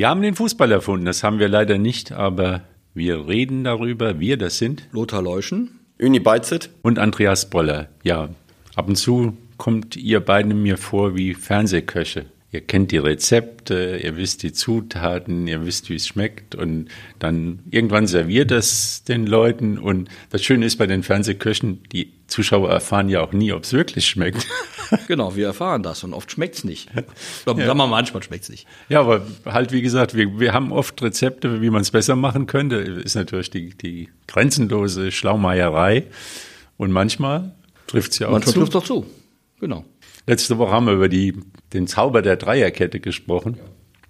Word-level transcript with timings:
Wir 0.00 0.08
haben 0.08 0.22
den 0.22 0.34
Fußball 0.34 0.72
erfunden, 0.72 1.04
das 1.04 1.22
haben 1.22 1.38
wir 1.40 1.48
leider 1.50 1.76
nicht, 1.76 2.10
aber 2.10 2.62
wir 2.94 3.28
reden 3.28 3.64
darüber. 3.64 4.18
Wir, 4.18 4.38
das 4.38 4.56
sind 4.56 4.88
Lothar 4.92 5.20
Leuschen, 5.20 5.78
Uni 6.00 6.20
Beizet 6.20 6.70
und 6.80 6.98
Andreas 6.98 7.50
Boller. 7.50 7.90
Ja, 8.02 8.30
ab 8.76 8.88
und 8.88 8.96
zu 8.96 9.36
kommt 9.58 9.96
ihr 9.96 10.20
beiden 10.20 10.62
mir 10.62 10.78
vor 10.78 11.16
wie 11.16 11.34
Fernsehköche. 11.34 12.24
Ihr 12.52 12.62
kennt 12.62 12.90
die 12.90 12.98
Rezepte, 12.98 14.00
ihr 14.02 14.16
wisst 14.16 14.42
die 14.42 14.52
Zutaten, 14.52 15.46
ihr 15.46 15.64
wisst, 15.64 15.88
wie 15.88 15.94
es 15.94 16.08
schmeckt 16.08 16.56
und 16.56 16.88
dann 17.20 17.60
irgendwann 17.70 18.08
serviert 18.08 18.50
es 18.50 19.04
den 19.04 19.24
Leuten 19.24 19.78
und 19.78 20.08
das 20.30 20.42
Schöne 20.42 20.66
ist 20.66 20.76
bei 20.76 20.88
den 20.88 21.04
Fernsehköchen, 21.04 21.84
die 21.92 22.12
Zuschauer 22.26 22.68
erfahren 22.70 23.08
ja 23.08 23.20
auch 23.20 23.32
nie, 23.32 23.52
ob 23.52 23.62
es 23.62 23.72
wirklich 23.72 24.06
schmeckt. 24.06 24.46
Genau, 25.06 25.36
wir 25.36 25.46
erfahren 25.46 25.84
das 25.84 26.02
und 26.02 26.12
oft 26.12 26.32
schmeckt's 26.32 26.64
nicht. 26.64 26.90
Oder 27.46 27.60
ja. 27.60 27.66
sagen 27.66 27.78
wir 27.78 27.86
manchmal 27.86 28.24
schmeckt's 28.24 28.48
nicht. 28.48 28.66
Ja, 28.88 28.98
aber 29.02 29.24
halt 29.44 29.70
wie 29.70 29.82
gesagt, 29.82 30.16
wir, 30.16 30.40
wir 30.40 30.52
haben 30.52 30.72
oft 30.72 31.00
Rezepte, 31.00 31.62
wie 31.62 31.70
man 31.70 31.82
es 31.82 31.92
besser 31.92 32.16
machen 32.16 32.48
könnte. 32.48 32.74
Ist 32.74 33.14
natürlich 33.14 33.50
die, 33.50 33.70
die 33.70 34.08
grenzenlose 34.26 35.12
Schlaumeierei 35.12 36.06
und 36.76 36.90
manchmal 36.90 37.54
trifft's 37.86 38.18
ja 38.18 38.26
auch 38.26 38.32
manchmal 38.32 38.52
zu. 38.52 38.58
Manchmal 38.58 38.80
trifft's 38.80 38.90
auch 38.90 38.96
zu, 38.96 39.06
genau. 39.60 39.84
Letzte 40.26 40.58
Woche 40.58 40.72
haben 40.72 40.86
wir 40.86 40.94
über 40.94 41.08
die, 41.08 41.34
den 41.72 41.86
Zauber 41.86 42.22
der 42.22 42.36
Dreierkette 42.36 43.00
gesprochen. 43.00 43.58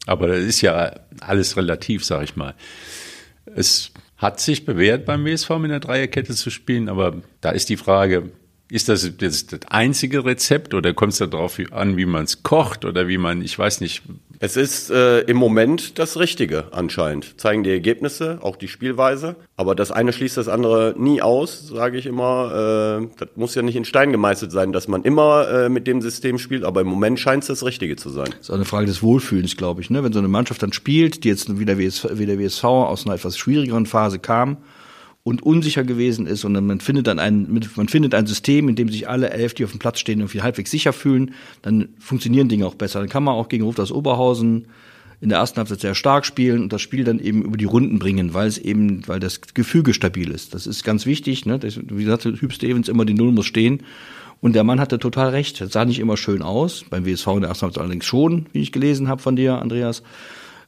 Aber 0.06 0.28
das 0.28 0.40
ist 0.40 0.60
ja 0.60 0.92
alles 1.20 1.56
relativ, 1.56 2.04
sag 2.04 2.24
ich 2.24 2.36
mal. 2.36 2.54
Es 3.54 3.92
hat 4.16 4.40
sich 4.40 4.64
bewährt 4.64 5.04
beim 5.06 5.24
WSV 5.24 5.50
mit 5.50 5.70
einer 5.70 5.80
Dreierkette 5.80 6.34
zu 6.34 6.50
spielen, 6.50 6.88
aber 6.88 7.22
da 7.40 7.50
ist 7.50 7.68
die 7.68 7.76
Frage, 7.76 8.30
ist 8.70 8.88
das 8.88 9.16
das 9.16 9.46
einzige 9.68 10.24
Rezept 10.24 10.74
oder 10.74 10.94
kommt 10.94 11.12
es 11.12 11.18
darauf 11.18 11.58
an, 11.72 11.96
wie 11.96 12.06
man 12.06 12.24
es 12.24 12.42
kocht 12.42 12.84
oder 12.84 13.08
wie 13.08 13.18
man, 13.18 13.42
ich 13.42 13.58
weiß 13.58 13.80
nicht. 13.80 14.02
Es 14.42 14.56
ist 14.56 14.90
äh, 14.90 15.20
im 15.20 15.36
Moment 15.36 15.98
das 15.98 16.18
Richtige 16.18 16.72
anscheinend. 16.72 17.38
Zeigen 17.38 17.62
die 17.62 17.70
Ergebnisse, 17.70 18.38
auch 18.40 18.56
die 18.56 18.68
Spielweise. 18.68 19.36
Aber 19.56 19.74
das 19.74 19.92
eine 19.92 20.14
schließt 20.14 20.38
das 20.38 20.48
andere 20.48 20.94
nie 20.96 21.20
aus, 21.20 21.68
sage 21.68 21.98
ich 21.98 22.06
immer. 22.06 23.02
Äh, 23.02 23.08
das 23.18 23.28
muss 23.34 23.54
ja 23.54 23.60
nicht 23.60 23.76
in 23.76 23.84
Stein 23.84 24.12
gemeißelt 24.12 24.50
sein, 24.50 24.72
dass 24.72 24.88
man 24.88 25.02
immer 25.02 25.46
äh, 25.48 25.68
mit 25.68 25.86
dem 25.86 26.00
System 26.00 26.38
spielt. 26.38 26.64
Aber 26.64 26.80
im 26.80 26.86
Moment 26.86 27.20
scheint 27.20 27.42
es 27.42 27.48
das 27.48 27.64
Richtige 27.64 27.96
zu 27.96 28.08
sein. 28.08 28.30
Das 28.30 28.48
ist 28.48 28.50
eine 28.50 28.64
Frage 28.64 28.86
des 28.86 29.02
Wohlfühlens, 29.02 29.58
glaube 29.58 29.82
ich. 29.82 29.90
Ne? 29.90 30.02
Wenn 30.02 30.14
so 30.14 30.20
eine 30.20 30.28
Mannschaft 30.28 30.62
dann 30.62 30.72
spielt, 30.72 31.24
die 31.24 31.28
jetzt 31.28 31.58
wie 31.58 31.66
der, 31.66 31.78
WSV, 31.78 32.06
wie 32.14 32.24
der 32.24 32.38
WSV 32.38 32.64
aus 32.64 33.04
einer 33.04 33.16
etwas 33.16 33.36
schwierigeren 33.36 33.84
Phase 33.84 34.20
kam, 34.20 34.56
und 35.22 35.42
unsicher 35.42 35.84
gewesen 35.84 36.26
ist 36.26 36.44
und 36.44 36.52
man 36.52 36.80
findet 36.80 37.06
dann 37.06 37.18
ein, 37.18 37.60
man 37.76 37.88
findet 37.88 38.14
ein 38.14 38.26
System, 38.26 38.68
in 38.68 38.76
dem 38.76 38.88
sich 38.88 39.08
alle 39.08 39.30
elf, 39.30 39.52
die 39.54 39.64
auf 39.64 39.70
dem 39.70 39.78
Platz 39.78 39.98
stehen, 39.98 40.20
irgendwie 40.20 40.42
halbwegs 40.42 40.70
sicher 40.70 40.92
fühlen, 40.92 41.34
dann 41.62 41.90
funktionieren 41.98 42.48
Dinge 42.48 42.66
auch 42.66 42.74
besser. 42.74 43.00
Dann 43.00 43.08
kann 43.08 43.24
man 43.24 43.34
auch 43.34 43.48
gegen 43.48 43.64
Rufus 43.64 43.92
Oberhausen 43.92 44.66
in 45.20 45.28
der 45.28 45.38
ersten 45.38 45.58
Halbzeit 45.58 45.80
sehr 45.80 45.94
stark 45.94 46.24
spielen 46.24 46.62
und 46.62 46.72
das 46.72 46.80
Spiel 46.80 47.04
dann 47.04 47.18
eben 47.18 47.42
über 47.42 47.58
die 47.58 47.66
Runden 47.66 47.98
bringen, 47.98 48.32
weil 48.32 48.48
es 48.48 48.56
eben, 48.56 49.06
weil 49.06 49.20
das 49.20 49.42
Gefüge 49.52 49.92
stabil 49.92 50.30
ist. 50.30 50.54
Das 50.54 50.66
ist 50.66 50.82
ganz 50.82 51.04
wichtig. 51.04 51.44
Ne? 51.44 51.58
Das, 51.58 51.76
wie 51.76 52.04
gesagt, 52.04 52.24
Hüb 52.24 52.52
Stevens 52.52 52.88
immer 52.88 53.04
die 53.04 53.14
Null 53.14 53.32
muss 53.32 53.46
stehen. 53.46 53.82
Und 54.40 54.54
der 54.54 54.64
Mann 54.64 54.80
hatte 54.80 54.98
total 54.98 55.28
recht. 55.28 55.60
Das 55.60 55.72
sah 55.72 55.84
nicht 55.84 55.98
immer 55.98 56.16
schön 56.16 56.40
aus. 56.40 56.84
Beim 56.88 57.04
WSV 57.04 57.26
in 57.26 57.40
der 57.40 57.50
ersten 57.50 57.64
Halbzeit 57.64 57.82
allerdings 57.82 58.06
schon, 58.06 58.46
wie 58.52 58.62
ich 58.62 58.72
gelesen 58.72 59.08
habe 59.08 59.20
von 59.20 59.36
dir, 59.36 59.60
Andreas. 59.60 60.02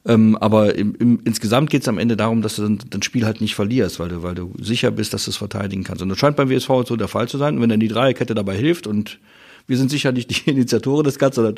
Ähm, 0.05 0.35
aber 0.37 0.75
im, 0.75 0.95
im, 0.95 1.19
insgesamt 1.23 1.69
geht 1.69 1.83
es 1.83 1.87
am 1.87 1.97
Ende 1.97 2.17
darum, 2.17 2.41
dass 2.41 2.57
du 2.57 2.63
dann 2.63 2.79
das 2.89 3.05
Spiel 3.05 3.25
halt 3.25 3.39
nicht 3.39 3.55
verlierst, 3.55 3.99
weil 3.99 4.09
du, 4.09 4.23
weil 4.23 4.35
du 4.35 4.53
sicher 4.59 4.91
bist, 4.91 5.13
dass 5.13 5.25
du 5.25 5.31
es 5.31 5.37
verteidigen 5.37 5.83
kannst. 5.83 6.01
Und 6.01 6.09
das 6.09 6.17
scheint 6.17 6.35
beim 6.35 6.49
WSV 6.49 6.69
so 6.85 6.95
der 6.97 7.07
Fall 7.07 7.29
zu 7.29 7.37
sein. 7.37 7.55
Und 7.55 7.61
wenn 7.61 7.69
dann 7.69 7.79
die 7.79 7.87
Dreierkette 7.87 8.35
dabei 8.35 8.57
hilft 8.57 8.85
und 8.85 9.19
wir 9.65 9.77
sind 9.77 9.89
sicher 9.89 10.11
nicht 10.11 10.29
die 10.29 10.49
Initiatoren 10.49 11.05
des 11.05 11.19
Ganzen, 11.19 11.55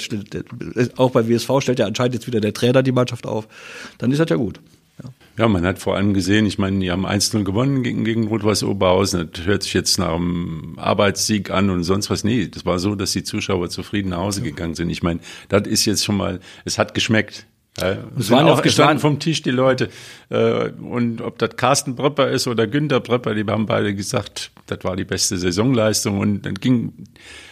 auch 0.97 1.11
bei 1.11 1.27
WSV 1.27 1.49
stellt 1.59 1.79
ja 1.79 1.87
anscheinend 1.87 2.15
jetzt 2.15 2.27
wieder 2.27 2.39
der 2.39 2.53
Trainer 2.53 2.83
die 2.83 2.91
Mannschaft 2.91 3.25
auf, 3.25 3.47
dann 3.97 4.11
ist 4.11 4.19
das 4.19 4.29
ja 4.29 4.35
gut. 4.35 4.59
Ja. 5.03 5.09
ja, 5.39 5.47
man 5.49 5.65
hat 5.65 5.79
vor 5.79 5.95
allem 5.95 6.13
gesehen, 6.13 6.45
ich 6.45 6.57
meine, 6.57 6.79
die 6.79 6.89
haben 6.89 7.05
1-0 7.05 7.43
gewonnen 7.43 7.83
gegen, 7.83 8.05
gegen 8.05 8.27
Rot-Weiß 8.27 8.63
Oberhausen. 8.63 9.29
Das 9.33 9.45
hört 9.45 9.63
sich 9.63 9.73
jetzt 9.73 9.97
nach 9.97 10.13
einem 10.13 10.75
Arbeitssieg 10.77 11.49
an 11.49 11.69
und 11.69 11.83
sonst 11.83 12.09
was. 12.09 12.23
Nee, 12.23 12.47
das 12.47 12.65
war 12.65 12.79
so, 12.79 12.95
dass 12.95 13.11
die 13.11 13.23
Zuschauer 13.23 13.69
zufrieden 13.69 14.09
nach 14.09 14.19
Hause 14.19 14.41
gegangen 14.41 14.75
sind. 14.75 14.89
Ich 14.89 15.03
meine, 15.03 15.19
das 15.49 15.67
ist 15.67 15.85
jetzt 15.85 16.05
schon 16.05 16.15
mal, 16.15 16.39
es 16.63 16.77
hat 16.77 16.93
geschmeckt. 16.93 17.47
Ja, 17.79 17.97
es 18.17 18.31
waren 18.31 18.47
aufgestanden 18.47 18.99
vom 18.99 19.19
Tisch 19.19 19.41
die 19.41 19.51
Leute. 19.51 19.89
Äh, 20.29 20.69
und 20.69 21.21
ob 21.21 21.37
das 21.39 21.57
Carsten 21.57 21.95
Prepper 21.95 22.29
ist 22.29 22.47
oder 22.47 22.67
Günter 22.67 23.01
Prepper, 23.01 23.35
die 23.35 23.43
haben 23.43 23.65
beide 23.65 23.93
gesagt, 23.93 24.51
das 24.67 24.79
war 24.83 24.95
die 24.95 25.03
beste 25.03 25.37
Saisonleistung. 25.37 26.19
Und 26.19 26.43
dann 26.43 26.55
ging 26.55 26.93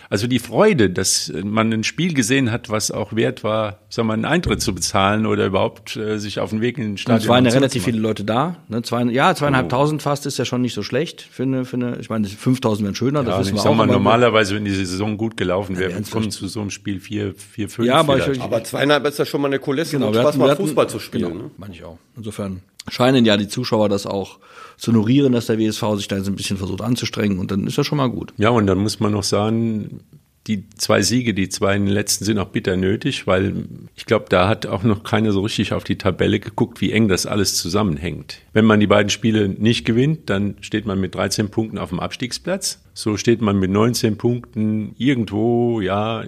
also 0.09 0.27
die 0.27 0.39
Freude, 0.39 0.89
dass 0.89 1.31
man 1.43 1.71
ein 1.73 1.83
Spiel 1.83 2.13
gesehen 2.13 2.51
hat, 2.51 2.69
was 2.69 2.91
auch 2.91 3.15
wert 3.15 3.43
war, 3.43 3.79
sagen 3.89 4.07
wir, 4.07 4.13
einen 4.13 4.25
Eintritt 4.25 4.61
zu 4.61 4.73
bezahlen 4.73 5.25
oder 5.25 5.45
überhaupt 5.45 5.95
äh, 5.95 6.17
sich 6.17 6.39
auf 6.39 6.49
den 6.49 6.61
Weg 6.61 6.77
in 6.77 6.83
den 6.83 6.97
Stadion 6.97 7.21
zu 7.21 7.25
Es 7.25 7.29
waren 7.29 7.45
ja 7.45 7.51
relativ 7.51 7.83
viele 7.83 7.99
Leute 7.99 8.23
da. 8.23 8.57
Ne? 8.67 8.81
Zwei, 8.81 9.03
ja, 9.03 9.33
zweieinhalbtausend 9.35 10.01
oh. 10.01 10.03
fast 10.03 10.25
ist 10.25 10.37
ja 10.37 10.45
schon 10.45 10.61
nicht 10.61 10.73
so 10.73 10.83
schlecht. 10.83 11.21
Für 11.21 11.43
eine, 11.43 11.65
für 11.65 11.77
eine, 11.77 11.97
ich 11.99 12.09
meine, 12.09 12.27
5000 12.27 12.85
wären 12.85 12.95
schöner. 12.95 13.19
Ja, 13.19 13.25
das 13.25 13.39
wissen 13.39 13.55
wir 13.55 13.65
auch. 13.65 13.75
Mal, 13.75 13.87
normalerweise, 13.87 14.55
wenn 14.55 14.65
diese 14.65 14.85
Saison 14.85 15.17
gut 15.17 15.37
gelaufen 15.37 15.77
wäre, 15.77 15.91
ja, 15.91 16.01
kommen 16.11 16.31
zu 16.31 16.47
so 16.47 16.61
einem 16.61 16.69
Spiel 16.69 16.99
vier, 16.99 17.33
vier, 17.35 17.69
fünf. 17.69 17.87
Ja, 17.87 17.95
aber, 17.95 18.31
ich, 18.31 18.41
aber 18.41 18.63
zweieinhalb 18.63 19.05
ist 19.05 19.19
ja 19.19 19.25
schon 19.25 19.41
mal 19.41 19.47
eine 19.47 19.59
Kulisse, 19.59 19.97
genau, 19.97 20.07
um 20.07 20.13
Spaß 20.13 20.37
macht, 20.37 20.57
Fußball 20.57 20.89
zu 20.89 20.99
spielen. 20.99 21.31
Genau, 21.31 21.43
ne? 21.45 21.51
meine 21.57 21.73
ich 21.73 21.83
auch. 21.83 21.97
Insofern 22.15 22.61
scheinen 22.89 23.25
ja 23.25 23.37
die 23.37 23.47
Zuschauer 23.47 23.89
das 23.89 24.05
auch 24.05 24.39
zu 24.77 24.91
honorieren, 24.91 25.33
dass 25.33 25.47
der 25.47 25.59
WSV 25.59 25.83
sich 25.95 26.07
da 26.07 26.17
jetzt 26.17 26.27
ein 26.27 26.35
bisschen 26.35 26.57
versucht 26.57 26.81
anzustrengen 26.81 27.39
und 27.39 27.51
dann 27.51 27.67
ist 27.67 27.77
das 27.77 27.87
schon 27.87 27.97
mal 27.97 28.09
gut. 28.09 28.33
Ja, 28.37 28.49
und 28.49 28.67
dann 28.67 28.79
muss 28.79 28.99
man 28.99 29.11
noch 29.11 29.23
sagen, 29.23 30.01
die 30.47 30.69
zwei 30.71 31.01
Siege, 31.01 31.33
die 31.33 31.47
zwei 31.47 31.75
in 31.75 31.85
den 31.85 31.93
letzten 31.93 32.25
sind 32.25 32.37
auch 32.37 32.49
bitter 32.49 32.75
nötig, 32.75 33.27
weil 33.27 33.65
ich 33.95 34.05
glaube, 34.05 34.25
da 34.27 34.49
hat 34.49 34.65
auch 34.65 34.83
noch 34.83 35.03
keiner 35.03 35.31
so 35.31 35.41
richtig 35.41 35.71
auf 35.71 35.85
die 35.85 35.97
Tabelle 35.97 36.39
geguckt, 36.39 36.81
wie 36.81 36.91
eng 36.91 37.07
das 37.07 37.25
alles 37.25 37.55
zusammenhängt. 37.55 38.39
Wenn 38.51 38.65
man 38.65 38.81
die 38.81 38.87
beiden 38.87 39.09
Spiele 39.09 39.47
nicht 39.47 39.85
gewinnt, 39.85 40.29
dann 40.29 40.55
steht 40.59 40.85
man 40.85 40.99
mit 40.99 41.15
13 41.15 41.49
Punkten 41.49 41.77
auf 41.77 41.89
dem 41.89 42.01
Abstiegsplatz. 42.01 42.81
So 42.93 43.15
steht 43.15 43.41
man 43.41 43.57
mit 43.57 43.71
19 43.71 44.17
Punkten 44.17 44.95
irgendwo, 44.97 45.79
ja. 45.79 46.25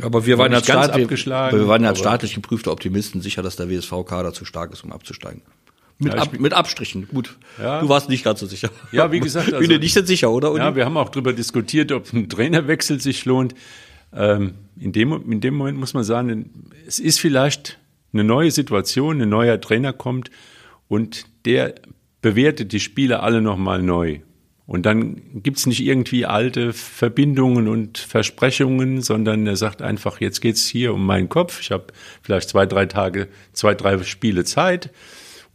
Aber 0.00 0.24
wir 0.24 0.38
waren, 0.38 0.52
als 0.54 0.64
Staat, 0.64 0.96
wir, 0.96 1.08
wir 1.10 1.68
waren 1.68 1.82
ja 1.82 1.90
als 1.90 1.98
staatlich 1.98 2.34
geprüfte 2.34 2.70
Optimisten 2.70 3.20
sicher, 3.20 3.42
dass 3.42 3.56
der 3.56 3.70
WSV-Kader 3.70 4.32
zu 4.32 4.44
stark 4.46 4.72
ist, 4.72 4.82
um 4.82 4.92
abzusteigen. 4.92 5.42
Mit, 6.00 6.14
ja, 6.14 6.20
Ab, 6.20 6.38
mit 6.38 6.52
Abstrichen, 6.52 7.08
gut. 7.08 7.36
Ja. 7.60 7.80
Du 7.80 7.88
warst 7.88 8.08
nicht 8.08 8.24
ganz 8.24 8.38
so 8.38 8.46
sicher. 8.46 8.70
Ja, 8.92 9.10
wie 9.10 9.18
gesagt. 9.18 9.46
Also, 9.52 9.58
Bin 9.58 9.70
dir 9.70 9.80
nicht 9.80 9.94
so 9.94 10.04
sicher, 10.04 10.30
oder? 10.30 10.52
Uni? 10.52 10.60
Ja, 10.60 10.76
wir 10.76 10.84
haben 10.84 10.96
auch 10.96 11.08
darüber 11.08 11.32
diskutiert, 11.32 11.90
ob 11.90 12.12
ein 12.12 12.28
Trainerwechsel 12.28 13.00
sich 13.00 13.24
lohnt. 13.24 13.54
Ähm, 14.14 14.54
in, 14.78 14.92
dem, 14.92 15.30
in 15.30 15.40
dem 15.40 15.54
Moment 15.54 15.78
muss 15.78 15.94
man 15.94 16.04
sagen, 16.04 16.70
es 16.86 16.98
ist 17.00 17.18
vielleicht 17.18 17.78
eine 18.12 18.24
neue 18.24 18.50
Situation, 18.50 19.20
ein 19.20 19.28
neuer 19.28 19.60
Trainer 19.60 19.92
kommt 19.92 20.30
und 20.86 21.26
der 21.44 21.74
bewertet 22.22 22.72
die 22.72 22.80
Spieler 22.80 23.22
alle 23.22 23.40
nochmal 23.40 23.82
neu. 23.82 24.20
Und 24.66 24.84
dann 24.84 25.22
gibt's 25.42 25.64
nicht 25.64 25.80
irgendwie 25.80 26.26
alte 26.26 26.74
Verbindungen 26.74 27.68
und 27.68 27.96
Versprechungen, 27.96 29.00
sondern 29.00 29.46
er 29.46 29.56
sagt 29.56 29.80
einfach, 29.80 30.20
jetzt 30.20 30.40
geht's 30.40 30.66
hier 30.66 30.92
um 30.92 31.06
meinen 31.06 31.30
Kopf. 31.30 31.60
Ich 31.62 31.70
habe 31.70 31.86
vielleicht 32.22 32.50
zwei, 32.50 32.66
drei 32.66 32.84
Tage, 32.84 33.28
zwei, 33.54 33.74
drei 33.74 34.02
Spiele 34.02 34.44
Zeit. 34.44 34.90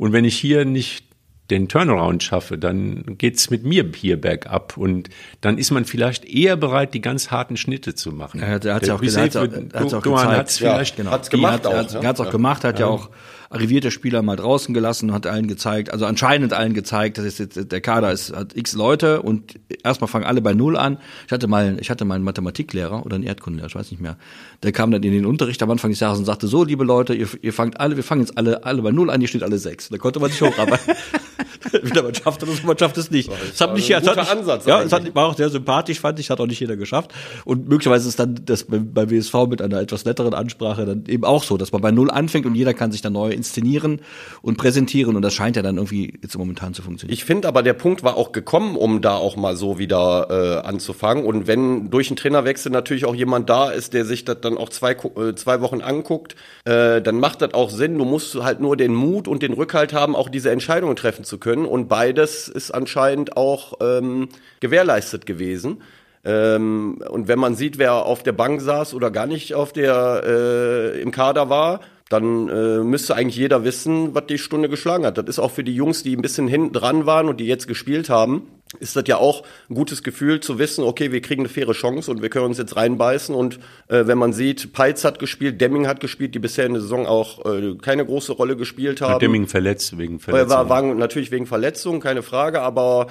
Und 0.03 0.11
wenn 0.11 0.25
ich 0.25 0.37
hier 0.37 0.65
nicht 0.65 1.05
den 1.49 1.69
Turnaround 1.69 2.21
schaffe, 2.21 2.57
dann 2.57 3.17
geht's 3.17 3.49
mit 3.49 3.63
mir 3.63 3.89
hier 3.95 4.19
bergab 4.19 4.75
und 4.75 5.07
dann 5.39 5.57
ist 5.57 5.71
man 5.71 5.85
vielleicht 5.85 6.25
eher 6.25 6.57
bereit, 6.57 6.93
die 6.93 6.99
ganz 6.99 7.31
harten 7.31 7.55
Schnitte 7.55 7.95
zu 7.95 8.11
machen. 8.11 8.41
Er 8.41 8.55
hat 8.55 8.65
es 8.65 8.89
auch, 8.89 8.99
gesagt, 8.99 9.37
auch, 9.37 9.47
hat's 9.73 9.93
auch 9.93 10.01
gezeigt. 10.01 10.27
Hat's 10.27 10.57
vielleicht, 10.57 10.97
ja, 10.97 11.03
genau. 11.03 11.11
hat's 11.15 11.29
gemacht 11.29 11.53
hat, 11.53 11.67
auch. 11.67 11.71
Er 11.71 12.09
hat 12.09 12.19
es 12.19 12.27
auch 12.27 12.31
gemacht, 12.31 12.65
hat 12.65 12.79
ja, 12.79 12.87
ja 12.87 12.91
auch 12.91 13.11
arrivierte 13.53 13.91
Spieler 13.91 14.21
mal 14.21 14.35
draußen 14.35 14.73
gelassen 14.73 15.09
und 15.09 15.15
hat 15.15 15.27
allen 15.27 15.47
gezeigt, 15.47 15.91
also 15.91 16.05
anscheinend 16.05 16.53
allen 16.53 16.73
gezeigt, 16.73 17.17
dass 17.17 17.37
jetzt 17.37 17.71
der 17.71 17.81
Kader 17.81 18.11
ist, 18.11 18.35
hat 18.35 18.57
x 18.57 18.73
Leute 18.73 19.21
und 19.21 19.59
erstmal 19.83 20.07
fangen 20.07 20.25
alle 20.25 20.41
bei 20.41 20.53
Null 20.53 20.75
an. 20.75 20.97
Ich 21.27 21.31
hatte 21.31 21.47
mal, 21.47 21.77
ich 21.79 21.89
hatte 21.89 22.03
mal 22.03 22.15
einen 22.15 22.23
Mathematiklehrer 22.23 23.05
oder 23.05 23.15
einen 23.15 23.23
Erdkundelehrer, 23.23 23.67
ich 23.67 23.75
weiß 23.75 23.91
nicht 23.91 24.01
mehr. 24.01 24.17
Der 24.63 24.71
kam 24.71 24.91
dann 24.91 25.03
in 25.03 25.11
den 25.11 25.25
Unterricht 25.25 25.61
am 25.61 25.69
Anfang 25.69 25.91
des 25.91 25.99
Jahres 25.99 26.17
und 26.17 26.25
sagte, 26.25 26.47
so, 26.47 26.63
liebe 26.63 26.83
Leute, 26.83 27.13
ihr, 27.13 27.27
ihr 27.41 27.53
fangt 27.53 27.79
alle, 27.79 27.95
wir 27.95 28.03
fangen 28.03 28.21
jetzt 28.21 28.37
alle, 28.37 28.65
alle 28.65 28.81
bei 28.81 28.91
Null 28.91 29.09
an, 29.09 29.21
ihr 29.21 29.27
steht 29.27 29.43
alle 29.43 29.59
sechs. 29.59 29.89
Da 29.89 29.97
konnte 29.97 30.19
man 30.19 30.31
sich 30.31 30.41
hocharbeiten. 30.41 30.95
Wieder 31.83 32.03
man 32.03 32.13
schafft 32.13 32.43
es, 32.43 32.63
man 32.63 32.77
schafft 32.77 32.97
es 32.97 33.11
nicht. 33.11 33.31
Das, 33.31 33.37
das 33.51 33.61
hat 33.61 33.75
nicht, 33.75 33.93
ein 33.93 34.01
guter 34.01 34.21
hat, 34.21 34.37
Ansatz. 34.37 34.65
Ja, 34.65 34.81
es 34.81 34.91
hat, 34.91 35.13
war 35.15 35.27
auch 35.27 35.37
sehr 35.37 35.49
sympathisch, 35.49 35.99
fand 35.99 36.19
ich, 36.19 36.29
hat 36.29 36.39
auch 36.39 36.47
nicht 36.47 36.59
jeder 36.59 36.75
geschafft. 36.75 37.13
Und 37.45 37.67
möglicherweise 37.67 38.07
ist 38.07 38.19
dann 38.19 38.39
das 38.45 38.65
beim 38.65 39.09
WSV 39.09 39.33
mit 39.47 39.61
einer 39.61 39.79
etwas 39.79 40.05
netteren 40.05 40.33
Ansprache 40.33 40.85
dann 40.85 41.05
eben 41.07 41.23
auch 41.23 41.43
so, 41.43 41.57
dass 41.57 41.71
man 41.71 41.81
bei 41.81 41.91
Null 41.91 42.11
anfängt 42.11 42.45
und 42.45 42.55
jeder 42.55 42.73
kann 42.73 42.91
sich 42.91 43.01
dann 43.01 43.13
neu 43.13 43.31
inszenieren 43.43 44.01
und 44.41 44.57
präsentieren 44.57 45.15
und 45.15 45.21
das 45.21 45.33
scheint 45.33 45.57
ja 45.57 45.61
dann 45.61 45.75
irgendwie 45.75 46.13
jetzt 46.21 46.37
momentan 46.37 46.73
zu 46.73 46.81
funktionieren. 46.81 47.13
Ich 47.13 47.25
finde 47.25 47.47
aber, 47.47 47.61
der 47.61 47.73
Punkt 47.73 48.03
war 48.03 48.15
auch 48.15 48.31
gekommen, 48.31 48.77
um 48.77 49.01
da 49.01 49.15
auch 49.15 49.35
mal 49.35 49.55
so 49.55 49.77
wieder 49.77 50.61
äh, 50.63 50.67
anzufangen. 50.67 51.25
Und 51.25 51.45
wenn 51.45 51.89
durch 51.89 52.09
einen 52.09 52.15
Trainerwechsel 52.17 52.71
natürlich 52.71 53.05
auch 53.05 53.15
jemand 53.15 53.49
da 53.49 53.69
ist, 53.69 53.93
der 53.93 54.05
sich 54.05 54.23
das 54.23 54.39
dann 54.41 54.57
auch 54.57 54.69
zwei, 54.69 54.91
äh, 54.93 55.35
zwei 55.35 55.61
Wochen 55.61 55.81
anguckt, 55.81 56.35
äh, 56.63 57.01
dann 57.01 57.19
macht 57.19 57.41
das 57.41 57.53
auch 57.53 57.69
Sinn. 57.69 57.97
Du 57.97 58.05
musst 58.05 58.35
halt 58.35 58.61
nur 58.61 58.77
den 58.77 58.95
Mut 58.95 59.27
und 59.27 59.43
den 59.43 59.53
Rückhalt 59.53 59.93
haben, 59.93 60.15
auch 60.15 60.29
diese 60.29 60.49
Entscheidungen 60.49 60.95
treffen 60.95 61.25
zu 61.25 61.37
können. 61.37 61.65
Und 61.65 61.89
beides 61.89 62.47
ist 62.47 62.71
anscheinend 62.71 63.35
auch 63.35 63.73
ähm, 63.81 64.29
gewährleistet 64.61 65.25
gewesen. 65.25 65.81
Ähm, 66.25 67.03
und 67.09 67.27
wenn 67.27 67.39
man 67.39 67.55
sieht, 67.55 67.77
wer 67.77 68.05
auf 68.05 68.23
der 68.23 68.31
Bank 68.31 68.61
saß 68.61 68.93
oder 68.93 69.11
gar 69.11 69.27
nicht 69.27 69.53
auf 69.53 69.73
der 69.73 70.23
äh, 70.25 71.01
im 71.01 71.11
Kader 71.11 71.49
war, 71.49 71.81
dann 72.09 72.49
äh, 72.49 72.83
müsste 72.83 73.15
eigentlich 73.15 73.37
jeder 73.37 73.63
wissen, 73.63 74.13
was 74.13 74.27
die 74.27 74.37
Stunde 74.37 74.69
geschlagen 74.69 75.05
hat. 75.05 75.17
Das 75.17 75.25
ist 75.27 75.39
auch 75.39 75.51
für 75.51 75.63
die 75.63 75.75
Jungs, 75.75 76.03
die 76.03 76.15
ein 76.15 76.21
bisschen 76.21 76.47
hinten 76.47 76.73
dran 76.73 77.05
waren 77.05 77.27
und 77.27 77.39
die 77.39 77.47
jetzt 77.47 77.67
gespielt 77.67 78.09
haben, 78.09 78.47
ist 78.79 78.95
das 78.95 79.03
ja 79.07 79.17
auch 79.17 79.43
ein 79.69 79.75
gutes 79.75 80.03
Gefühl 80.03 80.39
zu 80.39 80.59
wissen, 80.59 80.83
okay, 80.83 81.11
wir 81.11 81.21
kriegen 81.21 81.41
eine 81.41 81.49
faire 81.49 81.73
Chance 81.73 82.09
und 82.09 82.21
wir 82.21 82.29
können 82.29 82.45
uns 82.45 82.57
jetzt 82.57 82.75
reinbeißen. 82.75 83.33
Und 83.35 83.59
äh, 83.87 84.07
wenn 84.07 84.17
man 84.17 84.33
sieht, 84.33 84.73
Peitz 84.73 85.03
hat 85.03 85.19
gespielt, 85.19 85.61
Demming 85.61 85.87
hat 85.87 85.99
gespielt, 85.99 86.35
die 86.35 86.39
bisher 86.39 86.65
in 86.65 86.73
der 86.73 86.81
Saison 86.81 87.05
auch 87.05 87.45
äh, 87.45 87.75
keine 87.81 88.05
große 88.05 88.33
Rolle 88.33 88.55
gespielt 88.55 89.01
haben. 89.01 89.13
Hat 89.13 89.21
Demming 89.21 89.47
verletzt 89.47 89.97
wegen 89.97 90.19
Verletzung. 90.19 90.49
War, 90.49 90.69
war 90.69 90.81
natürlich 90.81 91.31
wegen 91.31 91.45
Verletzung, 91.45 91.99
keine 91.99 92.23
Frage, 92.23 92.61
aber 92.61 93.07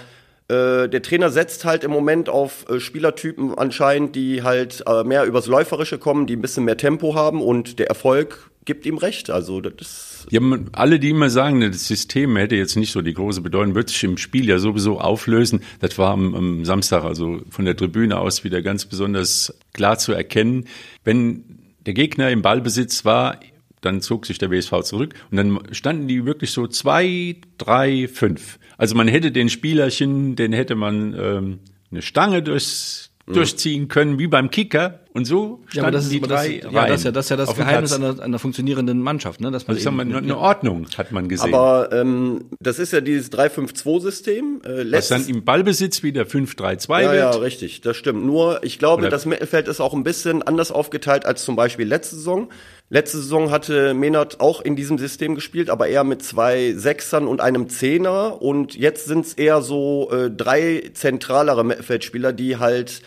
äh, 0.49 0.89
der 0.89 1.03
Trainer 1.03 1.31
setzt 1.31 1.65
halt 1.65 1.85
im 1.85 1.91
Moment 1.91 2.29
auf 2.29 2.69
äh, 2.69 2.81
Spielertypen 2.81 3.57
anscheinend, 3.57 4.17
die 4.17 4.43
halt 4.43 4.83
äh, 4.87 5.05
mehr 5.05 5.25
übers 5.25 5.47
Läuferische 5.47 5.99
kommen, 5.99 6.27
die 6.27 6.37
ein 6.37 6.43
bisschen 6.43 6.65
mehr 6.65 6.77
Tempo 6.77 7.15
haben 7.15 7.41
und 7.41 7.79
der 7.79 7.87
Erfolg 7.87 8.51
gibt 8.65 8.87
ihm 8.87 8.99
recht. 8.99 9.31
Also 9.31 9.61
das 9.61 9.75
ist 9.81 10.27
ja, 10.31 10.41
alle, 10.73 10.99
die 10.99 11.11
immer 11.11 11.31
sagen, 11.31 11.61
das 11.61 11.87
System 11.87 12.37
hätte 12.37 12.57
jetzt 12.57 12.77
nicht 12.77 12.93
so 12.93 13.03
die 13.03 13.15
große 13.15 13.41
Bedeutung, 13.41 13.75
wird 13.75 13.89
sich 13.89 14.05
im 14.05 14.17
Spiel 14.17 14.49
ja 14.49 14.59
sowieso 14.59 15.01
auflösen. 15.01 15.63
Das 15.81 15.99
war 15.99 16.13
am, 16.13 16.35
am 16.35 16.65
Samstag 16.65 17.05
also 17.05 17.41
von 17.51 17.65
der 17.65 17.77
Tribüne 17.77 18.19
aus 18.19 18.45
wieder 18.45 18.63
ganz 18.63 18.87
besonders 18.87 19.55
klar 19.73 19.99
zu 19.99 20.13
erkennen. 20.13 20.67
Wenn 21.05 21.75
der 21.87 21.95
Gegner 21.95 22.31
im 22.31 22.43
Ballbesitz 22.43 23.05
war, 23.05 23.41
dann 23.81 24.01
zog 24.01 24.27
sich 24.27 24.39
der 24.39 24.51
WSV 24.51 24.83
zurück 24.83 25.15
und 25.31 25.37
dann 25.37 25.59
standen 25.73 26.07
die 26.07 26.25
wirklich 26.25 26.53
so 26.53 26.69
zwei, 26.69 27.37
drei, 27.59 28.07
fünf. 28.07 28.59
Also 28.79 28.95
man 28.95 29.09
hätte 29.09 29.33
den 29.33 29.49
Spielerchen, 29.49 30.37
den 30.37 30.53
hätte 30.53 30.77
man 30.77 31.15
ähm, 31.19 31.59
eine 31.91 32.03
Stange 32.03 32.43
durchs 32.43 33.12
mhm. 33.33 33.37
durchziehen 33.37 33.89
können, 33.89 34.19
wie 34.19 34.27
beim 34.27 34.51
Kicker. 34.51 35.01
Und 35.15 35.27
so 35.27 35.61
standen 35.67 35.77
ja, 35.77 35.83
aber 35.83 35.91
das 35.91 36.05
ist, 36.05 36.13
die 36.13 36.21
drei 36.21 36.61
das, 36.63 36.73
ja, 36.73 36.87
das 36.87 37.01
ist 37.01 37.05
ja 37.05 37.11
das, 37.13 37.27
ist 37.27 37.31
ja 37.31 37.37
das 37.37 37.55
Geheimnis 37.55 37.93
einer, 37.93 38.19
einer 38.23 38.39
funktionierenden 38.39 38.99
Mannschaft. 38.99 39.43
Ne? 39.43 39.51
Dass 39.51 39.67
man 39.67 39.77
also 39.77 39.91
eben, 39.91 40.01
eine 40.01 40.39
Ordnung 40.39 40.87
hat 40.97 41.13
man 41.13 41.29
gesehen. 41.29 41.53
Aber 41.53 41.93
ähm, 41.93 42.47
das 42.61 42.79
ist 42.79 42.95
ja 42.95 43.03
dieses 43.03 43.31
3-5-2-System. 43.31 44.63
Äh, 44.65 44.91
Was 44.91 45.09
dann 45.09 45.27
im 45.27 45.45
Ballbesitz 45.45 46.03
wieder 46.03 46.23
5-3-2 46.23 47.03
ja, 47.03 47.13
wird. 47.13 47.15
Ja, 47.15 47.31
richtig, 47.33 47.83
das 47.83 47.99
stimmt. 47.99 48.25
Nur, 48.25 48.65
ich 48.65 48.79
glaube, 48.79 49.03
Oder 49.03 49.11
das 49.11 49.27
Mittelfeld 49.27 49.69
ist 49.69 49.81
auch 49.81 49.93
ein 49.93 50.03
bisschen 50.03 50.43
anders 50.43 50.73
aufgeteilt 50.73 51.27
als 51.27 51.45
zum 51.45 51.57
Beispiel 51.57 51.87
letzte 51.87 52.17
Saison. 52.17 52.49
Letzte 52.89 53.19
Saison 53.19 53.51
hatte 53.51 53.95
Menard 53.95 54.41
auch 54.41 54.61
in 54.63 54.77
diesem 54.77 54.99
System 54.99 55.35
gespielt, 55.35 55.69
aber 55.69 55.89
eher 55.89 56.05
mit 56.05 56.23
zwei 56.23 56.73
Sechsern 56.73 57.27
und 57.27 57.41
einem 57.43 57.69
Zehner. 57.69 58.41
Und 58.41 58.77
jetzt 58.77 59.07
sind 59.07 59.27
es 59.27 59.35
eher 59.35 59.61
so 59.61 60.11
äh, 60.11 60.31
drei 60.31 60.91
zentralere 60.95 61.65
Mittelfeldspieler, 61.65 62.33
die 62.33 62.57
halt 62.57 63.03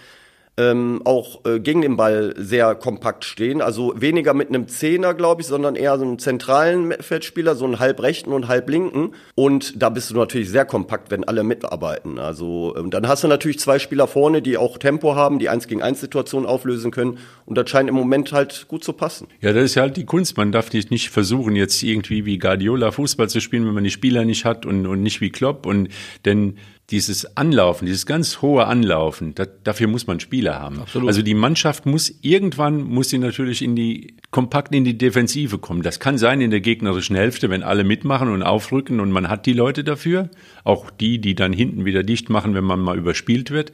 ähm, 0.57 1.01
auch 1.03 1.43
äh, 1.45 1.59
gegen 1.59 1.81
den 1.81 1.97
Ball 1.97 2.33
sehr 2.37 2.75
kompakt 2.75 3.25
stehen. 3.25 3.61
Also 3.61 3.93
weniger 3.95 4.33
mit 4.33 4.49
einem 4.49 4.67
Zehner, 4.67 5.13
glaube 5.13 5.41
ich, 5.41 5.47
sondern 5.47 5.75
eher 5.75 5.97
so 5.97 6.05
einem 6.05 6.19
zentralen 6.19 6.93
Feldspieler, 6.99 7.55
so 7.55 7.65
einen 7.65 7.79
halbrechten 7.79 8.31
und 8.31 8.47
halblinken. 8.47 9.13
Und 9.35 9.81
da 9.81 9.89
bist 9.89 10.11
du 10.11 10.15
natürlich 10.15 10.49
sehr 10.49 10.65
kompakt, 10.65 11.11
wenn 11.11 11.23
alle 11.23 11.43
mitarbeiten. 11.43 12.19
Also 12.19 12.75
ähm, 12.77 12.89
dann 12.89 13.07
hast 13.07 13.23
du 13.23 13.27
natürlich 13.27 13.59
zwei 13.59 13.79
Spieler 13.79 14.07
vorne, 14.07 14.41
die 14.41 14.57
auch 14.57 14.77
Tempo 14.77 15.15
haben, 15.15 15.39
die 15.39 15.49
eins 15.49 15.67
gegen 15.67 15.81
eins 15.81 15.99
Situationen 15.99 16.47
auflösen 16.47 16.91
können. 16.91 17.17
Und 17.45 17.57
das 17.57 17.69
scheint 17.69 17.89
im 17.89 17.95
Moment 17.95 18.31
halt 18.31 18.65
gut 18.67 18.83
zu 18.83 18.93
passen. 18.93 19.27
Ja, 19.41 19.51
das 19.51 19.65
ist 19.65 19.75
ja 19.75 19.83
halt 19.83 19.97
die 19.97 20.05
Kunst. 20.05 20.37
Man 20.37 20.51
darf 20.51 20.71
nicht 20.73 21.09
versuchen, 21.09 21.55
jetzt 21.55 21.81
irgendwie 21.83 22.25
wie 22.25 22.37
Guardiola 22.37 22.91
Fußball 22.91 23.29
zu 23.29 23.39
spielen, 23.39 23.65
wenn 23.65 23.73
man 23.73 23.83
die 23.83 23.91
Spieler 23.91 24.25
nicht 24.25 24.45
hat 24.45 24.65
und, 24.65 24.87
und 24.87 25.01
nicht 25.01 25.21
wie 25.21 25.29
Klopp. 25.29 25.65
Und 25.65 25.89
denn 26.25 26.57
dieses 26.91 27.35
Anlaufen, 27.35 27.87
dieses 27.87 28.05
ganz 28.05 28.41
hohe 28.41 28.67
Anlaufen, 28.67 29.33
das, 29.33 29.49
dafür 29.63 29.87
muss 29.87 30.05
man 30.05 30.19
Spieler 30.19 30.59
haben. 30.59 30.79
Absolut. 30.79 31.07
Also 31.07 31.23
die 31.23 31.33
Mannschaft 31.33 31.87
muss 31.87 32.13
irgendwann 32.21 32.83
muss 32.83 33.09
sie 33.09 33.17
natürlich 33.17 33.63
in 33.63 33.75
die 33.75 34.13
kompakt 34.29 34.75
in 34.75 34.83
die 34.83 34.97
Defensive 34.97 35.57
kommen. 35.57 35.81
Das 35.81 35.99
kann 35.99 36.17
sein 36.19 36.41
in 36.41 36.51
der 36.51 36.61
gegnerischen 36.61 37.15
Hälfte, 37.15 37.49
wenn 37.49 37.63
alle 37.63 37.83
mitmachen 37.83 38.29
und 38.29 38.43
aufrücken 38.43 38.99
und 38.99 39.11
man 39.11 39.29
hat 39.29 39.47
die 39.47 39.53
Leute 39.53 39.83
dafür, 39.83 40.29
auch 40.63 40.91
die, 40.91 41.19
die 41.19 41.33
dann 41.33 41.53
hinten 41.53 41.85
wieder 41.85 42.03
dicht 42.03 42.29
machen, 42.29 42.53
wenn 42.53 42.63
man 42.63 42.79
mal 42.79 42.97
überspielt 42.97 43.49
wird. 43.49 43.71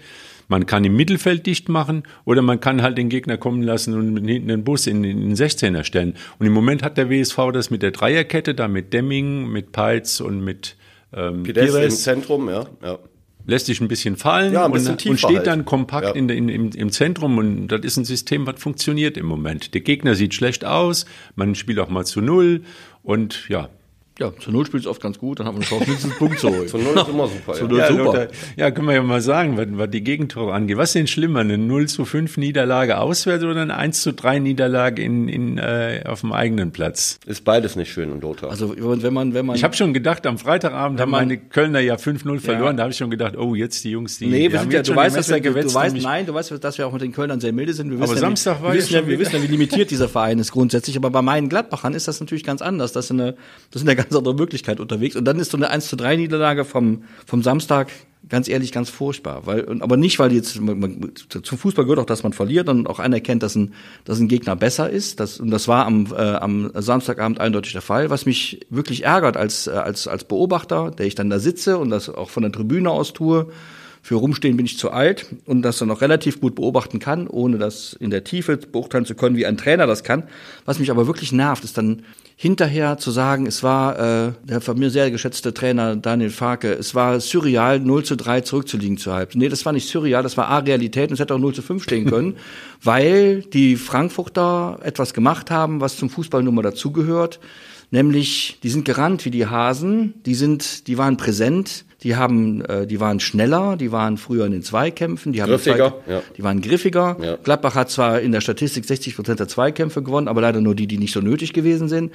Man 0.48 0.66
kann 0.66 0.84
im 0.84 0.96
Mittelfeld 0.96 1.46
dicht 1.46 1.69
machen 1.69 2.04
oder 2.25 2.42
man 2.42 2.60
kann 2.60 2.81
halt 2.81 2.98
den 2.98 3.10
Gegner 3.10 3.38
kommen 3.38 3.62
lassen 3.62 3.94
und 3.94 4.25
hinten 4.25 4.48
den 4.50 4.63
Bus 4.63 4.88
in, 4.88 5.04
in 5.04 5.22
den 5.22 5.36
16er 5.36 5.84
stellen. 5.84 6.16
Und 6.40 6.46
im 6.46 6.54
Moment 6.54 6.84
hat 6.84 6.98
der 6.98 7.10
WSV 7.10 7.38
das 7.54 7.72
mit 7.72 7.81
der 7.81 7.92
Dreierkette, 7.92 8.54
da 8.54 8.68
mit 8.68 8.94
Demming, 8.94 9.50
mit 9.50 9.72
Peitz 9.72 10.19
und 10.19 10.42
mit 10.44 10.75
ähm, 11.13 11.44
Pires, 11.44 11.74
Pires 11.74 11.94
im 11.94 12.00
Zentrum, 12.00 12.50
ja, 12.50 12.66
ja. 12.84 13.00
Lässt 13.48 13.66
sich 13.66 13.81
ein 13.81 13.88
bisschen 13.88 14.18
fallen 14.18 14.54
ja, 14.54 14.66
ein 14.66 14.72
bisschen 14.72 14.92
und, 14.92 15.06
und, 15.06 15.18
steht 15.19 15.38
halt. 15.38 15.48
dann 15.48 15.66
kompakt 15.66 16.06
ja. 16.06 16.13
in, 16.13 16.30
in, 16.30 16.48
im, 16.48 16.69
im 16.69 16.92
Zentrum 16.92 17.40
und 17.40 17.69
das 17.69 17.81
ist 17.81 17.98
ein 17.98 18.06
System, 18.06 18.46
was 18.46 18.62
funktioniert 18.62 19.18
im 19.18 19.25
Moment. 19.25 19.74
Der 19.74 19.81
Gegner 19.81 20.13
sieht 20.13 20.36
schlecht 20.36 20.63
aus, 20.63 21.06
man 21.36 21.56
spielt 21.56 21.80
auch 21.80 21.90
mal 21.90 22.06
zu 22.06 22.22
null 22.22 22.62
und 23.02 23.50
ja, 23.50 23.69
ja, 24.19 24.31
zu 24.38 24.52
Null 24.52 24.66
spielt 24.66 24.84
es 24.84 24.88
oft 24.88 25.02
ganz 25.02 25.18
gut, 25.18 25.40
dann 25.40 25.48
haben 25.48 25.56
wir 25.56 25.62
eine 25.62 25.66
Chance, 25.66 25.86
mindestens 25.86 26.12
einen 26.12 26.19
Punkt 26.19 26.40
zu 26.40 26.50
holen. 26.50 26.68
zu 26.68 26.78
Null 26.78 26.96
ist 26.96 27.08
immer 27.08 27.28
super. 27.28 27.54
zu 27.54 27.66
Null 27.66 27.80
ja, 27.80 27.88
super. 27.88 28.04
Lothar, 28.04 28.28
ja, 28.56 28.72
können 28.72 28.88
wir 28.88 28.96
ja 28.96 29.04
mal 29.04 29.22
sagen, 29.22 29.58
was, 29.58 29.68
was 29.72 29.90
die 29.90 30.04
Gegentore 30.04 30.54
angeht. 30.54 30.78
Was 30.78 30.90
ist 30.90 30.96
denn 30.96 31.08
schlimmer, 31.08 31.40
eine 31.40 31.58
0 31.58 31.88
zu 31.88 32.06
5 32.06 32.38
Niederlage 32.38 33.00
auswärts 33.00 33.44
oder 33.44 33.62
eine 33.62 33.75
1 33.75 34.02
zu 34.02 34.13
3 34.13 34.40
Niederlage 34.40 35.02
in, 35.02 35.28
in, 35.28 35.58
äh, 35.58 36.04
auf 36.06 36.22
dem 36.22 36.34
eigenen 36.34 36.72
Platz? 36.72 37.19
Ist 37.25 37.46
beides 37.46 37.75
nicht 37.75 37.92
schön 37.92 38.12
in 38.12 38.22
Lothar. 38.22 38.52
Also 38.52 38.75
wenn 38.78 39.13
man, 39.13 39.34
wenn 39.34 39.46
man. 39.46 39.56
Ich 39.56 39.63
habe 39.63 39.75
schon 39.75 39.94
gedacht, 39.94 40.28
am 40.28 40.38
Freitagabend 40.38 41.00
haben 41.00 41.12
meine 41.12 41.38
Kölner 41.38 41.80
ja 41.80 41.96
5-0 41.96 42.40
verloren, 42.40 42.66
ja. 42.66 42.74
da 42.74 42.84
habe 42.84 42.92
ich 42.92 42.98
schon 42.98 43.10
gedacht, 43.10 43.38
oh, 43.38 43.56
jetzt 43.56 43.84
die 43.84 43.92
Jungs, 43.92 44.18
die, 44.18 44.28
nee, 44.28 44.50
die 44.50 44.58
haben 44.58 44.69
ja, 44.69 44.84
du 44.84 44.96
weißt, 44.96 45.18
dass 45.18 45.30
wir, 45.30 45.40
gewetzt, 45.40 45.72
du 45.72 45.74
weißt, 45.74 45.96
nein, 45.98 46.25
du 46.25 46.34
weißt, 46.34 46.63
dass 46.63 46.78
wir 46.78 46.86
auch 46.86 46.94
mit 46.94 47.02
den 47.02 47.12
Kölnern 47.12 47.40
sehr 47.40 47.54
milde 47.54 47.74
sind. 47.74 47.90
Wir 47.90 47.98
aber 47.98 48.10
wissen 48.10 48.19
Samstag 48.19 48.58
ja, 48.58 48.63
war 48.63 48.74
wir 48.74 48.80
wissen 48.80 48.94
ja, 48.94 49.08
wir 49.08 49.19
wissen 49.19 49.36
ja, 49.36 49.42
wie 49.42 49.48
limitiert 49.48 49.90
dieser 49.90 50.10
Verein 50.10 50.38
ist 50.38 50.52
grundsätzlich, 50.52 50.96
aber 50.98 51.10
bei 51.10 51.22
meinen 51.22 51.50
Gladbachern 51.50 51.94
ist 51.94 52.08
das 52.08 52.19
natürlich 52.19 52.44
ganz 52.44 52.62
anders. 52.62 52.92
Das 52.92 53.10
eine, 53.10 53.36
das 53.72 53.81
ist 53.81 53.88
eine 53.88 53.96
ganz 53.96 54.11
andere 54.18 54.36
Möglichkeit 54.36 54.80
unterwegs. 54.80 55.16
Und 55.16 55.25
dann 55.25 55.40
ist 55.40 55.52
so 55.52 55.58
eine 55.58 55.69
1 55.69 55.88
zu 55.88 55.96
3 55.96 56.16
Niederlage 56.16 56.66
vom, 56.66 57.04
vom 57.25 57.44
Samstag 57.44 57.90
ganz 58.30 58.48
ehrlich 58.48 58.72
ganz 58.72 58.90
furchtbar. 58.90 59.46
Weil, 59.46 59.81
aber 59.81 59.98
nicht, 59.98 60.19
weil 60.19 60.31
jetzt, 60.31 60.60
man, 60.60 61.12
zum 61.27 61.58
Fußball 61.58 61.86
gehört 61.86 62.00
auch, 62.00 62.06
dass 62.06 62.24
man 62.24 62.34
verliert 62.34 62.70
und 62.70 62.88
auch 62.88 63.00
anerkennt, 63.00 63.44
dass 63.44 63.56
ein, 63.56 63.74
dass 64.06 64.20
ein 64.20 64.27
Gegner 64.27 64.56
besser 64.56 64.89
ist. 64.89 65.20
Das, 65.20 65.39
und 65.39 65.51
das 65.51 65.68
war 65.68 65.86
am, 65.86 66.08
äh, 66.12 66.15
am 66.15 66.72
Samstagabend 66.75 67.39
eindeutig 67.39 67.74
der 67.74 67.82
Fall. 67.82 68.10
Was 68.10 68.25
mich 68.25 68.65
wirklich 68.70 69.03
ärgert 69.03 69.38
als, 69.38 69.68
äh, 69.68 69.72
als, 69.72 70.08
als 70.08 70.24
Beobachter, 70.24 70.91
der 70.91 71.08
ich 71.08 71.15
dann 71.15 71.30
da 71.30 71.39
sitze 71.39 71.77
und 71.77 71.89
das 71.89 72.10
auch 72.10 72.30
von 72.30 72.44
der 72.44 72.51
Tribüne 72.51 72.91
aus 72.91 73.13
tue, 73.13 73.48
für 74.03 74.15
Rumstehen 74.15 74.58
bin 74.58 74.65
ich 74.65 74.79
zu 74.79 74.89
alt 74.89 75.27
und 75.46 75.62
das 75.62 75.77
dann 75.77 75.91
auch 75.91 76.01
relativ 76.01 76.41
gut 76.41 76.55
beobachten 76.55 76.98
kann, 76.98 77.27
ohne 77.27 77.60
das 77.60 77.93
in 77.93 78.10
der 78.10 78.24
Tiefe 78.24 78.58
beurteilen 78.58 79.05
zu 79.05 79.13
können, 79.13 79.36
wie 79.36 79.46
ein 79.46 79.58
Trainer 79.58 79.86
das 79.86 80.03
kann. 80.03 80.24
Was 80.65 80.79
mich 80.79 80.89
aber 80.89 81.05
wirklich 81.05 81.31
nervt, 81.31 81.63
ist 81.63 81.77
dann 81.77 82.03
hinterher 82.36 82.98
zu 82.98 83.12
sagen, 83.12 83.46
es 83.46 83.62
war 83.62 84.00
äh, 84.00 84.31
der 84.43 84.62
von 84.62 84.79
mir 84.79 84.89
sehr 84.89 85.12
geschätzte 85.12 85.53
Trainer 85.53 85.96
Daniel 85.96 86.31
Farke, 86.31 86.74
es 86.74 86.96
war 86.96 87.20
surreal, 87.20 87.79
0 87.79 88.03
zu 88.03 88.17
3 88.17 88.41
zurückzuliegen 88.41 88.98
zur 88.98 89.13
Halbzeit. 89.13 89.38
Nee, 89.38 89.50
das 89.50 89.63
war 89.65 89.74
nicht 89.74 89.88
surreal, 89.88 90.24
das 90.24 90.36
war 90.38 90.48
A-Realität 90.50 91.10
und 91.10 91.13
es 91.13 91.20
hätte 91.20 91.36
auch 91.36 91.39
0 91.39 91.53
zu 91.53 91.62
5 91.62 91.84
stehen 91.84 92.10
können, 92.10 92.38
weil 92.84 93.43
die 93.43 93.75
Frankfurter 93.75 94.79
etwas 94.81 95.13
gemacht 95.13 95.51
haben, 95.51 95.79
was 95.81 95.98
zum 95.98 96.10
Fußball 96.10 96.41
nun 96.41 96.55
mal 96.55 96.63
dazugehört. 96.63 97.39
Nämlich, 97.91 98.58
die 98.63 98.70
sind 98.70 98.86
gerannt 98.86 99.25
wie 99.25 99.31
die 99.31 99.46
Hasen, 99.46 100.15
die 100.25 100.34
sind, 100.34 100.88
die 100.88 100.98
waren 100.98 101.17
präsent, 101.17 101.86
die 102.03 102.15
haben, 102.15 102.65
äh, 102.65 102.88
die 102.88 103.00
waren 103.00 103.20
schneller, 103.20 103.77
die 103.77 103.91
waren 103.91 104.17
früher 104.17 104.46
in 104.46 104.51
den 104.51 104.63
Zweikämpfen, 104.63 105.34
die 105.34 105.41
haben 105.41 105.50
griffiger, 105.50 106.01
Zwei, 106.05 106.13
ja. 106.13 106.22
die 106.38 106.43
waren 106.43 106.62
griffiger. 106.62 107.17
Ja. 107.22 107.36
Gladbach 107.38 107.75
hat 107.75 107.89
zwar 107.91 108.22
in 108.22 108.31
der 108.31 108.41
Statistik 108.41 108.86
60 108.86 109.15
Prozent 109.15 109.39
der 109.39 109.48
Zweikämpfe 109.48 110.01
gewonnen, 110.01 110.27
aber 110.27 110.41
leider 110.41 110.62
nur 110.62 110.75
die, 110.75 110.88
die 110.88 110.98
nicht 110.98 111.13
so 111.13 111.22
nötig 111.22 111.53
gewesen 111.53 111.89
sind 111.89 112.12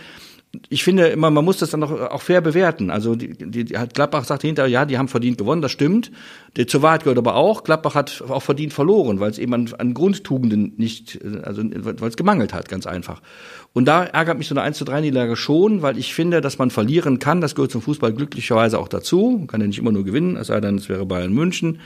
ich 0.68 0.84
finde 0.84 1.08
immer, 1.08 1.30
man 1.30 1.44
muss 1.44 1.58
das 1.58 1.70
dann 1.70 1.82
auch, 1.82 1.90
auch 1.90 2.22
fair 2.22 2.40
bewerten. 2.40 2.90
Also 2.90 3.14
die, 3.14 3.32
die, 3.32 3.64
die 3.64 3.78
hat 3.78 3.94
Gladbach 3.94 4.24
sagt 4.24 4.42
hinterher, 4.42 4.70
ja, 4.70 4.84
die 4.84 4.98
haben 4.98 5.08
verdient 5.08 5.38
gewonnen, 5.38 5.62
das 5.62 5.72
stimmt. 5.72 6.10
Die, 6.56 6.66
zur 6.66 6.82
Wahrheit 6.82 7.04
gehört 7.04 7.18
aber 7.18 7.34
auch, 7.34 7.64
Gladbach 7.64 7.94
hat 7.94 8.22
auch 8.28 8.42
verdient 8.42 8.72
verloren, 8.72 9.20
weil 9.20 9.30
es 9.30 9.38
eben 9.38 9.54
an, 9.54 9.68
an 9.78 9.94
Grundtugenden 9.94 10.74
nicht, 10.76 11.18
also 11.42 11.62
weil 11.64 12.08
es 12.08 12.16
gemangelt 12.16 12.54
hat, 12.54 12.68
ganz 12.68 12.86
einfach. 12.86 13.22
Und 13.72 13.86
da 13.86 14.04
ärgert 14.04 14.38
mich 14.38 14.48
so 14.48 14.54
eine 14.54 14.62
1 14.62 14.78
zu 14.78 14.84
3 14.84 15.02
Niederlage 15.02 15.36
schon, 15.36 15.82
weil 15.82 15.98
ich 15.98 16.14
finde, 16.14 16.40
dass 16.40 16.58
man 16.58 16.70
verlieren 16.70 17.18
kann, 17.18 17.40
das 17.40 17.54
gehört 17.54 17.72
zum 17.72 17.82
Fußball 17.82 18.12
glücklicherweise 18.12 18.78
auch 18.78 18.88
dazu. 18.88 19.36
Man 19.38 19.46
kann 19.46 19.60
ja 19.60 19.66
nicht 19.66 19.78
immer 19.78 19.92
nur 19.92 20.04
gewinnen, 20.04 20.36
es 20.36 20.48
sei 20.48 20.60
denn, 20.60 20.76
es 20.76 20.88
wäre 20.88 21.06
Bayern 21.06 21.32
München. 21.32 21.80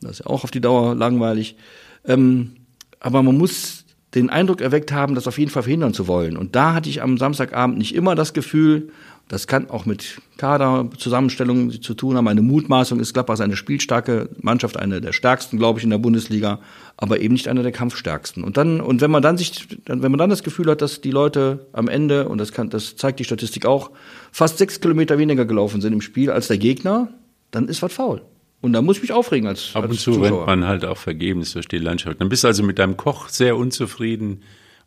Das 0.00 0.12
ist 0.12 0.18
ja 0.20 0.26
auch 0.26 0.44
auf 0.44 0.50
die 0.50 0.60
Dauer 0.60 0.94
langweilig. 0.94 1.56
Ähm, 2.04 2.52
aber 2.98 3.22
man 3.22 3.36
muss 3.36 3.81
den 4.14 4.30
Eindruck 4.30 4.60
erweckt 4.60 4.92
haben, 4.92 5.14
das 5.14 5.26
auf 5.26 5.38
jeden 5.38 5.50
Fall 5.50 5.62
verhindern 5.62 5.94
zu 5.94 6.06
wollen. 6.06 6.36
Und 6.36 6.54
da 6.54 6.74
hatte 6.74 6.90
ich 6.90 7.02
am 7.02 7.16
Samstagabend 7.16 7.78
nicht 7.78 7.94
immer 7.94 8.14
das 8.14 8.32
Gefühl, 8.32 8.90
das 9.28 9.46
kann 9.46 9.70
auch 9.70 9.86
mit 9.86 10.20
Kaderzusammenstellungen 10.36 11.80
zu 11.80 11.94
tun 11.94 12.16
haben. 12.16 12.28
Eine 12.28 12.42
Mutmaßung 12.42 13.00
ist 13.00 13.14
Gladbach 13.14 13.40
eine 13.40 13.56
spielstarke 13.56 14.28
Mannschaft, 14.42 14.76
eine 14.76 15.00
der 15.00 15.12
stärksten, 15.12 15.56
glaube 15.56 15.78
ich, 15.78 15.84
in 15.84 15.90
der 15.90 15.96
Bundesliga, 15.96 16.58
aber 16.98 17.20
eben 17.20 17.32
nicht 17.32 17.48
eine 17.48 17.62
der 17.62 17.72
kampfstärksten. 17.72 18.44
Und 18.44 18.58
dann, 18.58 18.82
und 18.82 19.00
wenn 19.00 19.10
man 19.10 19.22
dann 19.22 19.38
sich, 19.38 19.68
wenn 19.86 20.10
man 20.10 20.18
dann 20.18 20.28
das 20.28 20.42
Gefühl 20.42 20.70
hat, 20.70 20.82
dass 20.82 21.00
die 21.00 21.10
Leute 21.10 21.66
am 21.72 21.88
Ende, 21.88 22.28
und 22.28 22.38
das 22.38 22.52
kann, 22.52 22.68
das 22.68 22.96
zeigt 22.96 23.20
die 23.20 23.24
Statistik 23.24 23.64
auch, 23.64 23.92
fast 24.32 24.58
sechs 24.58 24.80
Kilometer 24.80 25.16
weniger 25.16 25.46
gelaufen 25.46 25.80
sind 25.80 25.94
im 25.94 26.02
Spiel 26.02 26.30
als 26.30 26.48
der 26.48 26.58
Gegner, 26.58 27.08
dann 27.52 27.68
ist 27.68 27.80
was 27.80 27.94
faul. 27.94 28.20
Und 28.62 28.72
da 28.72 28.80
muss 28.80 28.96
ich 28.96 29.02
mich 29.02 29.12
aufregen 29.12 29.48
als 29.48 29.74
Ab 29.74 29.90
und 29.90 29.98
zu 29.98 30.12
rennt 30.12 30.46
man 30.46 30.66
halt 30.66 30.84
auch 30.84 30.96
vergebens 30.96 31.52
durch 31.52 31.66
die 31.66 31.78
Landschaft. 31.78 32.20
Dann 32.20 32.28
bist 32.28 32.44
du 32.44 32.48
also 32.48 32.62
mit 32.62 32.78
deinem 32.78 32.96
Koch 32.96 33.28
sehr 33.28 33.56
unzufrieden 33.56 34.42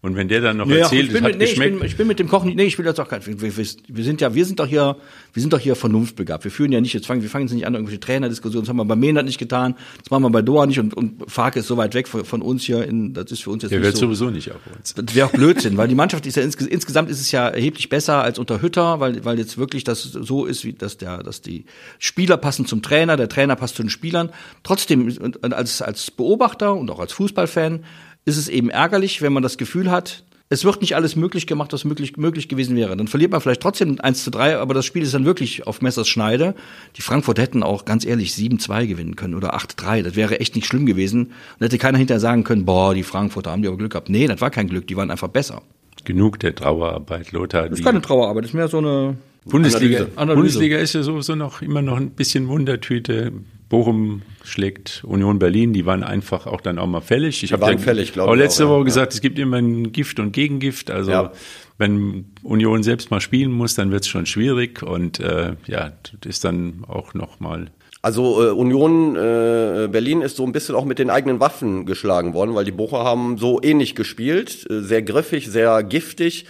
Und 0.06 0.16
wenn 0.16 0.28
der 0.28 0.40
dann 0.40 0.58
noch 0.58 0.68
Ja, 0.68 0.78
erzählt, 0.78 1.08
ich, 1.08 1.14
bin 1.14 1.24
mit, 1.24 1.40
nee, 1.40 1.46
ich, 1.46 1.58
bin, 1.58 1.84
ich 1.84 1.98
bin 1.98 2.06
mit 2.06 2.20
dem 2.20 2.28
Koch 2.28 2.44
nicht, 2.44 2.56
nee, 2.56 2.66
ich 2.66 2.78
will 2.78 2.86
das 2.86 3.00
auch 3.00 3.10
gar 3.10 3.18
nicht. 3.18 3.42
Wir, 3.42 3.58
wir, 3.58 4.04
sind 4.04 4.22
ja, 4.22 4.36
wir 4.36 4.46
sind 4.46 4.60
doch 4.60 4.68
hier, 4.68 4.98
wir 5.34 5.42
sind 5.42 5.52
doch 5.52 5.60
hier 5.60 5.76
vernunftbegabt. 5.76 6.44
Wir 6.44 6.52
führen 6.52 6.72
ja 6.72 6.80
nicht, 6.80 6.94
jetzt 6.94 7.08
fangen, 7.08 7.24
wir 7.24 7.30
fangen 7.30 7.46
jetzt 7.48 7.56
nicht 7.56 7.66
an, 7.66 7.74
irgendwelche 7.74 8.00
Trainerdiskussionen. 8.00 8.66
Das 8.66 8.70
haben 8.70 8.78
wir 8.78 8.86
bei 8.86 8.96
Mehnert 8.96 9.26
nicht 9.26 9.40
getan, 9.40 9.74
das 9.98 10.12
machen 10.12 10.22
wir 10.22 10.30
bei 10.30 10.44
Doha 10.44 10.68
nicht 10.68 10.80
und, 10.80 10.94
und 10.94 11.24
Farke 11.28 11.62
ist 11.62 11.66
so 11.66 11.78
weit 11.78 11.96
weg 11.96 12.08
von, 12.08 12.24
von 12.24 12.44
uns 12.44 12.64
hier 12.64 12.88
in, 12.88 13.14
das 13.16 13.32
ist 13.32 13.42
für 13.42 13.50
uns 13.50 13.64
jetzt 13.64 13.72
der 13.72 13.80
nicht 13.80 13.88
wird 13.88 13.98
so. 13.98 14.06
sowieso 14.06 14.30
nicht 14.30 14.52
auf 14.52 14.62
uns. 14.78 14.94
Das 14.94 15.16
wäre 15.16 15.26
auch 15.26 15.32
Blödsinn, 15.32 15.76
weil 15.76 15.88
die 15.88 15.96
Mannschaft 15.96 16.28
ist 16.28 16.36
ja 16.36 16.44
insge 16.44 16.66
insgesamt 16.66 17.10
ist 17.10 17.20
es 17.20 17.32
ja 17.32 17.48
erheblich 17.48 17.90
besser 17.90 18.22
als 18.22 18.38
unter 18.38 18.62
Hütter, 18.62 19.00
weil, 19.00 19.26
weil 19.26 19.40
jetzt 19.40 19.58
wirklich 19.58 19.84
das 19.84 20.04
so 20.04 20.46
ist, 20.46 20.66
wie 20.66 20.74
dass 20.74 20.98
der, 20.98 21.24
dass 21.24 21.42
die 21.42 21.66
Spieler 21.98 22.38
passen 22.38 22.68
zum 22.68 22.84
Trainer, 22.84 23.18
der 23.18 23.28
Trainer 23.28 23.56
passt 23.56 23.76
zu 23.76 23.82
den 23.82 23.90
Spielern. 23.90 24.30
Trotzdem, 24.62 25.34
als, 25.42 25.82
als 25.82 26.12
Beobachter 26.12 26.76
und 26.76 26.92
auch 26.92 27.00
als 27.00 27.12
Fußballfan 27.14 27.84
ist 28.25 28.38
es 28.38 28.50
eben 28.50 28.70
ärgerlich, 28.70 29.22
wenn 29.22 29.34
man 29.34 29.44
das 29.44 29.58
Gefühl 29.58 29.91
hat, 29.91 30.24
es 30.48 30.63
wird 30.63 30.82
nicht 30.82 30.96
alles 30.96 31.15
möglich 31.15 31.48
gemacht, 31.48 31.74
was 31.74 31.86
möglich, 31.86 32.17
möglich 32.17 32.48
gewesen 32.48 32.75
wäre. 32.75 32.96
Dann 32.96 33.08
verliert 33.08 33.32
man 33.32 33.41
vielleicht 33.41 33.62
trotzdem 33.62 34.00
1 34.00 34.24
zu 34.24 34.29
3, 34.29 34.58
aber 34.58 34.75
das 34.75 34.86
Spiel 34.86 35.01
ist 35.01 35.13
dann 35.13 35.25
wirklich 35.25 35.65
auf 35.65 35.82
Messers 35.82 36.08
Schneide. 36.08 36.53
Die 36.98 37.01
Frankfurt 37.01 37.39
hätten 37.39 37.63
auch 37.63 37.86
ganz 37.86 38.05
ehrlich 38.05 38.32
7-2 38.32 38.86
gewinnen 38.86 39.15
können 39.15 39.34
oder 39.34 39.55
8-3. 39.55 40.03
Das 40.03 40.15
wäre 40.15 40.39
echt 40.39 40.55
nicht 40.55 40.67
schlimm 40.67 40.86
gewesen. 40.86 41.32
Und 41.60 41.65
hätte 41.65 41.79
keiner 41.79 41.98
hinterher 41.98 42.20
sagen 42.20 42.44
können, 42.44 42.63
boah, 42.65 42.94
die 42.94 43.01
Frankfurter 43.01 43.51
haben 43.51 43.63
die 43.63 43.67
aber 43.67 43.77
Glück 43.77 43.94
gehabt. 43.94 44.10
Nee, 44.10 44.27
das 44.27 44.39
war 44.39 44.51
kein 44.51 44.67
Glück, 44.67 44.88
die 44.88 44.96
waren 44.96 45.10
einfach 45.10 45.29
besser. 45.29 45.63
Genug 46.03 46.39
der 46.39 46.53
Trauerarbeit, 46.53 47.32
Lothar. 47.32 47.63
Das 47.63 47.72
ist 47.72 47.79
Die 47.79 47.84
keine 47.84 48.01
Trauerarbeit, 48.01 48.44
das 48.44 48.51
ist 48.51 48.55
mehr 48.55 48.67
so 48.67 48.77
eine. 48.77 49.17
Bundesliga, 49.46 49.98
Analyse. 49.98 50.17
Analyse. 50.17 50.36
Bundesliga 50.36 50.77
ist 50.77 50.94
ja 50.94 51.03
sowieso 51.03 51.36
noch 51.36 51.62
immer 51.63 51.82
noch 51.82 51.98
ein 51.98 52.12
bisschen 52.12 52.48
Wundertüte. 52.48 53.32
Bochum 53.75 54.22
schlägt 54.44 55.03
Union 55.05 55.39
Berlin, 55.39 55.74
die 55.74 55.86
waren 55.86 56.03
einfach 56.03 56.48
auch 56.48 56.62
dann 56.62 56.79
auch 56.79 56.88
mal 56.88 57.01
fällig. 57.01 57.44
Ich 57.44 57.51
habe 57.51 57.72
ja 57.72 57.77
fällig, 57.77 58.13
glaube 58.13 58.32
auch 58.32 58.36
letzte 58.36 58.65
auch, 58.65 58.70
ja. 58.70 58.75
Woche 58.75 58.86
gesagt, 58.86 59.13
es 59.13 59.22
gibt 59.22 59.38
immer 59.39 59.58
ein 59.58 59.91
Gift 59.91 60.20
und 60.20 60.32
Gegengift. 60.32 60.89
Also 60.91 61.12
Ja. 61.12 61.32
wenn 61.77 62.32
Union 62.44 62.84
selbst 62.84 63.12
mal 63.12 63.20
spielen 63.22 63.51
muss, 63.51 63.75
dann 63.75 63.91
wird 63.91 64.03
es 64.03 64.08
schon 64.08 64.25
schwierig 64.25 64.82
und 64.82 65.20
äh, 65.20 65.55
ja, 65.67 65.91
das 66.22 66.29
ist 66.29 66.46
dann 66.46 66.86
auch 66.88 67.13
noch 67.13 67.39
mal 67.39 67.72
Also 68.01 68.44
äh, 68.44 68.51
Union 68.51 69.15
äh, 69.15 69.88
Berlin 69.91 70.22
ist 70.22 70.38
so 70.38 70.46
ein 70.46 70.51
bisschen 70.51 70.75
auch 70.75 70.86
mit 70.86 71.00
den 71.00 71.10
eigenen 71.10 71.39
Waffen 71.39 71.86
geschlagen 71.86 72.34
worden, 72.34 72.55
weil 72.55 72.65
die 72.65 72.72
Bocher 72.72 73.03
haben 73.03 73.38
so 73.38 73.60
ähnlich 73.62 73.96
gespielt, 73.96 74.65
äh, 74.70 74.82
sehr 74.82 75.01
griffig, 75.01 75.48
sehr 75.50 75.84
giftig, 75.84 76.46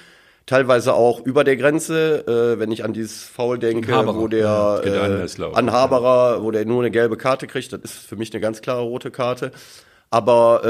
teilweise 0.46 0.94
auch 0.94 1.25
über 1.25 1.44
der 1.44 1.58
Grenze, 1.58 2.25
äh, 2.28 2.60
wenn 2.60 2.72
ich 2.72 2.84
an 2.84 2.94
dieses 2.94 3.24
Foul 3.24 3.58
denke, 3.60 3.94
Haberer. 3.94 4.18
wo 4.18 4.28
der 4.28 4.82
äh, 4.86 4.98
anders 4.98 5.38
laufen, 5.38 5.58
an 5.58 5.72
Haberer, 5.72 6.44
wo 6.44 6.52
der 6.52 6.66
nur 6.66 6.82
eine 6.82 6.92
gelbe 6.92 7.18
Karte 7.18 7.48
kriegt, 7.48 7.74
das 7.74 7.82
ist 7.84 7.94
für 7.94 8.16
mich 8.16 8.32
eine 8.34 8.42
ganz 8.42 8.62
klare 8.62 8.82
rote 8.82 9.12
Karte. 9.12 9.52
Aber 10.12 10.62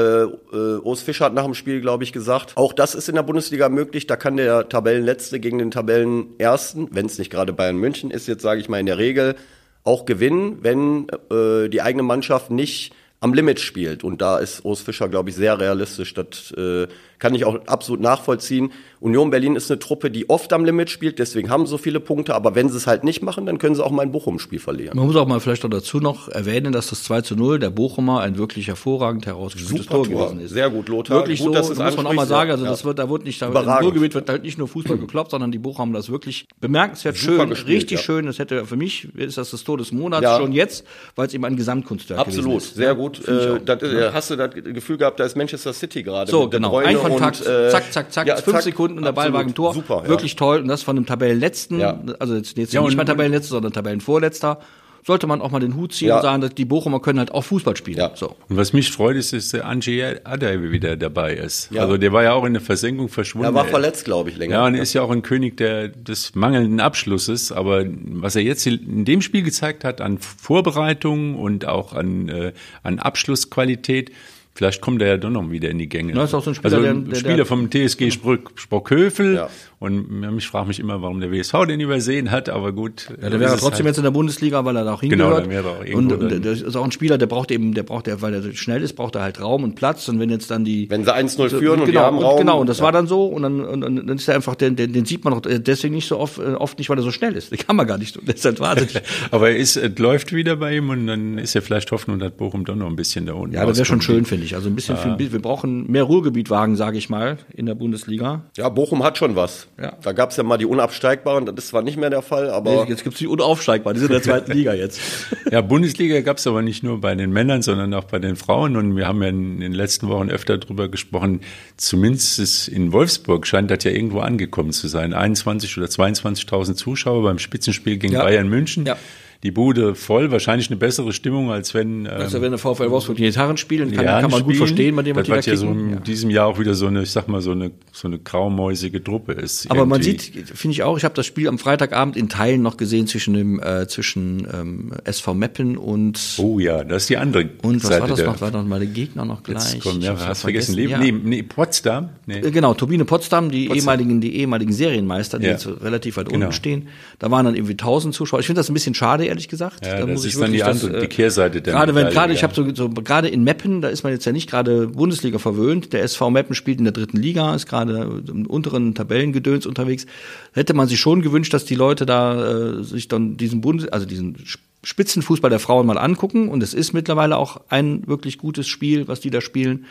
äh, 0.52 0.56
äh, 0.56 0.78
Urs 0.78 1.02
Fischer 1.02 1.26
hat 1.26 1.34
nach 1.34 1.44
dem 1.44 1.54
Spiel, 1.54 1.80
glaube 1.80 2.04
ich, 2.04 2.12
gesagt, 2.12 2.56
auch 2.56 2.72
das 2.72 2.94
ist 2.94 3.08
in 3.08 3.14
der 3.14 3.22
Bundesliga 3.22 3.68
möglich. 3.68 4.06
Da 4.06 4.16
kann 4.16 4.36
der 4.36 4.68
Tabellenletzte 4.68 5.38
gegen 5.38 5.58
den 5.58 5.70
Tabellenersten, 5.70 6.88
wenn 6.90 7.06
es 7.06 7.18
nicht 7.18 7.30
gerade 7.30 7.52
Bayern 7.52 7.76
München 7.76 8.10
ist, 8.10 8.26
jetzt 8.26 8.42
sage 8.42 8.60
ich 8.60 8.68
mal 8.68 8.80
in 8.80 8.86
der 8.86 8.98
Regel, 8.98 9.36
auch 9.84 10.04
gewinnen, 10.04 10.58
wenn 10.62 11.06
äh, 11.30 11.68
die 11.68 11.82
eigene 11.82 12.02
Mannschaft 12.02 12.50
nicht 12.50 12.92
am 13.20 13.34
Limit 13.34 13.60
spielt. 13.60 14.04
Und 14.04 14.20
da 14.20 14.38
ist 14.38 14.64
Urs 14.64 14.80
Fischer, 14.80 15.08
glaube 15.08 15.30
ich, 15.30 15.36
sehr 15.36 15.60
realistisch. 15.60 16.12
Das 16.14 16.52
äh, 16.56 16.88
kann 17.18 17.34
ich 17.34 17.44
auch 17.44 17.58
absolut 17.66 18.00
nachvollziehen. 18.00 18.72
Union 19.00 19.30
Berlin 19.30 19.56
ist 19.56 19.70
eine 19.70 19.78
Truppe, 19.78 20.10
die 20.10 20.28
oft 20.30 20.52
am 20.52 20.64
Limit 20.64 20.88
spielt, 20.90 21.18
deswegen 21.18 21.50
haben 21.50 21.66
sie 21.66 21.70
so 21.70 21.78
viele 21.78 22.00
Punkte. 22.00 22.34
Aber 22.34 22.54
wenn 22.54 22.68
sie 22.70 22.76
es 22.76 22.86
halt 22.86 23.04
nicht 23.04 23.22
machen, 23.22 23.44
dann 23.46 23.58
können 23.58 23.74
sie 23.74 23.84
auch 23.84 23.90
mal 23.90 24.02
ein 24.02 24.10
Bochum-Spiel 24.12 24.58
verlieren. 24.58 24.96
Man 24.96 25.06
muss 25.06 25.16
auch 25.16 25.26
mal 25.26 25.38
vielleicht 25.40 25.62
noch 25.64 25.70
dazu 25.70 25.98
noch 26.00 26.28
erwähnen, 26.28 26.72
dass 26.72 26.88
das 26.88 27.04
2 27.04 27.20
zu 27.20 27.36
0 27.36 27.58
der 27.58 27.70
Bochumer 27.70 28.20
ein 28.20 28.38
wirklich 28.38 28.68
hervorragend 28.68 29.26
herausgespieltes 29.26 29.86
Tor 29.86 30.04
Tor. 30.04 30.08
gewesen 30.28 30.40
ist. 30.40 30.50
Sehr 30.52 30.70
gut, 30.70 30.88
Lothar. 30.88 31.18
Wirklich 31.18 31.40
Gut, 31.40 31.54
so, 31.54 31.60
es 31.72 31.78
muss 31.78 31.96
man 31.96 32.06
auch 32.06 32.12
mal 32.14 32.26
sagen. 32.26 32.48
ja. 32.48 32.54
Also 32.54 32.64
das 32.64 32.80
Ja. 32.80 32.86
wird, 32.86 32.98
da 32.98 33.08
wird 33.10 33.24
nicht, 33.24 33.40
da 33.42 33.46
im. 33.48 33.56
Ruhrgebiet 33.56 34.14
wird 34.14 34.28
halt 34.30 34.42
nicht 34.42 34.56
nur 34.58 34.66
Fußball 34.68 34.96
gekloppt, 34.98 35.30
sondern 35.30 35.52
die 35.52 35.58
Bochum 35.58 35.76
haben 35.86 35.92
das 35.92 36.10
wirklich 36.10 36.46
bemerkenswert 36.60 37.16
Super 37.16 37.40
schön, 37.42 37.48
gespielt, 37.50 37.76
richtig 37.82 37.98
ja. 37.98 38.04
schön. 38.04 38.26
Das 38.26 38.38
hätte 38.38 38.64
für 38.66 38.76
mich 38.76 39.08
ist 39.14 39.36
das 39.38 39.50
das 39.50 39.62
Tor 39.62 39.76
des 39.78 39.92
Monats 39.92 40.22
Ja. 40.22 40.38
schon 40.38 40.52
jetzt, 40.52 40.84
weil 41.14 41.26
es 41.26 41.34
eben 41.34 41.44
ein 41.44 41.56
Gesamtkunstwerk 41.56 42.18
Absolut, 42.20 42.58
ist. 42.62 42.74
sehr 42.76 42.94
gut. 42.94 43.26
Äh, 43.28 43.60
das, 43.64 43.82
äh, 43.82 44.10
hast 44.12 44.30
du 44.30 44.36
das 44.36 44.50
Gefühl 44.54 44.96
gehabt, 44.96 45.20
da 45.20 45.24
ist 45.24 45.36
Manchester 45.36 45.72
City 45.72 46.02
gerade. 46.02 46.30
So, 46.30 46.48
genau. 46.48 46.80
Ein 47.06 47.12
Kontakt, 47.12 47.40
und, 47.40 47.46
äh, 47.46 47.70
zack, 47.70 47.92
zack, 47.92 48.12
zack, 48.12 48.26
ja, 48.26 48.36
fünf 48.36 48.56
zack, 48.56 48.62
Sekunden 48.64 48.98
und 48.98 49.04
der 49.04 49.12
Ball 49.12 49.32
war 49.32 49.42
im 49.42 49.54
Tor. 49.54 49.74
Super, 49.74 50.02
ja. 50.04 50.08
Wirklich 50.08 50.36
toll. 50.36 50.60
Und 50.60 50.68
das 50.68 50.82
von 50.82 50.96
dem 50.96 51.06
Tabellenletzten, 51.06 51.80
Ja. 51.80 51.98
also 52.18 52.34
jetzt, 52.36 52.56
jetzt 52.56 52.72
Ja, 52.72 52.82
nicht 52.82 52.96
mal 52.96 53.04
Tabellenletzter, 53.04 53.50
sondern 53.50 53.72
Tabellenvorletzter, 53.72 54.58
sollte 55.06 55.28
man 55.28 55.40
auch 55.40 55.52
mal 55.52 55.60
den 55.60 55.76
Hut 55.76 55.92
ziehen 55.92 56.08
Ja. 56.08 56.16
und 56.16 56.22
sagen, 56.22 56.40
dass 56.40 56.52
die 56.56 56.64
Bochumer 56.64 56.98
können 56.98 57.20
halt 57.20 57.30
auch 57.30 57.44
Fußball 57.44 57.76
spielen. 57.76 57.98
Ja. 57.98 58.10
So. 58.16 58.34
Und 58.48 58.56
was 58.56 58.72
mich 58.72 58.90
freut, 58.90 59.14
ist, 59.14 59.32
dass 59.32 59.54
Angie 59.54 60.02
Adai 60.24 60.72
wieder 60.72 60.96
dabei 60.96 61.34
ist. 61.34 61.70
Ja. 61.70 61.82
Also 61.82 61.96
der 61.96 62.12
war 62.12 62.24
ja 62.24 62.32
auch 62.32 62.44
in 62.44 62.54
der 62.54 62.60
Versenkung 62.62 63.08
verschwunden. 63.08 63.46
Er 63.46 63.54
war 63.54 63.66
verletzt, 63.66 64.04
glaube 64.04 64.30
ich, 64.30 64.36
länger. 64.36 64.54
Ja, 64.56 64.66
und 64.66 64.74
er 64.74 64.82
ist 64.82 64.94
ja 64.94 65.02
auch 65.02 65.10
ein 65.12 65.22
König 65.22 65.56
der, 65.58 65.86
des 65.86 66.34
mangelnden 66.34 66.80
Abschlusses. 66.80 67.52
Aber 67.52 67.84
was 67.86 68.34
er 68.34 68.42
jetzt 68.42 68.66
in 68.66 69.04
dem 69.04 69.22
Spiel 69.22 69.42
gezeigt 69.42 69.84
hat 69.84 70.00
an 70.00 70.18
Vorbereitung 70.18 71.36
und 71.36 71.66
auch 71.66 71.92
an, 71.92 72.28
äh, 72.28 72.52
an 72.82 72.98
Abschlussqualität, 72.98 74.10
vielleicht 74.56 74.80
kommt 74.80 75.02
er 75.02 75.08
ja 75.08 75.16
doch 75.18 75.30
noch 75.30 75.50
wieder 75.50 75.68
in 75.70 75.78
die 75.78 75.88
Gänge. 75.88 76.12
Na, 76.14 76.24
ist 76.24 76.34
auch 76.34 76.42
so 76.42 76.50
ein 76.50 76.54
Spieler, 76.54 76.72
also 76.74 76.82
der- 76.82 76.94
ein 76.94 77.08
der- 77.10 77.16
Spieler 77.16 77.44
vom 77.46 77.70
TSG 77.70 78.10
Sprück, 78.10 78.50
Sprockhövel. 78.56 79.34
Ja. 79.34 79.48
Und 79.78 80.24
ich 80.38 80.48
frage 80.48 80.68
mich 80.68 80.80
immer, 80.80 81.02
warum 81.02 81.20
der 81.20 81.30
WSV 81.30 81.66
den 81.68 81.80
übersehen 81.80 82.30
hat, 82.30 82.48
aber 82.48 82.72
gut. 82.72 83.08
Ja, 83.20 83.28
der 83.28 83.38
wäre 83.40 83.50
trotzdem 83.58 83.84
halt. 83.84 83.86
jetzt 83.88 83.98
in 83.98 84.04
der 84.04 84.10
Bundesliga, 84.10 84.64
weil 84.64 84.74
er 84.74 84.84
da 84.84 84.94
auch 84.94 85.02
Genau, 85.02 85.24
hingehört. 85.24 85.42
dann 85.44 85.50
wäre 85.50 85.68
er 85.68 85.70
auch 85.72 85.80
und, 85.80 85.86
irgendwo 86.10 86.34
und 86.34 86.44
das 86.46 86.62
ist 86.62 86.76
auch 86.76 86.84
ein 86.84 86.92
Spieler, 86.92 87.18
der 87.18 87.26
braucht 87.26 87.50
eben, 87.50 87.74
der 87.74 87.82
braucht 87.82 88.06
der, 88.06 88.22
weil 88.22 88.32
er 88.32 88.54
schnell 88.54 88.82
ist, 88.82 88.94
braucht 88.94 89.16
er 89.16 89.22
halt 89.22 89.38
Raum 89.38 89.64
und 89.64 89.74
Platz. 89.74 90.08
Und 90.08 90.18
wenn 90.18 90.30
jetzt 90.30 90.50
dann 90.50 90.64
die 90.64 90.88
Wenn 90.88 91.04
sie 91.04 91.14
1-0 91.14 91.50
führen 91.50 91.80
und 91.80 91.86
genau, 91.86 92.00
wir 92.00 92.06
haben 92.06 92.16
und, 92.16 92.24
Raum. 92.24 92.38
genau, 92.38 92.60
und 92.60 92.68
das 92.70 92.78
ja. 92.78 92.84
war 92.84 92.92
dann 92.92 93.06
so, 93.06 93.26
und 93.26 93.42
dann, 93.42 93.60
und, 93.60 93.84
und 93.84 94.06
dann 94.06 94.16
ist 94.16 94.26
er 94.28 94.36
einfach, 94.36 94.54
den, 94.54 94.76
den, 94.76 94.94
den 94.94 95.04
sieht 95.04 95.24
man 95.24 95.34
auch 95.34 95.42
deswegen 95.42 95.94
nicht 95.94 96.08
so 96.08 96.18
oft, 96.18 96.38
äh, 96.38 96.54
oft 96.54 96.78
nicht, 96.78 96.88
weil 96.88 96.96
er 96.98 97.02
so 97.02 97.10
schnell 97.10 97.36
ist. 97.36 97.52
Den 97.56 97.58
kann 97.58 97.76
man 97.76 97.86
gar 97.86 97.98
nicht, 97.98 98.16
das 98.26 98.36
ist 98.36 98.44
halt 98.46 98.60
wahnsinnig. 98.60 99.02
Aber 99.30 99.50
er 99.50 99.56
ist, 99.56 99.76
es 99.76 99.98
läuft 99.98 100.32
wieder 100.32 100.56
bei 100.56 100.74
ihm 100.76 100.88
und 100.88 101.06
dann 101.06 101.36
ist 101.36 101.52
ja 101.52 101.60
vielleicht 101.60 101.92
Hoffnung, 101.92 102.18
dass 102.18 102.32
Bochum 102.32 102.64
doch 102.64 102.76
noch 102.76 102.86
ein 102.86 102.96
bisschen 102.96 103.26
da 103.26 103.34
unten 103.34 103.54
Ja, 103.54 103.66
das 103.66 103.76
wäre 103.76 103.84
schon 103.84 104.00
schön, 104.00 104.24
finde 104.24 104.45
ich. 104.45 104.45
Also 104.54 104.68
ein 104.68 104.74
bisschen, 104.74 104.96
viel, 104.96 105.32
wir 105.32 105.42
brauchen 105.42 105.90
mehr 105.90 106.04
Ruhrgebietwagen, 106.04 106.76
sage 106.76 106.98
ich 106.98 107.08
mal, 107.08 107.38
in 107.54 107.66
der 107.66 107.74
Bundesliga. 107.74 108.42
Ja, 108.56 108.68
Bochum 108.68 109.02
hat 109.02 109.18
schon 109.18 109.34
was. 109.36 109.66
Ja. 109.80 109.94
Da 110.02 110.12
gab 110.12 110.30
es 110.30 110.36
ja 110.36 110.42
mal 110.42 110.58
die 110.58 110.66
Unabsteigbaren, 110.66 111.46
das 111.46 111.54
ist 111.56 111.68
zwar 111.68 111.82
nicht 111.82 111.96
mehr 111.96 112.10
der 112.10 112.22
Fall, 112.22 112.50
aber 112.50 112.86
Jetzt 112.88 113.02
gibt's 113.04 113.18
die 113.18 113.26
unaufsteigbar, 113.26 113.94
die 113.94 114.00
sind 114.00 114.08
in 114.08 114.14
der 114.14 114.22
zweiten 114.22 114.52
Liga 114.52 114.74
jetzt. 114.74 115.00
Ja, 115.50 115.60
Bundesliga 115.60 116.20
gab 116.22 116.38
es 116.38 116.46
aber 116.48 116.60
nicht 116.62 116.82
nur 116.82 117.00
bei 117.00 117.14
den 117.14 117.32
Männern, 117.32 117.62
sondern 117.62 117.94
auch 117.94 118.04
bei 118.04 118.18
den 118.18 118.34
Frauen. 118.34 118.76
Und 118.76 118.96
wir 118.96 119.06
haben 119.06 119.22
ja 119.22 119.28
in 119.28 119.60
den 119.60 119.72
letzten 119.72 120.08
Wochen 120.08 120.28
öfter 120.28 120.58
drüber 120.58 120.88
gesprochen. 120.88 121.40
Zumindest 121.76 122.40
ist 122.40 122.66
in 122.66 122.92
Wolfsburg 122.92 123.46
scheint 123.46 123.70
das 123.70 123.84
ja 123.84 123.92
irgendwo 123.92 124.20
angekommen 124.20 124.72
zu 124.72 124.88
sein. 124.88 125.14
21 125.14 125.78
oder 125.78 125.86
22.000 125.86 126.74
Zuschauer 126.74 127.22
beim 127.22 127.38
Spitzenspiel 127.38 127.96
gegen 127.96 128.14
Ja. 128.14 128.22
Bayern 128.24 128.48
München. 128.48 128.86
Ja. 128.86 128.96
Die 129.42 129.50
Bude 129.50 129.94
voll, 129.94 130.30
wahrscheinlich 130.30 130.68
eine 130.70 130.76
bessere 130.78 131.12
Stimmung, 131.12 131.50
als 131.50 131.74
wenn 131.74 132.06
ähm, 132.06 132.12
Also 132.12 132.40
wenn 132.40 132.50
der 132.50 132.58
VfL 132.58 132.90
Wolfsburg 132.90 133.16
die 133.16 133.24
Gitarren 133.24 133.56
spielen, 133.56 133.92
kann, 133.92 134.04
Jahren 134.04 134.22
kann 134.22 134.30
man 134.30 134.40
gut 134.42 134.54
spielen. 134.54 134.66
verstehen, 134.66 134.96
bei 134.96 135.02
dem, 135.02 135.16
was 135.16 135.24
die 135.24 135.30
da 135.30 135.40
ja 135.40 135.56
so 135.56 135.68
in 135.70 135.90
Ja. 135.90 135.96
diesem 136.00 136.30
Jahr 136.30 136.46
auch 136.46 136.58
wieder 136.58 136.74
so 136.74 136.86
eine, 136.86 137.02
ich 137.02 137.10
sag 137.10 137.28
mal, 137.28 137.40
so 137.42 137.50
eine, 137.52 137.70
so 137.92 138.08
eine 138.08 138.18
graumäusige 138.18 139.02
Truppe 139.04 139.32
ist. 139.32 139.70
Aber 139.70 139.84
man 139.86 140.00
irgendwie. 140.00 140.18
sieht, 140.22 140.48
finde 140.48 140.72
ich 140.72 140.82
auch, 140.82 140.96
ich 140.96 141.04
habe 141.04 141.14
das 141.14 141.26
Spiel 141.26 141.48
am 141.48 141.58
Freitagabend 141.58 142.16
in 142.16 142.28
Teilen 142.28 142.62
noch 142.62 142.76
gesehen 142.76 143.06
zwischen 143.06 143.34
dem 143.34 143.60
äh, 143.60 143.86
zwischen 143.86 144.46
ähm, 144.52 144.92
SV 145.04 145.34
Meppen 145.34 145.76
und 145.76 146.18
Oh 146.38 146.58
ja, 146.58 146.82
das 146.84 147.02
ist 147.02 147.10
die 147.10 147.16
andere 147.18 147.48
und 147.62 147.82
was 147.82 147.88
Seite 147.90 148.00
war 148.02 148.08
das 148.08 148.24
noch? 148.24 148.40
War 148.40 148.50
doch 148.50 148.64
mal 148.64 148.78
der 148.78 148.88
Gegner 148.88 149.24
noch 149.24 149.42
gleich? 149.42 149.74
Jetzt 149.74 149.80
kommt, 149.82 149.98
Ich 149.98 150.04
ja, 150.04 150.12
hab's 150.12 150.26
hast 150.26 150.40
vergessen, 150.42 150.74
vergessen. 150.74 150.90
Ja. 150.90 150.98
nee, 150.98 151.12
nee, 151.12 151.42
Potsdam? 151.42 152.08
Nee. 152.26 152.38
Äh, 152.38 152.50
Genau, 152.50 152.72
Turbine 152.74 153.04
Potsdam, 153.04 153.50
die 153.50 153.66
Potsdam. 153.66 153.76
ehemaligen, 153.78 154.20
die 154.20 154.36
ehemaligen 154.36 154.72
Serienmeister, 154.72 155.38
die 155.38 155.46
Ja. 155.46 155.52
jetzt 155.52 155.66
relativ 155.82 156.16
weit 156.16 156.28
Genau. 156.30 156.46
unten 156.46 156.52
stehen. 156.52 156.88
Da 157.18 157.30
waren 157.30 157.44
dann 157.44 157.54
irgendwie 157.54 157.76
1000 157.76 158.14
Zuschauer. 158.14 158.40
Ich 158.40 158.46
finde 158.46 158.60
das 158.60 158.70
ein 158.70 158.74
bisschen 158.74 158.94
schade, 158.94 159.25
ehrlich 159.26 159.48
gesagt. 159.48 159.84
Ja, 159.84 159.98
da 160.00 160.06
das 160.06 160.10
muss 160.14 160.24
ich 160.24 160.34
ist 160.34 160.40
dann 160.40 160.52
die 160.52 160.58
wirklich 160.58 160.82
andere- 160.84 161.00
die 161.00 161.06
Kehrseite 161.08 161.62
der 161.62 161.74
Gerade 161.74 161.94
wenn, 161.94 162.08
gerade, 162.10 162.32
ich 162.32 162.42
habe 162.42 162.54
so, 162.54 162.66
so 162.74 162.88
gerade 162.88 163.28
in 163.28 163.44
Meppen, 163.44 163.80
da 163.82 163.88
ist 163.88 164.02
man 164.04 164.12
jetzt 164.12 164.24
ja 164.24 164.32
nicht 164.32 164.48
gerade 164.50 164.86
Bundesliga 164.88 165.38
verwöhnt. 165.38 165.92
Der 165.92 166.02
SV 166.02 166.30
Meppen 166.30 166.54
spielt 166.54 166.78
in 166.78 166.84
der 166.84 166.92
dritten 166.92 167.16
Liga, 167.18 167.54
ist 167.54 167.66
gerade 167.66 168.22
im 168.28 168.46
unteren 168.46 168.94
Tabellengedöns 168.94 169.66
unterwegs. 169.66 170.06
Hätte 170.52 170.74
man 170.74 170.88
sich 170.88 170.98
schon 171.00 171.22
gewünscht, 171.22 171.52
dass 171.54 171.64
die 171.64 171.74
Leute 171.74 172.06
da 172.06 172.78
äh, 172.78 172.84
sich 172.84 173.08
dann 173.08 173.36
diesen 173.36 173.60
Bundes, 173.60 173.88
also 173.88 174.06
diesen 174.06 174.36
Sp- 174.46 174.64
Spitzenfußball 174.82 175.50
der 175.50 175.58
Frauen 175.58 175.86
mal 175.86 175.98
angucken. 175.98 176.48
Und 176.48 176.62
es 176.62 176.72
ist 176.72 176.92
mittlerweile 176.92 177.36
auch 177.36 177.60
ein 177.68 178.06
wirklich 178.06 178.38
gutes 178.38 178.68
Spiel, 178.68 179.08
was 179.08 179.18
die 179.20 179.30
da 179.30 179.40
spielen. 179.40 179.84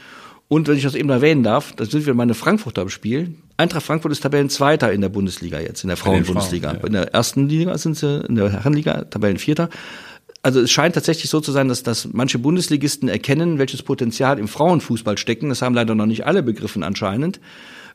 Und 0.48 0.68
wenn 0.68 0.78
ich 0.78 0.84
das 0.84 0.96
eben 0.96 1.10
erwähnen 1.10 1.44
darf, 1.44 1.74
da 1.74 1.86
sind 1.86 2.06
wir 2.06 2.14
meine 2.14 2.36
Frankfurter 2.36 2.84
im 2.84 2.90
Spiel. 2.90 3.36
Eintracht 3.58 3.84
Frankfurt 3.84 4.12
ist 4.12 4.22
Tabellenzweiter 4.22 4.92
in 4.92 5.02
der 5.02 5.10
Bundesliga 5.10 5.60
jetzt, 5.60 5.84
in 5.84 5.88
der 5.88 5.98
Frauenbundesliga. 5.98 6.70
Frauen, 6.70 6.82
ja. 6.82 6.88
In 6.88 6.94
der 6.94 7.14
ersten 7.14 7.50
Liga 7.50 7.78
sind 7.78 7.98
sie, 7.98 8.24
in 8.28 8.36
der 8.36 8.52
Herrenliga 8.52 9.06
Tabellenvierter. 9.06 9.70
Also 10.44 10.62
es 10.62 10.70
scheint 10.70 10.94
tatsächlich 10.94 11.32
so 11.32 11.42
zu 11.42 11.52
sein, 11.52 11.68
dass, 11.68 11.82
dass 11.82 12.10
manche 12.14 12.38
Bundesligisten 12.38 13.10
erkennen, 13.10 13.58
welches 13.58 13.82
Potenzial 13.82 14.38
im 14.38 14.48
Frauenfußball 14.48 15.18
stecken. 15.18 15.50
Das 15.50 15.64
haben 15.64 15.74
leider 15.74 15.96
noch 15.96 16.06
nicht 16.06 16.28
alle 16.28 16.44
begriffen 16.44 16.84
anscheinend. 16.84 17.40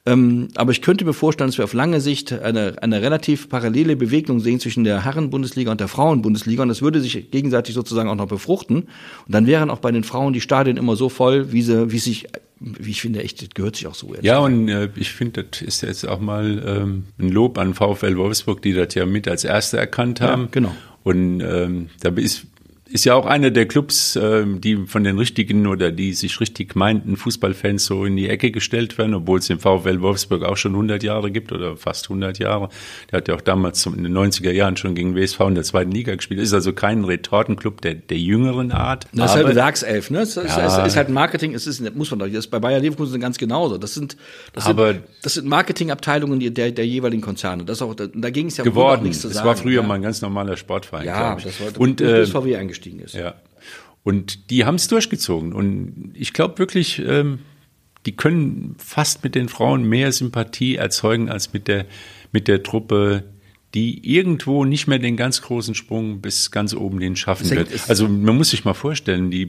Ähm, 0.07 0.49
aber 0.55 0.73
ich 0.73 0.83
könnte 0.83 1.05
mir 1.05 1.13
vorstellen, 1.13 1.49
dass 1.49 1.59
wir 1.59 1.65
auf 1.65 1.75
lange 1.75 2.01
Sicht 2.01 2.33
eine, 2.33 2.83
eine 2.83 3.03
relativ 3.03 3.49
parallele 3.49 3.97
Bewegung 3.97 4.41
sehen 4.41 4.61
zwischen 4.61 4.85
der 4.85 5.05
Herren-Bundesliga 5.05 5.71
und 5.71 5.81
der 5.81 5.89
Frauen-Bundesliga. 5.89 6.63
Und 6.63 6.69
das 6.69 6.83
würde 6.83 7.01
sich 7.01 7.31
gegenseitig 7.31 7.75
sozusagen 7.75 8.09
auch 8.09 8.15
noch 8.15 8.29
befruchten. 8.29 8.83
Und 8.83 8.89
dann 9.29 9.47
wären 9.47 9.71
auch 9.71 9.79
bei 9.79 9.93
den 9.93 10.05
Frauen 10.05 10.33
die 10.33 10.41
Stadien 10.41 10.77
immer 10.77 10.97
so 10.97 11.09
voll, 11.09 11.53
wie 11.53 11.63
sie, 11.63 11.93
wie 11.93 11.99
sich 11.99 12.29
wie 12.61 12.91
ich 12.91 13.01
finde, 13.01 13.23
echt, 13.23 13.41
das 13.41 13.49
gehört 13.55 13.77
sich 13.77 13.87
auch 13.87 13.95
so. 13.95 14.15
Ja, 14.21 14.39
und 14.41 14.69
äh, 14.69 14.91
ich 14.97 15.13
finde, 15.13 15.45
das 15.45 15.63
ist 15.63 15.81
jetzt 15.81 16.07
auch 16.07 16.21
mal 16.21 16.63
ähm, 16.67 17.05
ein 17.19 17.31
Lob 17.31 17.57
an 17.57 17.73
VfL 17.73 18.19
Wolfsburg, 18.19 18.61
die 18.61 18.75
das 18.75 18.95
ja 18.95 19.07
mit 19.07 19.27
als 19.29 19.45
Erste 19.45 19.79
erkannt 19.79 20.21
haben. 20.21 20.43
Ja, 20.43 20.49
genau. 20.51 20.75
Und 21.03 21.41
ähm, 21.41 21.89
da 22.01 22.11
ist 22.11 22.47
ist 22.93 23.05
ja 23.05 23.15
auch 23.15 23.25
einer 23.25 23.51
der 23.51 23.67
Clubs, 23.67 24.19
ähm, 24.21 24.61
die 24.61 24.87
von 24.87 25.05
den 25.05 25.17
richtigen 25.17 25.67
oder 25.69 25.93
die 25.93 26.13
sich 26.13 26.41
richtig 26.41 26.75
meinten 26.75 27.17
Fußballfans 27.17 27.87
so 27.87 28.05
in 28.05 28.17
die 28.17 28.29
Ecke 28.29 28.51
gestellt 28.51 28.99
werden, 28.99 29.15
obwohl 29.15 29.39
es 29.39 29.47
den 29.47 29.61
VfL 29.61 30.01
Wolfsburg 30.01 30.43
auch 30.43 30.57
schon 30.57 30.73
100 30.73 31.03
Jahre 31.05 31.31
gibt 31.31 31.53
oder 31.53 31.77
fast 31.77 32.07
100 32.07 32.39
Jahre. 32.41 32.69
Der 33.11 33.19
hat 33.19 33.29
ja 33.29 33.37
auch 33.37 33.41
damals 33.41 33.87
in 33.87 34.03
den 34.03 34.17
90er 34.17 34.51
Jahren 34.51 34.77
schon 34.77 34.97
gegen 34.97 35.15
WSV 35.15 35.41
in 35.41 35.55
der 35.55 35.65
zweiten 35.65 35.93
Liga 35.93 36.17
gespielt. 36.17 36.41
Ist 36.41 36.53
also 36.53 36.73
kein 36.73 37.05
Retortenclub 37.05 37.81
der, 37.81 37.95
der 37.95 38.19
jüngeren 38.19 38.73
Art. 38.73 39.07
Das 39.13 39.37
ist 39.37 39.45
halt 39.45 39.55
Werkself, 39.55 40.11
ne? 40.11 40.21
Es 40.21 40.37
ist, 40.37 40.57
ja. 40.57 40.85
ist, 40.85 40.97
halt 40.97 41.11
Marketing, 41.11 41.55
es 41.55 41.69
ist, 41.69 41.95
muss 41.95 42.11
man 42.11 42.19
doch, 42.19 42.27
das 42.27 42.37
ist 42.37 42.49
bei 42.49 42.59
Bayer 42.59 42.81
Leverkusen 42.81 43.21
ganz 43.21 43.39
genauso. 43.39 43.79
Das 43.79 43.95
sind, 43.95 44.17
das 44.53 44.67
aber 44.67 44.95
sind, 44.95 45.05
das 45.23 45.35
sind 45.35 45.47
Marketingabteilungen 45.47 46.41
der, 46.55 46.73
der 46.73 46.87
jeweiligen 46.87 47.23
Konzerne. 47.23 47.65
Das 47.65 47.83
auch, 47.83 47.95
da, 47.95 48.09
da 48.13 48.31
ging 48.31 48.47
es 48.49 48.57
ja 48.57 48.65
geworden. 48.65 49.03
Um 49.03 49.07
nichts 49.07 49.23
zu 49.23 49.29
sagen. 49.29 49.39
Es 49.39 49.45
war 49.45 49.57
früher 49.57 49.83
ja. 49.83 49.87
mal 49.87 49.95
ein 49.95 50.03
ganz 50.03 50.21
normaler 50.23 50.57
Sportverein. 50.57 51.07
Ja, 51.07 51.37
das 51.37 51.61
war, 51.61 51.81
und, 51.81 52.01
äh, 52.01 52.27
eingestiegen 52.81 53.01
ist. 53.01 53.15
Ja. 53.15 53.35
Und 54.03 54.51
die 54.51 54.65
haben 54.65 54.77
es 54.77 54.89
durchgezogen. 54.89 55.53
Und 55.53 56.13
ich 56.15 56.33
glaube 56.33 56.59
wirklich, 56.59 57.01
ähm, 57.01 57.41
die 58.07 58.13
können 58.13 58.77
fast 58.79 59.23
mit 59.23 59.35
den 59.35 59.49
Frauen 59.49 59.85
mehr 59.85 60.11
Sympathie 60.11 60.77
erzeugen 60.77 61.29
als 61.29 61.53
mit 61.53 61.69
der, 61.69 61.85
mit 62.33 62.49
der 62.49 62.63
Truppe, 62.63 63.25
die 63.75 64.17
irgendwo 64.17 64.65
nicht 64.65 64.89
mehr 64.89 64.99
den 64.99 65.17
ganz 65.17 65.43
großen 65.43 65.75
Sprung 65.75 66.21
bis 66.21 66.51
ganz 66.51 66.75
oben 66.75 66.99
den 66.99 67.15
schaffen 67.15 67.51
wird. 67.51 67.69
Also 67.89 68.09
man 68.09 68.37
muss 68.37 68.51
sich 68.51 68.65
mal 68.65 68.75
vorstellen, 68.75 69.31
die 69.31 69.43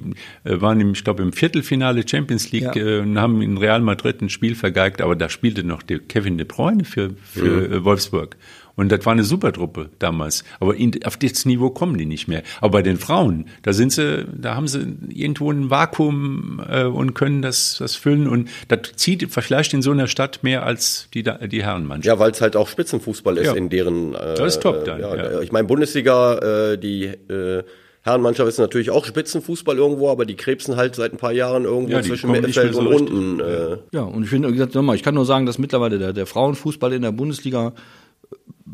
äh, 0.43 0.61
waren, 0.61 0.79
im, 0.79 0.91
ich 0.91 1.03
glaube, 1.03 1.23
im 1.23 1.33
Viertelfinale 1.33 2.07
Champions 2.07 2.51
League 2.51 2.75
ja. 2.75 2.99
äh, 2.99 2.99
und 2.99 3.17
haben 3.17 3.41
in 3.41 3.57
Real 3.57 3.81
Madrid 3.81 4.21
ein 4.21 4.29
Spiel 4.29 4.53
vergeigt, 4.53 5.01
aber 5.01 5.15
da 5.15 5.29
spielte 5.29 5.63
noch 5.63 5.81
der 5.81 5.99
Kevin 5.99 6.37
De 6.37 6.45
Bruyne 6.45 6.83
für, 6.83 7.15
für 7.23 7.79
mhm. 7.79 7.83
Wolfsburg. 7.85 8.35
Und 8.81 8.91
das 8.91 9.05
war 9.05 9.13
eine 9.13 9.23
super 9.23 9.53
Truppe 9.53 9.91
damals. 9.99 10.43
Aber 10.59 10.75
in, 10.75 10.91
auf 11.05 11.15
das 11.15 11.45
Niveau 11.45 11.69
kommen 11.69 11.99
die 11.99 12.07
nicht 12.07 12.27
mehr. 12.27 12.41
Aber 12.61 12.71
bei 12.71 12.81
den 12.81 12.97
Frauen, 12.97 13.45
da 13.61 13.73
sind 13.73 13.91
sie, 13.91 14.25
da 14.35 14.55
haben 14.55 14.67
sie 14.67 14.97
irgendwo 15.07 15.51
ein 15.51 15.69
Vakuum 15.69 16.59
äh, 16.67 16.85
und 16.85 17.13
können 17.13 17.43
das, 17.43 17.75
das 17.77 17.95
füllen. 17.95 18.27
Und 18.27 18.49
das 18.69 18.93
zieht 18.95 19.31
vielleicht 19.31 19.75
in 19.75 19.83
so 19.83 19.91
einer 19.91 20.07
Stadt 20.07 20.39
mehr 20.41 20.65
als 20.65 21.09
die, 21.13 21.21
die 21.21 21.63
Herrenmannschaft. 21.63 22.07
Ja, 22.07 22.17
weil 22.17 22.31
es 22.31 22.41
halt 22.41 22.55
auch 22.55 22.67
Spitzenfußball 22.67 23.37
ist 23.37 23.45
ja. 23.45 23.53
in 23.53 23.69
deren. 23.69 24.15
Äh, 24.15 24.33
das 24.33 24.55
ist 24.55 24.63
top 24.63 24.83
dann. 24.83 24.99
Ja, 24.99 25.15
ja. 25.15 25.41
Ich 25.41 25.51
meine, 25.51 25.67
Bundesliga, 25.67 26.71
äh, 26.71 26.77
die 26.79 27.05
äh, 27.05 27.61
Herrenmannschaft 28.01 28.49
ist 28.49 28.57
natürlich 28.57 28.89
auch 28.89 29.05
Spitzenfußball 29.05 29.77
irgendwo, 29.77 30.09
aber 30.09 30.25
die 30.25 30.35
krebsen 30.35 30.75
halt 30.75 30.95
seit 30.95 31.13
ein 31.13 31.17
paar 31.17 31.33
Jahren 31.33 31.65
irgendwo 31.65 31.93
ja, 31.93 32.01
zwischen 32.01 32.31
Mittelfeld 32.31 32.73
so 32.73 32.79
und 32.79 32.87
unten. 32.87 33.39
Äh. 33.39 33.77
Ja, 33.91 34.01
und 34.01 34.23
ich 34.23 34.29
finde, 34.31 34.47
wie 34.47 34.53
gesagt, 34.53 34.73
nochmal, 34.73 34.95
ich 34.95 35.03
kann 35.03 35.13
nur 35.13 35.25
sagen, 35.25 35.45
dass 35.45 35.59
mittlerweile 35.59 35.99
der, 35.99 36.13
der 36.13 36.25
Frauenfußball 36.25 36.93
in 36.93 37.03
der 37.03 37.11
Bundesliga 37.11 37.73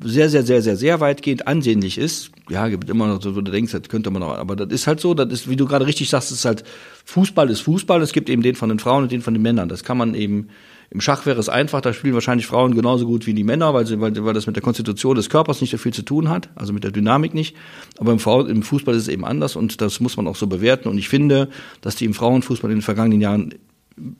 sehr, 0.03 0.29
sehr, 0.29 0.43
sehr, 0.43 0.61
sehr, 0.61 0.75
sehr 0.75 0.99
weitgehend 0.99 1.47
ansehnlich 1.47 1.97
ist. 1.97 2.31
Ja, 2.49 2.67
gibt 2.67 2.89
immer 2.89 3.07
noch 3.07 3.21
so, 3.21 3.35
wo 3.35 3.41
du 3.41 3.51
denkst, 3.51 3.71
das 3.71 3.83
könnte 3.89 4.09
man 4.11 4.21
noch, 4.21 4.37
aber 4.37 4.55
das 4.55 4.69
ist 4.69 4.87
halt 4.87 4.99
so, 4.99 5.13
das 5.13 5.31
ist, 5.31 5.49
wie 5.49 5.55
du 5.55 5.65
gerade 5.65 5.85
richtig 5.85 6.09
sagst, 6.09 6.31
ist 6.31 6.45
halt, 6.45 6.63
Fußball 7.05 7.49
ist 7.49 7.61
Fußball, 7.61 8.01
es 8.01 8.13
gibt 8.13 8.29
eben 8.29 8.41
den 8.41 8.55
von 8.55 8.69
den 8.69 8.79
Frauen 8.79 9.03
und 9.03 9.11
den 9.11 9.21
von 9.21 9.33
den 9.33 9.43
Männern. 9.43 9.69
Das 9.69 9.83
kann 9.83 9.97
man 9.97 10.13
eben, 10.13 10.47
im 10.89 11.01
Schach 11.01 11.25
wäre 11.25 11.39
es 11.39 11.49
einfach, 11.49 11.81
da 11.81 11.93
spielen 11.93 12.13
wahrscheinlich 12.13 12.47
Frauen 12.47 12.73
genauso 12.73 13.05
gut 13.05 13.27
wie 13.27 13.33
die 13.33 13.43
Männer, 13.43 13.73
weil, 13.73 13.85
sie, 13.85 13.99
weil, 13.99 14.13
weil 14.23 14.33
das 14.33 14.47
mit 14.47 14.55
der 14.55 14.63
Konstitution 14.63 15.15
des 15.15 15.29
Körpers 15.29 15.59
nicht 15.59 15.71
so 15.71 15.77
viel 15.77 15.93
zu 15.93 16.03
tun 16.03 16.29
hat, 16.29 16.49
also 16.55 16.71
mit 16.71 16.83
der 16.83 16.91
Dynamik 16.91 17.33
nicht. 17.33 17.55
Aber 17.97 18.13
im, 18.13 18.19
Frau, 18.19 18.45
im 18.45 18.63
Fußball 18.63 18.95
ist 18.95 19.03
es 19.03 19.07
eben 19.09 19.25
anders 19.25 19.55
und 19.55 19.81
das 19.81 19.99
muss 19.99 20.15
man 20.15 20.27
auch 20.27 20.37
so 20.37 20.47
bewerten. 20.47 20.87
Und 20.87 20.97
ich 20.97 21.09
finde, 21.09 21.49
dass 21.81 21.95
die 21.95 22.05
im 22.05 22.13
Frauenfußball 22.13 22.71
in 22.71 22.77
den 22.77 22.83
vergangenen 22.83 23.19
Jahren 23.19 23.53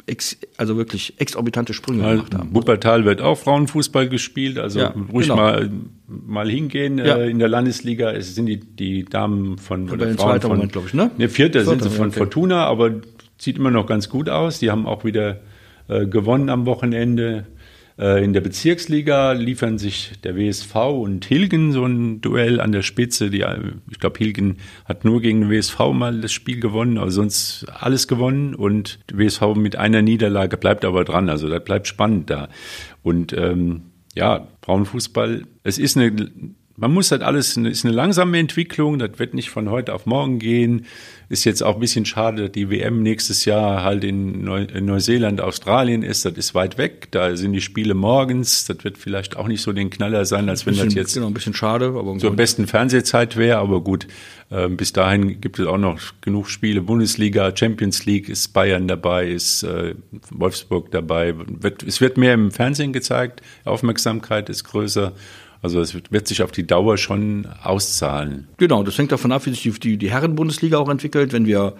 ex, 0.06 0.38
also 0.58 0.78
wirklich 0.78 1.14
exorbitante 1.20 1.74
Sprünge 1.74 2.04
ja, 2.04 2.12
gemacht 2.12 2.36
haben. 2.36 2.54
Wuppertal 2.54 3.06
wird 3.06 3.22
auch 3.22 3.38
Frauenfußball 3.38 4.10
gespielt, 4.10 4.58
also 4.58 4.80
ja, 4.80 4.94
ruhig 5.12 5.28
genau. 5.28 5.36
mal, 5.36 5.72
mal 6.08 6.50
hingehen. 6.50 6.98
Ja. 6.98 7.18
Äh, 7.18 7.30
in 7.30 7.40
der 7.40 7.48
Landesliga 7.48 8.12
es 8.12 8.36
sind 8.36 8.48
die, 8.48 8.60
die 8.60 9.06
Damen 9.06 9.58
von 9.58 9.90
oder 9.90 10.08
Frauen 10.14 10.42
von, 10.42 10.52
Moment, 10.52 10.76
ich, 10.76 10.94
ne? 10.94 11.12
Ne, 11.18 11.30
vierte 11.30 11.64
sind 11.64 11.84
sie 11.84 11.90
von 11.90 12.08
okay. 12.08 12.18
Fortuna, 12.18 12.66
aber 12.66 12.92
sieht 13.38 13.58
immer 13.58 13.72
noch 13.72 13.86
ganz 13.86 14.10
gut 14.10 14.30
aus. 14.30 14.60
Die 14.60 14.72
haben 14.72 14.86
auch 14.86 15.04
wieder 15.04 15.40
äh, 15.88 16.06
gewonnen 16.06 16.50
am 16.50 16.66
Wochenende. 16.66 17.46
Äh, 18.00 18.24
in 18.24 18.34
der 18.34 18.42
Bezirksliga 18.42 19.32
liefern 19.32 19.78
sich 19.78 20.14
der 20.24 20.36
WSV 20.36 20.76
und 20.76 21.26
Hilgen 21.26 21.72
so 21.72 21.86
ein 21.86 22.22
Duell 22.22 22.60
an 22.60 22.72
der 22.72 22.84
Spitze. 22.84 23.30
Die, 23.30 23.42
äh, 23.42 23.60
ich 23.90 24.00
glaube, 24.00 24.18
Hilgen 24.20 24.58
hat 24.86 25.04
nur 25.04 25.22
gegen 25.22 25.42
den 25.42 25.50
WSV 25.50 25.80
mal 25.94 26.22
das 26.22 26.32
Spiel 26.32 26.60
gewonnen, 26.60 26.98
aber 26.98 27.12
sonst 27.12 27.66
alles 27.74 28.08
gewonnen. 28.08 28.54
Und 28.54 29.00
der 29.10 29.18
WSV 29.18 29.56
mit 29.56 29.76
einer 29.76 30.02
Niederlage 30.02 30.58
bleibt 30.58 30.86
aber 30.86 31.06
dran. 31.06 31.30
Also 31.30 31.50
das 31.50 31.64
bleibt 31.64 31.88
spannend 31.88 32.30
da. 32.30 32.50
Und 33.02 33.34
ähm, 33.34 33.82
ja, 34.16 34.48
Frauenfußball, 34.62 35.44
es 35.64 35.78
ist 35.78 35.98
eine 35.98 36.12
man 36.80 36.94
muss 36.94 37.12
halt 37.12 37.24
alles, 37.24 37.58
ist 37.58 37.86
eine 37.86 37.94
langsame 37.94 38.38
Entwicklung, 38.38 39.00
das 39.00 39.18
wird 39.18 39.34
nicht 39.34 39.50
von 39.50 39.72
heute 39.72 39.94
auf 39.94 40.06
morgen 40.06 40.38
gehen. 40.38 40.86
Ist 41.28 41.44
jetzt 41.44 41.64
auch 41.64 41.74
ein 41.74 41.80
bisschen 41.80 42.06
schade, 42.06 42.44
dass 42.44 42.52
die 42.52 42.70
WM 42.70 43.02
nächstes 43.02 43.46
Jahr 43.46 43.84
halt 43.84 44.04
in, 44.04 44.46
Neu 44.46 44.62
in 44.62 44.86
Neuseeland, 44.86 45.42
Australien 45.42 46.04
ist. 46.04 46.24
Das 46.24 46.34
ist 46.34 46.56
weit 46.56 46.78
weg. 46.78 47.08
Da 47.12 47.36
sind 47.36 47.52
die 47.52 47.62
Spiele 47.62 47.96
morgens. 47.96 48.66
Das 48.66 48.84
wird 48.84 48.98
vielleicht 48.98 49.36
auch 49.36 49.48
nicht 49.48 49.62
so 49.62 49.74
den 49.74 49.90
Knaller 49.90 50.24
sein, 50.26 50.48
als 50.48 50.66
wenn 50.66 50.76
bisschen, 50.76 50.90
das 50.90 50.94
jetzt 50.94 51.14
genau, 51.16 51.28
ein 51.28 51.34
bisschen 51.34 51.56
schade, 51.56 51.88
aber 51.88 52.18
zur 52.20 52.36
besten 52.36 52.68
Fernsehzeit 52.68 53.36
wäre. 53.36 53.58
Aber 53.58 53.82
gut, 53.82 54.08
äh, 54.52 54.70
bis 54.70 54.94
dahin 54.94 55.42
gibt 55.42 55.60
es 55.60 55.66
auch 55.66 55.80
noch 55.80 56.00
genug 56.22 56.48
Spiele. 56.48 56.82
Bundesliga, 56.82 57.52
Champions 57.54 58.06
League 58.06 58.30
ist 58.30 58.54
Bayern 58.54 58.88
dabei, 58.88 59.28
ist 59.28 59.64
äh, 59.64 59.96
Wolfsburg 60.30 60.92
dabei. 60.92 61.34
Wird, 61.36 61.84
es 61.84 62.00
wird 62.00 62.18
mehr 62.18 62.36
im 62.36 62.52
Fernsehen 62.52 62.94
gezeigt. 62.94 63.42
Aufmerksamkeit 63.66 64.48
ist 64.48 64.64
größer. 64.64 65.14
Also 65.62 65.82
es 65.82 65.94
wird 65.94 66.28
sich 66.28 66.44
auf 66.44 66.52
die 66.52 66.68
Dauer 66.68 66.98
schon 66.98 67.48
auszahlen. 67.64 68.48
Genau, 68.58 68.84
das 68.84 68.98
hängt 68.98 69.12
davon 69.12 69.32
ab, 69.32 69.46
wie 69.46 69.52
sich 69.52 69.80
die, 69.80 69.98
die, 69.98 70.12
Herrenbundesliga 70.12 70.78
auch 70.78 70.90
entwickelt. 70.90 71.34
Wenn 71.34 71.46
wir, 71.46 71.74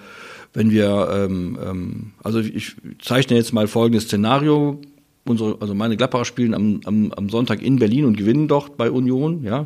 wenn 0.54 0.72
wir, 0.72 1.10
ähm, 1.14 1.58
ähm, 1.64 2.12
also 2.24 2.40
ich 2.40 2.76
zeichne 3.00 3.36
jetzt 3.38 3.54
mal 3.54 3.68
folgendes 3.68 4.06
Szenario. 4.06 4.82
Unsere, 5.30 5.58
also 5.60 5.74
meine 5.74 5.98
Gladbacher 5.98 6.26
spielen 6.26 6.54
am, 6.54 6.82
am, 6.86 7.12
am 7.14 7.30
Sonntag 7.30 7.62
in 7.62 7.80
Berlin 7.80 8.06
und 8.06 8.18
gewinnen 8.18 8.48
dort 8.48 8.78
bei 8.78 8.90
Union. 8.92 9.44
Ja, 9.44 9.66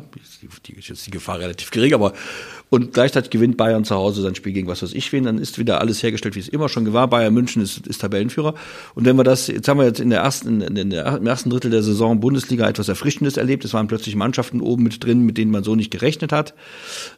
die, 0.66 0.72
ist 0.74 0.88
jetzt 0.88 1.06
die 1.06 1.10
Gefahr 1.10 1.38
relativ 1.38 1.70
gering, 1.70 1.94
aber 1.94 2.12
und 2.72 2.94
gleichzeitig 2.94 3.28
gewinnt 3.28 3.58
Bayern 3.58 3.84
zu 3.84 3.94
Hause 3.94 4.22
sein 4.22 4.34
Spiel 4.34 4.54
gegen 4.54 4.66
was 4.66 4.82
weiß 4.82 4.94
ich 4.94 5.12
wen, 5.12 5.24
dann 5.24 5.36
ist 5.36 5.58
wieder 5.58 5.82
alles 5.82 6.02
hergestellt, 6.02 6.36
wie 6.36 6.40
es 6.40 6.48
immer 6.48 6.70
schon 6.70 6.90
war. 6.94 7.06
Bayern 7.06 7.34
München 7.34 7.60
ist, 7.60 7.86
ist 7.86 8.00
Tabellenführer. 8.00 8.54
Und 8.94 9.04
wenn 9.04 9.14
wir 9.16 9.24
das, 9.24 9.46
jetzt 9.48 9.68
haben 9.68 9.78
wir 9.78 9.84
jetzt 9.84 10.00
in 10.00 10.08
der 10.08 10.20
ersten, 10.20 10.62
in 10.62 10.88
der, 10.88 11.18
im 11.18 11.26
ersten 11.26 11.50
Drittel 11.50 11.70
der 11.70 11.82
Saison 11.82 12.20
Bundesliga 12.20 12.66
etwas 12.66 12.88
Erfrischendes 12.88 13.36
erlebt. 13.36 13.66
Es 13.66 13.74
waren 13.74 13.88
plötzlich 13.88 14.16
Mannschaften 14.16 14.62
oben 14.62 14.84
mit 14.84 15.04
drin, 15.04 15.20
mit 15.20 15.36
denen 15.36 15.50
man 15.50 15.64
so 15.64 15.74
nicht 15.74 15.90
gerechnet 15.90 16.32
hat. 16.32 16.54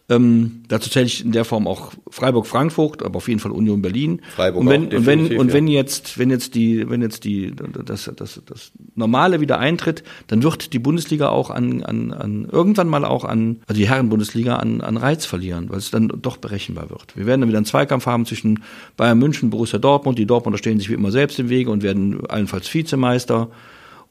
Ähm, 0.09 0.65
dazu 0.67 0.91
zähle 0.91 1.07
ich 1.07 1.25
in 1.25 1.31
der 1.31 1.45
Form 1.45 1.69
auch 1.69 1.93
Freiburg-Frankfurt, 2.11 3.05
aber 3.05 3.19
auf 3.19 3.29
jeden 3.29 3.39
Fall 3.39 3.53
Union 3.53 3.81
Berlin. 3.81 4.23
Freiburg 4.35 4.61
und 4.63 4.69
wenn, 4.69 4.93
und 4.93 5.07
wenn, 5.07 5.39
und 5.39 5.53
wenn 5.53 5.69
jetzt, 5.69 6.19
wenn 6.19 6.31
jetzt 6.31 6.57
die, 6.57 6.91
wenn 6.91 7.01
jetzt 7.01 7.23
die, 7.23 7.53
das, 7.85 8.11
das, 8.17 8.34
das 8.47 8.73
Normale 8.95 9.41
wieder 9.41 9.59
eintritt, 9.59 10.05
dann 10.29 10.43
wird 10.43 10.73
die 10.73 10.79
Bundesliga 10.79 11.29
auch 11.29 11.51
an, 11.51 11.83
an, 11.83 12.13
an 12.13 12.49
irgendwann 12.51 12.89
mal 12.89 13.05
auch 13.05 13.25
an, 13.25 13.61
also 13.67 13.79
die 13.79 13.89
Herren-Bundesliga 13.89 14.57
an, 14.57 14.81
an 14.81 14.97
Reiz 14.97 15.27
verlieren 15.27 15.65
weil 15.69 15.79
es 15.79 15.91
dann 15.91 16.09
doch 16.23 16.37
berechenbar 16.37 16.91
wird. 16.91 17.17
Wir 17.17 17.27
werden 17.27 17.41
dann 17.41 17.49
wieder 17.49 17.59
einen 17.59 17.67
Zweikampf 17.67 18.07
haben 18.07 18.27
zwischen 18.27 18.63
Bayern 18.97 19.19
München, 19.19 19.51
Borussia 19.51 19.79
Dortmund. 19.79 20.19
Die 20.19 20.27
Dortmunder 20.27 20.59
stehen 20.59 20.79
sich 20.79 20.89
wie 20.89 20.95
immer 20.95 21.11
selbst 21.11 21.39
im 21.39 21.49
Wege 21.49 21.71
und 21.71 21.83
werden 21.83 22.25
allenfalls 22.29 22.73
Vizemeister 22.73 23.49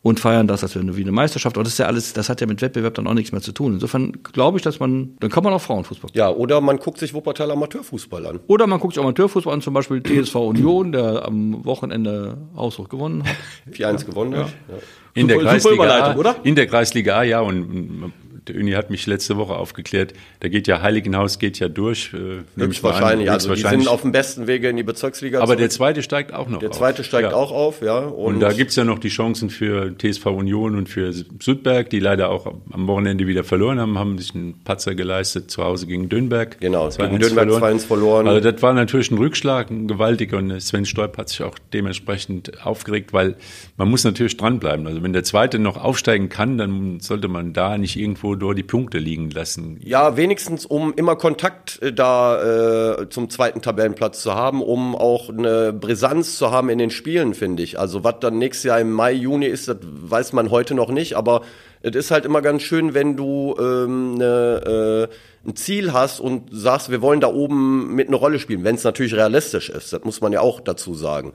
und 0.04 0.20
feiern 0.20 0.48
das 0.48 0.64
als 0.64 0.76
wie 0.76 1.02
eine 1.02 1.12
Meisterschaft. 1.12 1.56
Aber 1.56 1.64
das 1.64 1.74
ist 1.74 1.80
ja 1.80 1.88
alles, 1.88 2.12
das 2.12 2.28
hat 2.28 2.42
ja 2.42 2.46
mit 2.46 2.62
Wettbewerb 2.62 2.94
dann 2.94 3.08
auch 3.08 3.14
nichts 3.14 3.32
mehr 3.32 3.42
zu 3.42 3.54
tun. 3.54 3.76
Insofern 3.76 4.12
glaube 4.22 4.58
ich, 4.58 4.62
dass 4.62 4.80
man, 4.80 5.16
dann 5.22 5.30
kann 5.30 5.44
man 5.44 5.54
auch 5.54 5.62
Frauenfußball. 5.62 6.12
Ja, 6.14 6.30
oder 6.30 6.60
man 6.60 6.78
guckt 6.78 7.00
sich 7.00 7.14
Wuppertal 7.14 7.50
Amateurfußball 7.50 8.26
an. 8.26 8.40
Oder 8.48 8.68
man 8.68 8.82
guckt 8.82 8.96
sich 8.96 9.02
Amateurfußball 9.02 9.54
an, 9.54 9.62
zum 9.62 9.74
Beispiel 9.74 10.04
TSV 10.04 10.36
Union, 10.36 10.92
der 10.92 11.26
am 11.26 11.64
Wochenende 11.64 12.38
Ausdruck 12.54 12.90
gewonnen 12.90 13.24
hat. 13.24 13.36
4-1 13.74 14.06
gewonnen 14.06 14.36
hat. 14.36 14.50
Ja. 14.68 14.76
In, 15.14 15.30
der 15.30 15.38
Kreisliga 15.38 15.84
A, 15.84 16.16
oder? 16.18 16.36
in 16.44 16.56
der 16.56 16.68
Kreisliga 16.68 17.20
A, 17.20 17.24
ja. 17.24 17.40
Und 17.40 18.12
der 18.48 18.56
Uni 18.56 18.72
hat 18.72 18.90
mich 18.90 19.06
letzte 19.08 19.38
Woche 19.38 19.56
aufgeklärt, 19.56 20.14
da 20.40 20.50
geht 20.50 20.68
ja 20.68 20.82
Heiligenhaus 20.82 21.40
geht 21.40 21.60
ja 21.60 21.70
durch. 21.70 22.14
Äh, 22.14 22.44
Höchstwahrscheinlich, 22.60 23.32
also 23.32 23.50
wahrscheinlich. 23.50 23.80
die 23.80 23.86
sind 23.86 23.88
auf 23.88 24.02
dem 24.02 24.12
besten 24.12 24.48
Wege 24.48 24.70
in 24.70 24.78
die 24.78 24.84
Bezirksliga. 24.84 25.40
Aber 25.40 25.48
zurück. 25.48 25.60
der 25.60 25.70
zweite 25.70 26.04
steigt 26.04 26.34
auch 26.34 26.48
noch 26.50 26.60
Der 26.60 26.72
zweite 26.72 27.02
auf. 27.02 27.06
steigt 27.06 27.32
ja. 27.32 27.36
auch 27.36 27.52
auf, 27.52 27.82
ja. 27.82 28.00
Und, 28.00 28.36
und 28.36 28.40
da 28.40 28.52
gibt's 28.52 28.76
ja 28.76 28.84
noch 28.84 29.00
die 29.00 29.10
Chancen 29.10 29.50
für 29.50 29.96
TSV 29.98 30.26
Union 30.28 30.76
und 30.76 30.90
für 30.90 31.14
Südberg, 31.14 31.90
die 31.90 32.00
leider 32.00 32.30
auch 32.30 32.54
am 32.72 32.88
Wochenende 32.88 33.28
wieder 33.28 33.44
verloren 33.44 33.80
haben, 33.80 33.98
haben 33.98 34.18
sich 34.18 34.36
einen 34.36 34.62
Patzer 34.64 34.96
geleistet 34.96 35.50
zu 35.50 35.64
Hause 35.64 35.88
gegen 35.88 36.10
Dönberg. 36.10 36.60
Genau, 36.60 36.90
gegen 36.90 37.20
Dönberg 37.20 37.50
2-1 37.50 37.86
verloren. 37.86 38.28
Also 38.28 38.52
das 38.52 38.62
war 38.62 38.74
natürlich 38.74 39.12
ein 39.12 39.18
Rückschlag, 39.18 39.70
ein 39.70 39.88
gewaltiger 39.88 40.38
und 40.38 40.60
Sven 40.62 40.86
Stolp 40.86 41.18
hat 41.18 41.30
sich 41.30 41.44
auch 41.44 41.58
dementsprechend 41.74 42.66
aufgeregt, 42.66 43.14
weil 43.14 43.36
man 43.78 43.90
muss 43.90 44.04
natürlich 44.04 44.38
dranbleiben. 44.38 44.88
Also 44.88 45.04
wenn 45.04 45.14
der 45.14 45.24
zweite 45.24 45.60
noch 45.60 45.78
aufsteigen 45.78 46.30
kann, 46.30 46.58
dann 46.58 47.00
sollte 47.00 47.28
man 47.28 47.54
da 47.54 47.78
nicht 47.78 47.96
irgendwo 47.96 48.33
irgendwo 48.34 48.36
dort 48.36 48.58
die 48.58 48.64
Punkte 48.64 48.98
liegen 48.98 49.30
lassen. 49.30 49.80
Ja, 49.84 50.18
wenigstens 50.18 50.66
um 50.66 50.94
immer 50.96 51.16
Kontakt 51.16 51.82
äh, 51.82 51.94
da 51.94 53.02
äh, 53.02 53.10
zum 53.10 53.30
zweiten 53.30 53.62
Tabellenplatz 53.62 54.22
zu 54.22 54.34
haben, 54.34 54.62
um 54.62 54.96
auch 54.96 55.30
eine 55.30 55.74
Brisanz 55.74 56.38
zu 56.38 56.52
haben 56.52 56.70
in 56.70 56.78
den 56.78 56.90
Spielen, 56.90 57.34
finde 57.34 57.64
ich. 57.64 57.80
Also 57.80 58.04
was 58.04 58.16
dann 58.20 58.38
nächstes 58.38 58.64
Jahr 58.66 58.80
im 58.80 58.92
Mai, 58.92 59.14
Juni 59.14 59.46
ist, 59.46 59.68
das 59.68 59.78
weiß 59.82 60.34
man 60.34 60.52
heute 60.52 60.76
noch 60.76 60.90
nicht, 60.90 61.16
aber 61.16 61.42
es 61.82 61.96
ist 61.96 62.12
halt 62.12 62.26
immer 62.26 62.42
ganz 62.42 62.64
schön, 62.64 62.94
wenn 62.94 63.18
du 63.18 63.56
ähm, 63.60 64.16
ne, 64.16 65.10
äh, 65.10 65.48
ein 65.48 65.56
Ziel 65.56 65.92
hast 65.92 66.20
und 66.20 66.50
sagst, 66.52 66.90
wir 66.90 67.02
wollen 67.02 67.20
da 67.20 67.28
oben 67.28 67.94
mit 67.94 68.08
einer 68.08 68.18
Rolle 68.18 68.40
spielen, 68.40 68.64
wenn 68.64 68.76
es 68.76 68.84
natürlich 68.84 69.14
realistisch 69.14 69.70
ist. 69.70 69.92
Das 69.92 70.04
muss 70.04 70.22
man 70.22 70.32
ja 70.32 70.40
auch 70.40 70.62
dazu 70.62 70.94
sagen. 70.94 71.34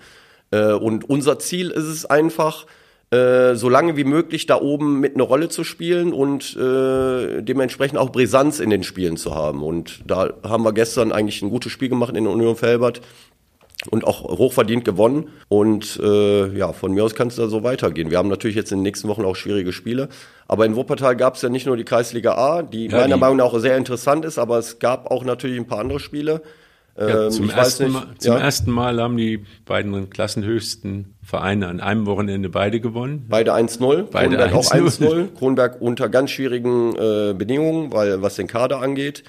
Äh, 0.51 0.73
und 0.73 1.09
unser 1.09 1.39
Ziel 1.39 1.71
ist 1.71 1.85
es 1.85 2.07
einfach, 2.07 2.65
äh, 3.11 3.55
so 3.55 3.69
lange 3.69 3.97
wie 3.97 4.05
möglich 4.05 4.47
da 4.47 4.61
oben 4.61 5.01
mit 5.01 5.15
einer 5.15 5.25
Rolle 5.25 5.49
zu 5.49 5.65
spielen 5.65 6.13
und 6.13 6.57
äh, 6.57 7.43
dementsprechend 7.43 7.99
auch 7.99 8.11
Brisanz 8.11 8.61
in 8.61 8.71
den 8.71 8.83
Spielen 8.83 9.17
zu 9.17 9.35
haben. 9.35 9.63
Und 9.63 10.01
da 10.07 10.35
haben 10.43 10.63
wir 10.63 10.73
gestern 10.73 11.11
eigentlich 11.13 11.41
ein 11.41 11.51
gutes 11.51 11.73
Spiel 11.73 11.89
gemacht 11.89 12.15
in 12.15 12.25
der 12.25 12.33
Union 12.33 12.57
Felbert 12.57 13.01
und 13.91 14.07
auch 14.07 14.25
hochverdient 14.25 14.85
gewonnen. 14.85 15.29
Und 15.49 15.99
äh, 16.03 16.49
ja, 16.57 16.73
von 16.73 16.93
mir 16.93 17.05
aus 17.05 17.15
kann 17.15 17.29
es 17.29 17.37
da 17.37 17.49
so 17.49 17.63
weitergehen. 17.63 18.11
Wir 18.11 18.19
haben 18.19 18.29
natürlich 18.29 18.57
jetzt 18.57 18.73
in 18.73 18.79
den 18.79 18.83
nächsten 18.83 19.09
Wochen 19.09 19.25
auch 19.25 19.37
schwierige 19.37 19.73
Spiele. 19.73 20.09
Aber 20.47 20.67
in 20.67 20.77
Wuppertal 20.77 21.17
gab 21.17 21.37
es 21.37 21.43
ja 21.43 21.49
nicht 21.49 21.67
nur 21.67 21.77
die 21.77 21.85
Kreisliga 21.85 22.35
A, 22.35 22.63
die 22.63 22.87
ja, 22.87 22.99
meiner 22.99 23.15
die 23.15 23.21
Meinung 23.21 23.37
nach 23.37 23.45
auch 23.47 23.59
sehr 23.59 23.77
interessant 23.77 24.25
ist, 24.25 24.39
aber 24.39 24.59
es 24.59 24.79
gab 24.81 25.11
auch 25.11 25.25
natürlich 25.25 25.59
ein 25.59 25.67
paar 25.67 25.79
andere 25.79 26.01
Spiele. 26.01 26.43
Ja, 26.99 27.27
ähm, 27.27 27.31
zum, 27.31 27.49
ersten, 27.49 27.85
nicht, 27.85 27.93
Mal, 27.93 28.07
zum 28.19 28.33
ja. 28.33 28.39
ersten 28.41 28.71
Mal 28.73 29.01
haben 29.01 29.17
die 29.17 29.45
beiden 29.65 30.11
klassenhöchsten 30.11 31.15
Vereine 31.23 31.69
an 31.69 31.81
einem 31.81 32.07
Wochenende 32.07 32.49
beide 32.49 32.81
gewonnen. 32.81 33.27
Beide 33.29 33.55
1-0, 33.55 34.09
beide 34.11 34.37
Kronberg 34.37 34.53
1 34.53 34.55
auch 34.55 34.75
1-0. 34.75 35.35
Kronberg 35.37 35.81
unter 35.81 36.09
ganz 36.09 36.33
schwierigen 36.33 36.97
äh, 36.97 37.35
Bedingungen, 37.35 37.93
weil 37.93 38.21
was 38.21 38.35
den 38.35 38.49
Kader 38.49 38.81
angeht, 38.81 39.23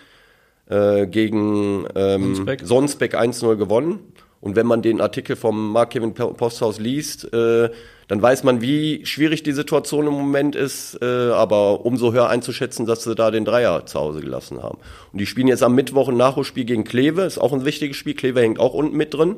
äh, 0.67 1.05
gegen 1.05 1.86
ähm, 1.95 2.36
Sonsbeck, 2.36 2.62
Sonsbeck 2.63 3.15
1-0 3.15 3.55
gewonnen. 3.58 3.99
Und 4.41 4.56
wenn 4.56 4.65
man 4.65 4.82
den 4.82 5.02
Artikel 5.02 5.36
vom 5.36 5.71
Mark-Kevin 5.71 6.13
Posthaus 6.13 6.80
liest, 6.80 7.34
äh, 7.34 7.69
dann 8.08 8.21
weiß 8.21 8.43
man, 8.43 8.62
wie 8.62 9.06
schwierig 9.06 9.43
die 9.43 9.52
Situation 9.52 10.08
im 10.08 10.13
Moment 10.13 10.56
ist, 10.56 10.97
äh, 11.02 11.06
aber 11.06 11.86
umso 11.86 12.13
höher 12.13 12.30
einzuschätzen, 12.30 12.86
dass 12.86 13.04
sie 13.04 13.15
da 13.15 13.32
den 13.32 13.45
Dreier 13.45 13.86
zu 13.86 13.99
Hause 13.99 14.21
gelassen 14.21 14.63
haben. 14.63 14.80
Und 15.12 15.19
die 15.19 15.25
spielen 15.25 15.47
jetzt 15.47 15.62
am 15.62 15.75
Mittwoch 15.75 16.10
ein 16.10 16.17
Nachholspiel 16.17 16.65
gegen 16.65 16.86
Kleve, 16.86 17.23
ist 17.23 17.38
auch 17.38 17.54
ein 17.54 17.65
wichtiges 17.65 17.97
Spiel. 17.97 18.15
Kleve 18.15 18.41
hängt 18.41 18.60
auch 18.60 18.73
unten 18.73 18.95
mit 18.95 19.13
drin. 19.13 19.36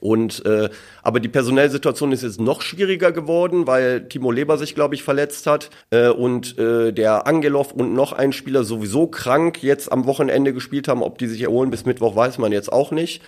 Und 0.00 0.44
äh, 0.46 0.68
aber 1.02 1.20
die 1.20 1.28
personelle 1.28 1.70
Situation 1.70 2.10
ist 2.10 2.22
jetzt 2.22 2.40
noch 2.40 2.62
schwieriger 2.62 3.12
geworden, 3.12 3.66
weil 3.66 4.08
Timo 4.08 4.32
Leber 4.32 4.58
sich, 4.58 4.74
glaube 4.74 4.94
ich, 4.96 5.04
verletzt 5.04 5.46
hat 5.46 5.70
äh, 5.90 6.08
und 6.08 6.58
äh, 6.58 6.92
der 6.92 7.26
Angelov 7.26 7.72
und 7.72 7.94
noch 7.94 8.12
ein 8.12 8.32
Spieler 8.32 8.64
sowieso 8.64 9.06
krank 9.06 9.62
jetzt 9.62 9.92
am 9.92 10.06
Wochenende 10.06 10.52
gespielt 10.52 10.88
haben. 10.88 11.02
Ob 11.02 11.18
die 11.18 11.28
sich 11.28 11.42
erholen 11.42 11.70
bis 11.70 11.84
Mittwoch, 11.84 12.16
weiß 12.16 12.38
man 12.38 12.50
jetzt 12.50 12.72
auch 12.72 12.90
nicht. 12.90 13.22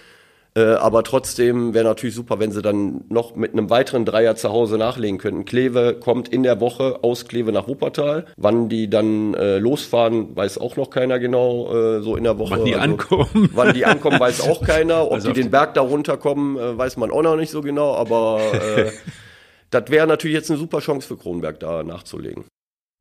Äh, 0.56 0.74
aber 0.74 1.02
trotzdem 1.02 1.74
wäre 1.74 1.84
natürlich 1.84 2.14
super, 2.14 2.38
wenn 2.38 2.52
sie 2.52 2.62
dann 2.62 3.04
noch 3.08 3.34
mit 3.34 3.52
einem 3.52 3.70
weiteren 3.70 4.04
Dreier 4.04 4.36
zu 4.36 4.50
Hause 4.50 4.78
nachlegen 4.78 5.18
könnten. 5.18 5.44
Kleve 5.44 5.96
kommt 5.98 6.28
in 6.28 6.44
der 6.44 6.60
Woche 6.60 7.00
aus 7.02 7.26
Kleve 7.26 7.50
nach 7.50 7.66
Wuppertal. 7.66 8.26
Wann 8.36 8.68
die 8.68 8.88
dann 8.88 9.34
äh, 9.34 9.58
losfahren, 9.58 10.36
weiß 10.36 10.58
auch 10.58 10.76
noch 10.76 10.90
keiner 10.90 11.18
genau 11.18 11.74
äh, 11.74 12.02
so 12.02 12.14
in 12.16 12.22
der 12.22 12.38
Woche. 12.38 12.52
Wann 12.52 12.64
die 12.64 12.76
also, 12.76 12.84
ankommen. 12.84 13.50
Wann 13.52 13.74
die 13.74 13.84
ankommen, 13.84 14.20
weiß 14.20 14.48
auch 14.48 14.62
keiner. 14.66 15.06
Ob 15.06 15.14
also 15.14 15.32
die 15.32 15.42
den 15.42 15.50
Berg 15.50 15.74
da 15.74 15.80
runterkommen, 15.80 16.56
äh, 16.56 16.78
weiß 16.78 16.98
man 16.98 17.10
auch 17.10 17.22
noch 17.22 17.36
nicht 17.36 17.50
so 17.50 17.60
genau. 17.60 17.94
Aber 17.94 18.40
äh, 18.52 18.92
das 19.70 19.90
wäre 19.90 20.06
natürlich 20.06 20.36
jetzt 20.36 20.50
eine 20.50 20.60
super 20.60 20.78
Chance 20.78 21.08
für 21.08 21.16
Kronberg 21.16 21.58
da 21.58 21.82
nachzulegen. 21.82 22.44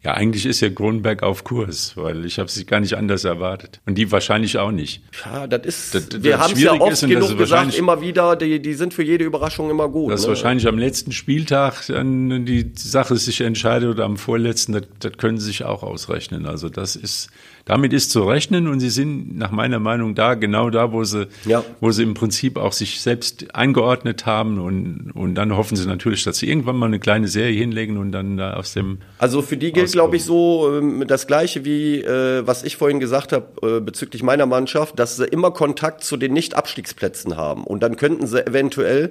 Ja, 0.03 0.15
eigentlich 0.15 0.45
ist 0.45 0.59
ja 0.59 0.69
Kronberg 0.69 1.23
auf 1.23 1.45
Kurs, 1.45 1.95
weil 1.95 2.25
ich 2.25 2.37
habe 2.37 2.49
sie 2.49 2.65
gar 2.65 2.81
nicht 2.81 2.97
anders 2.97 3.23
erwartet. 3.23 3.79
Und 3.85 3.95
die 3.95 4.11
wahrscheinlich 4.11 4.57
auch 4.57 4.71
nicht. 4.71 5.01
Ja, 5.23 5.47
das 5.47 5.65
ist, 5.65 5.95
das, 5.95 6.09
das 6.09 6.23
wir 6.23 6.39
haben 6.39 6.53
es 6.53 6.61
ja 6.61 6.73
oft 6.73 7.07
genug 7.07 7.37
gesagt, 7.37 7.77
immer 7.77 8.01
wieder, 8.01 8.35
die, 8.35 8.61
die 8.61 8.73
sind 8.73 8.93
für 8.93 9.03
jede 9.03 9.23
Überraschung 9.23 9.69
immer 9.69 9.87
gut. 9.87 10.11
Dass 10.11 10.23
ne? 10.23 10.29
wahrscheinlich 10.29 10.67
am 10.67 10.77
letzten 10.77 11.13
Spieltag 11.13 11.87
dann 11.87 12.45
die 12.45 12.71
Sache 12.75 13.15
sich 13.15 13.39
entscheidet 13.39 13.89
oder 13.89 14.03
am 14.03 14.17
vorletzten, 14.17 14.73
das, 14.73 14.83
das 14.99 15.13
können 15.13 15.37
sie 15.37 15.45
sich 15.45 15.63
auch 15.63 15.83
ausrechnen. 15.83 16.47
Also 16.47 16.67
das 16.67 16.97
ist, 16.97 17.29
damit 17.65 17.93
ist 17.93 18.11
zu 18.11 18.23
rechnen 18.23 18.67
und 18.67 18.81
sie 18.81 18.89
sind 18.89 19.37
nach 19.37 19.51
meiner 19.51 19.79
Meinung 19.79 20.15
da, 20.15 20.33
genau 20.33 20.69
da, 20.69 20.91
wo 20.91 21.03
sie, 21.05 21.27
ja. 21.45 21.63
wo 21.79 21.91
sie 21.91 22.03
im 22.03 22.13
Prinzip 22.13 22.57
auch 22.57 22.73
sich 22.73 22.99
selbst 22.99 23.55
eingeordnet 23.55 24.25
haben 24.25 24.59
und, 24.59 25.11
und 25.13 25.35
dann 25.35 25.55
hoffen 25.55 25.77
sie 25.77 25.87
natürlich, 25.87 26.23
dass 26.23 26.37
sie 26.37 26.49
irgendwann 26.49 26.75
mal 26.75 26.87
eine 26.87 26.99
kleine 26.99 27.27
Serie 27.29 27.57
hinlegen 27.57 27.97
und 27.97 28.11
dann 28.11 28.35
da 28.37 28.55
aus 28.55 28.73
dem. 28.73 28.97
Also 29.17 29.41
für 29.41 29.55
die 29.55 29.71
gilt, 29.71 29.91
glaube 29.93 30.17
ich, 30.17 30.25
so 30.25 30.79
äh, 30.79 31.05
das 31.05 31.25
Gleiche 31.25 31.63
wie, 31.63 32.01
äh, 32.01 32.45
was 32.45 32.63
ich 32.63 32.75
vorhin 32.75 32.99
gesagt 32.99 33.31
habe 33.31 33.77
äh, 33.77 33.79
bezüglich 33.79 34.23
meiner 34.23 34.45
Mannschaft, 34.45 34.99
dass 34.99 35.15
sie 35.15 35.25
immer 35.25 35.51
Kontakt 35.51 36.03
zu 36.03 36.17
den 36.17 36.33
Nicht-Abstiegsplätzen 36.33 37.37
haben 37.37 37.63
und 37.63 37.81
dann 37.81 37.95
könnten 37.95 38.27
sie 38.27 38.45
eventuell 38.45 39.09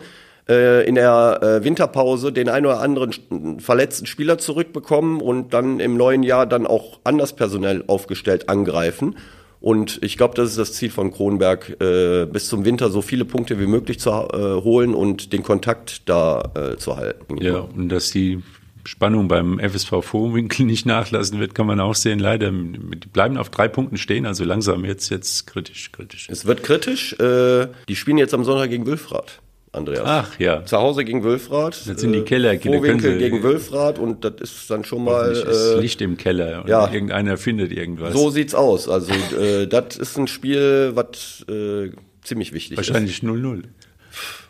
äh, 0.49 0.87
in 0.87 0.97
der 0.97 1.41
äh, 1.43 1.65
Winterpause 1.65 2.33
den 2.33 2.49
ein 2.49 2.67
oder 2.67 2.81
anderen 2.81 3.13
verletzten 3.61 4.07
Spieler 4.07 4.39
zurückbekommen 4.39 5.21
und 5.21 5.55
dann 5.55 5.81
im 5.81 5.97
neuen 5.97 6.23
Jahr 6.23 6.47
dann 6.47 6.67
auch 6.67 7.01
anders 7.05 7.35
personell 7.35 7.85
aufgestellt 7.87 8.49
angreifen. 8.49 9.17
Und 9.61 10.01
ich 10.03 10.17
glaube, 10.17 10.35
das 10.35 10.51
ist 10.51 10.59
das 10.59 10.73
Ziel 10.73 10.91
von 10.91 11.13
Kronberg, 11.13 11.81
äh, 11.81 12.27
bis 12.27 12.49
zum 12.49 12.65
Winter 12.65 12.91
so 12.91 13.01
viele 13.01 13.25
Punkte 13.25 13.61
wie 13.61 13.69
möglich 13.69 14.01
zu 14.01 14.11
äh, 14.11 14.61
holen 14.65 14.93
und 14.93 15.33
den 15.33 15.45
Kontakt 15.45 16.09
da 16.09 16.51
äh, 16.57 16.77
zu 16.77 16.97
halten. 16.97 17.37
Ja, 17.41 17.59
und 17.61 17.89
dass 17.89 18.11
die 18.11 18.43
Spannung 18.85 19.29
beim 19.29 19.61
FSV 19.61 20.03
Vorwinkel 20.03 20.67
nicht 20.67 20.85
nachlassen 20.85 21.39
wird, 21.39 21.55
kann 21.55 21.69
man 21.69 21.79
auch 21.79 21.95
sehen. 21.95 22.19
Leider, 22.19 22.51
die 22.51 23.07
bleiben 23.13 23.37
auf 23.37 23.51
drei 23.51 23.69
Punkten 23.69 23.99
stehen, 23.99 24.27
also 24.27 24.43
langsam 24.43 24.85
jetzt, 24.85 25.11
jetzt 25.11 25.47
kritisch, 25.47 25.93
kritisch. 25.93 26.29
Es 26.29 26.45
wird 26.45 26.65
kritisch. 26.65 27.15
Die 27.17 27.97
spielen 27.97 28.19
jetzt 28.19 28.35
am 28.35 28.43
Sonntag 28.43 28.71
gegen 28.71 28.85
Wülfrath. 28.85 29.41
Andreas. 29.73 30.03
Ach 30.05 30.39
ja. 30.39 30.65
Zu 30.67 30.77
Hause 30.77 31.05
gegen 31.05 31.25
Wülfrath. 31.25 31.87
Das 31.87 32.01
sind 32.01 32.13
die 32.13 32.23
Keller. 32.23 32.59
Vorwinkel 32.61 33.17
gegen 33.17 33.43
Wülfrath 33.43 33.99
und 33.99 34.23
das 34.25 34.35
ist 34.41 34.71
dann 34.71 34.85
schon 34.85 35.05
mal. 35.05 35.35
Äh, 35.35 35.81
Licht 35.81 36.03
im 36.03 36.19
Keller 36.19 36.63
und 36.63 36.69
ja, 36.69 36.93
irgendeiner 36.93 37.39
findet 37.39 37.73
irgendwas. 37.73 38.13
So 38.13 38.29
sieht's 38.31 38.55
aus. 38.55 38.89
Also 38.89 39.13
äh, 39.13 39.67
das 39.67 39.97
ist 39.97 40.19
ein 40.19 40.29
Spiel, 40.29 40.93
was 40.95 41.45
äh, 41.49 41.91
ziemlich 42.23 42.53
wichtig 42.53 42.77
Wahrscheinlich 42.77 43.23
ist. 43.23 43.27
Wahrscheinlich 43.27 43.63
0-0. 43.63 43.65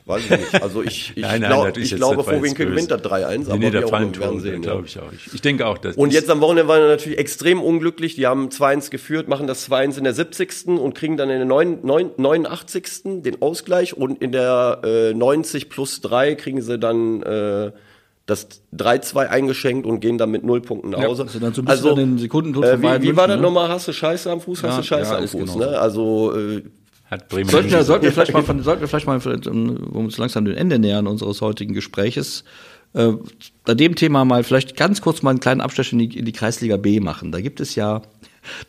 Weiß 0.05 0.25
ich 0.25 0.31
nicht. 0.31 0.62
Also 0.62 0.83
ich, 0.83 1.12
ich, 1.17 1.23
nein, 1.23 1.41
nein, 1.41 1.51
glaub, 1.51 1.77
ich 1.77 1.95
glaube, 1.95 2.25
Vorwinkel 2.25 2.67
gewinnt 2.67 2.91
das 2.91 3.03
3-1, 3.03 3.47
aber 3.47 3.59
nee, 3.59 3.67
nee, 3.67 3.73
wir 3.73 3.87
auch 3.87 3.93
werden 3.93 4.41
sehen. 4.41 4.62
Glaube 4.62 4.87
ich 4.87 4.99
auch. 4.99 5.12
Ich, 5.12 5.35
ich 5.35 5.41
denke 5.41 5.67
auch, 5.67 5.79
dass 5.79 5.97
Und 5.97 6.12
jetzt 6.12 6.29
am 6.29 6.41
Wochenende 6.41 6.69
waren 6.69 6.83
wir 6.83 6.88
natürlich 6.88 7.19
extrem 7.19 7.62
unglücklich. 7.62 8.17
Die 8.17 8.27
haben 8.27 8.49
2-1 8.49 8.91
geführt, 8.91 9.29
machen 9.29 9.47
das 9.47 9.71
2-1 9.71 9.99
in 9.99 10.05
der 10.05 10.15
70. 10.15 10.67
und 10.69 10.95
kriegen 10.95 11.17
dann 11.17 11.31
in 11.31 11.38
der 11.38 11.47
9, 11.47 11.79
9, 11.83 12.11
89. 12.17 13.23
den 13.23 13.41
Ausgleich 13.41 13.97
und 13.97 14.21
in 14.21 14.33
der 14.33 14.81
äh, 14.85 15.15
90 15.15 15.69
plus 15.69 16.01
3 16.01 16.35
kriegen 16.35 16.62
sie 16.62 16.79
dann 16.79 17.23
äh, 17.23 17.73
das 18.27 18.49
3-2 18.77 19.27
eingeschenkt 19.27 19.87
und 19.87 20.01
gehen 20.01 20.17
dann 20.17 20.31
mit 20.31 20.45
null 20.45 20.61
Punkten 20.61 20.91
nach 20.91 21.03
Hause. 21.03 21.23
Ja, 21.25 21.47
also, 21.47 21.62
so 21.62 21.62
also 21.67 21.95
den 21.95 22.19
Sekunden 22.19 22.61
äh, 22.62 22.81
wie, 22.81 23.03
wie 23.03 23.17
war 23.17 23.27
das 23.27 23.37
ne? 23.37 23.43
nochmal? 23.43 23.69
Hast 23.69 23.88
du 23.88 23.93
Scheiße 23.93 24.31
am 24.31 24.41
Fuß? 24.41 24.62
Hast 24.62 24.71
ja, 24.71 24.77
du 24.79 24.83
Scheiße 24.83 25.12
ja, 25.12 25.19
am 25.19 25.29
Fuß? 25.29 25.57
Ne? 25.57 25.79
Also 25.79 26.37
äh, 26.37 26.62
hat 27.12 27.29
Bremen 27.29 27.48
sollten, 27.48 27.70
wir, 27.70 27.85
sollten, 27.85 28.05
wir 28.05 28.12
vielleicht 28.12 28.33
mal, 28.33 28.42
von, 28.42 28.62
sollten 28.62 28.81
wir 28.81 28.88
vielleicht 28.88 29.07
mal, 29.07 29.20
um 29.46 30.05
uns 30.07 30.18
langsam 30.18 30.44
dem 30.44 30.57
Ende 30.57 30.79
nähern 30.79 31.07
unseres 31.07 31.40
heutigen 31.40 31.75
Gespräches, 31.75 32.44
äh, 32.94 33.12
bei 33.64 33.75
dem 33.75 33.94
Thema 33.94 34.25
mal 34.25 34.42
vielleicht 34.42 34.77
ganz 34.77 35.01
kurz 35.01 35.22
mal 35.22 35.31
einen 35.31 35.40
kleinen 35.40 35.61
Abstecher 35.61 35.92
in 35.92 35.98
die, 36.01 36.18
in 36.18 36.25
die 36.25 36.33
Kreisliga 36.33 36.77
B 36.77 37.01
machen. 37.01 37.31
Da 37.31 37.40
gibt 37.40 37.61
es 37.61 37.75
ja 37.75 38.03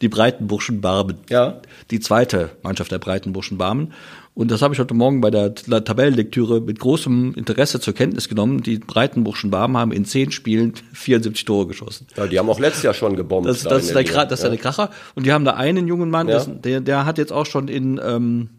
die 0.02 0.10
Breitenburschen 0.10 0.82
Barmen. 0.82 1.18
Ja. 1.30 1.62
Die 1.90 2.00
zweite 2.00 2.52
Mannschaft 2.62 2.92
der 2.92 3.00
Breitenburschen 3.00 3.58
Barmen. 3.58 3.94
Und 4.36 4.50
das 4.50 4.64
habe 4.64 4.74
ich 4.74 4.80
heute 4.80 4.96
Morgen 4.96 5.22
bei 5.22 5.30
der 5.30 5.54
Tabellenlektüre 5.54 6.60
mit 6.60 6.80
großem 6.80 7.36
Interesse 7.36 7.80
zur 7.80 7.94
Kenntnis 7.94 8.30
genommen. 8.30 8.64
Die 8.64 8.80
Breitenburgschen 8.80 9.52
Barmen 9.52 9.78
haben 9.78 9.92
in 9.92 10.06
zehn 10.06 10.32
Spielen 10.32 10.74
74 10.94 11.46
Tore 11.46 11.68
geschossen. 11.68 12.08
Ja, 12.18 12.26
die 12.26 12.40
haben 12.40 12.50
auch 12.50 12.60
letztes 12.60 12.84
Jahr 12.84 12.96
schon 12.96 13.16
gebombt. 13.16 13.48
Das, 13.48 13.62
das, 13.62 13.84
ist, 13.84 13.94
der, 13.94 14.02
Liga. 14.02 14.26
das 14.26 14.40
ist 14.40 14.44
ja. 14.44 14.50
der 14.50 14.58
Kracher. 14.58 14.90
Und 15.14 15.28
die 15.28 15.32
haben 15.32 15.46
da 15.46 15.52
einen 15.52 15.88
jungen 15.88 16.10
Mann, 16.10 16.30
ja. 16.30 16.44
der, 16.46 16.82
der 16.82 17.06
hat 17.06 17.20
jetzt 17.20 17.32
auch 17.32 17.46
schon 17.46 17.68
in, 17.68 18.02
ähm, 18.04 18.50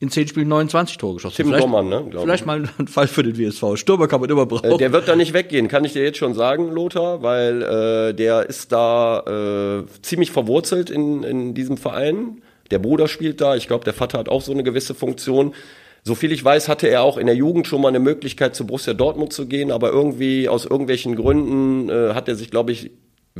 in 0.00 0.08
zehn 0.08 0.26
Spielen 0.26 0.48
29 0.48 0.96
Tore 0.96 1.16
geschossen. 1.16 1.36
Tim 1.36 1.48
vielleicht, 1.48 1.64
Dommann, 1.64 1.88
ne? 1.90 2.06
Vielleicht 2.10 2.46
mal 2.46 2.66
ein 2.78 2.88
Fall 2.88 3.08
für 3.08 3.22
den 3.22 3.36
WSV. 3.36 3.76
Stürmer 3.76 4.08
kann 4.08 4.22
man 4.22 4.30
immer 4.30 4.46
brauchen. 4.46 4.70
Äh, 4.70 4.78
der 4.78 4.92
wird 4.94 5.06
da 5.06 5.16
nicht 5.16 5.34
weggehen, 5.34 5.68
kann 5.68 5.84
ich 5.84 5.92
dir 5.92 6.02
jetzt 6.02 6.16
schon 6.16 6.32
sagen, 6.32 6.70
Lothar, 6.70 7.22
weil 7.22 7.62
äh, 7.62 8.14
der 8.14 8.48
ist 8.48 8.72
da 8.72 9.20
äh, 9.80 9.84
ziemlich 10.00 10.30
verwurzelt 10.30 10.88
in, 10.88 11.24
in 11.24 11.52
diesem 11.52 11.76
Verein. 11.76 12.40
Der 12.70 12.78
Bruder 12.78 13.08
spielt 13.08 13.40
da. 13.40 13.56
Ich 13.56 13.66
glaube, 13.66 13.84
der 13.84 13.94
Vater 13.94 14.18
hat 14.18 14.28
auch 14.28 14.42
so 14.42 14.52
eine 14.52 14.62
gewisse 14.62 14.94
Funktion. 14.94 15.54
Soviel 16.04 16.32
ich 16.32 16.44
weiß, 16.44 16.68
hatte 16.68 16.88
er 16.88 17.02
auch 17.02 17.16
in 17.18 17.26
der 17.26 17.36
Jugend 17.36 17.66
schon 17.66 17.80
mal 17.80 17.88
eine 17.88 17.98
Möglichkeit, 17.98 18.54
zu 18.54 18.66
Borussia 18.66 18.94
Dortmund 18.94 19.32
zu 19.32 19.46
gehen, 19.46 19.70
aber 19.70 19.90
irgendwie 19.90 20.48
aus 20.48 20.64
irgendwelchen 20.64 21.16
Gründen 21.16 21.88
äh, 21.88 22.14
hat 22.14 22.28
er 22.28 22.36
sich, 22.36 22.50
glaube 22.50 22.72
ich, 22.72 22.90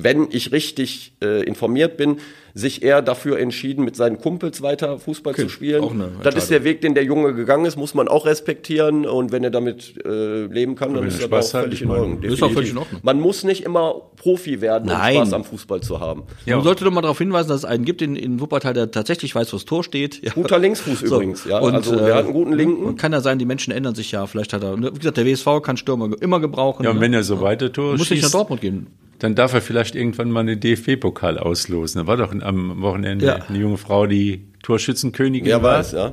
wenn 0.02 0.28
ich 0.30 0.52
richtig 0.52 1.12
äh, 1.22 1.42
informiert 1.44 1.96
bin, 1.96 2.18
sich 2.54 2.82
eher 2.82 3.02
dafür 3.02 3.38
entschieden, 3.38 3.84
mit 3.84 3.94
seinen 3.94 4.18
Kumpels 4.18 4.62
weiter 4.62 4.98
Fußball 4.98 5.32
Okay, 5.32 5.42
zu 5.42 5.48
spielen. 5.48 6.02
das 6.22 6.34
ist 6.34 6.50
der 6.50 6.64
Weg, 6.64 6.80
den 6.80 6.94
der 6.94 7.04
Junge 7.04 7.34
gegangen 7.34 7.64
ist, 7.66 7.76
muss 7.76 7.94
man 7.94 8.08
auch 8.08 8.26
respektieren. 8.26 9.06
Und 9.06 9.30
wenn 9.30 9.44
er 9.44 9.50
damit 9.50 9.94
äh, 10.04 10.46
leben 10.46 10.74
kann, 10.74 10.94
dann 10.94 11.06
ist 11.06 11.20
er 11.20 11.28
das 11.28 11.54
auch 11.54 11.60
völlig 11.60 11.82
in 11.82 11.90
Ordnung. 11.90 12.20
das 12.20 12.32
ist 12.32 12.42
auch 12.42 12.48
definitiv. 12.48 12.54
völlig 12.54 12.70
in 12.72 12.78
Ordnung. 12.78 13.00
Man 13.04 13.20
muss 13.20 13.44
nicht 13.44 13.64
immer 13.64 13.94
Profi 14.16 14.60
werden, 14.60 14.86
Nein. 14.88 15.16
um 15.18 15.22
Spaß 15.22 15.32
am 15.34 15.44
Fußball 15.44 15.80
zu 15.82 16.00
haben. 16.00 16.24
Man 16.46 16.62
sollte 16.64 16.84
doch 16.84 16.90
mal 16.90 17.02
darauf 17.02 17.18
hinweisen, 17.18 17.48
dass 17.48 17.58
es 17.58 17.64
einen 17.64 17.84
gibt 17.84 18.02
in, 18.02 18.16
in 18.16 18.40
Wuppertal, 18.40 18.74
der 18.74 18.90
tatsächlich 18.90 19.34
weiß, 19.34 19.52
wo 19.52 19.56
das 19.56 19.64
Tor 19.64 19.84
steht. 19.84 20.24
Ja. 20.24 20.32
Guter 20.32 20.58
Linksfuß 20.58 21.02
übrigens, 21.02 21.44
ja. 21.44 21.58
Und, 21.60 21.74
also 21.74 21.94
äh, 21.94 22.04
der 22.06 22.14
hat 22.16 22.24
einen 22.24 22.32
guten 22.34 22.52
Linken. 22.54 22.84
Und 22.84 22.96
kann 22.96 23.12
ja 23.12 23.20
sein, 23.20 23.38
die 23.38 23.44
Menschen 23.46 23.72
ändern 23.72 23.94
sich 23.94 24.10
ja. 24.10 24.26
Vielleicht 24.26 24.52
hat 24.52 24.64
er, 24.64 24.76
wie 24.76 24.90
gesagt, 24.98 25.16
der 25.16 25.26
WSV 25.26 25.62
kann 25.62 25.76
Stürmer 25.76 26.10
immer 26.20 26.40
gebrauchen. 26.40 26.82
Ja, 26.84 26.90
und 26.90 26.96
ne? 26.96 27.02
wenn 27.02 27.14
er 27.14 27.22
so 27.22 27.40
weiter 27.40 27.72
Tore 27.72 27.92
muss 27.96 28.10
nicht 28.10 28.22
nach 28.22 28.26
schießt, 28.28 28.34
Dortmund 28.34 28.60
gehen. 28.62 28.88
Dann 29.18 29.34
darf 29.34 29.52
er 29.54 29.60
vielleicht 29.60 29.94
irgendwann 29.94 30.30
mal 30.30 30.40
einen 30.40 30.60
DFB-Pokal 30.60 31.38
auslosen. 31.38 32.02
Da 32.02 32.06
war 32.06 32.16
doch 32.16 32.32
am 32.32 32.80
Wochenende 32.82 33.26
Ja. 33.26 33.34
eine 33.48 33.58
junge 33.58 33.78
Frau, 33.78 34.06
die 34.06 34.48
Torschützenkönigin 34.62 35.46
Wer 35.46 35.62
war. 35.62 35.78
weiß, 35.78 35.92
ja. 35.92 36.12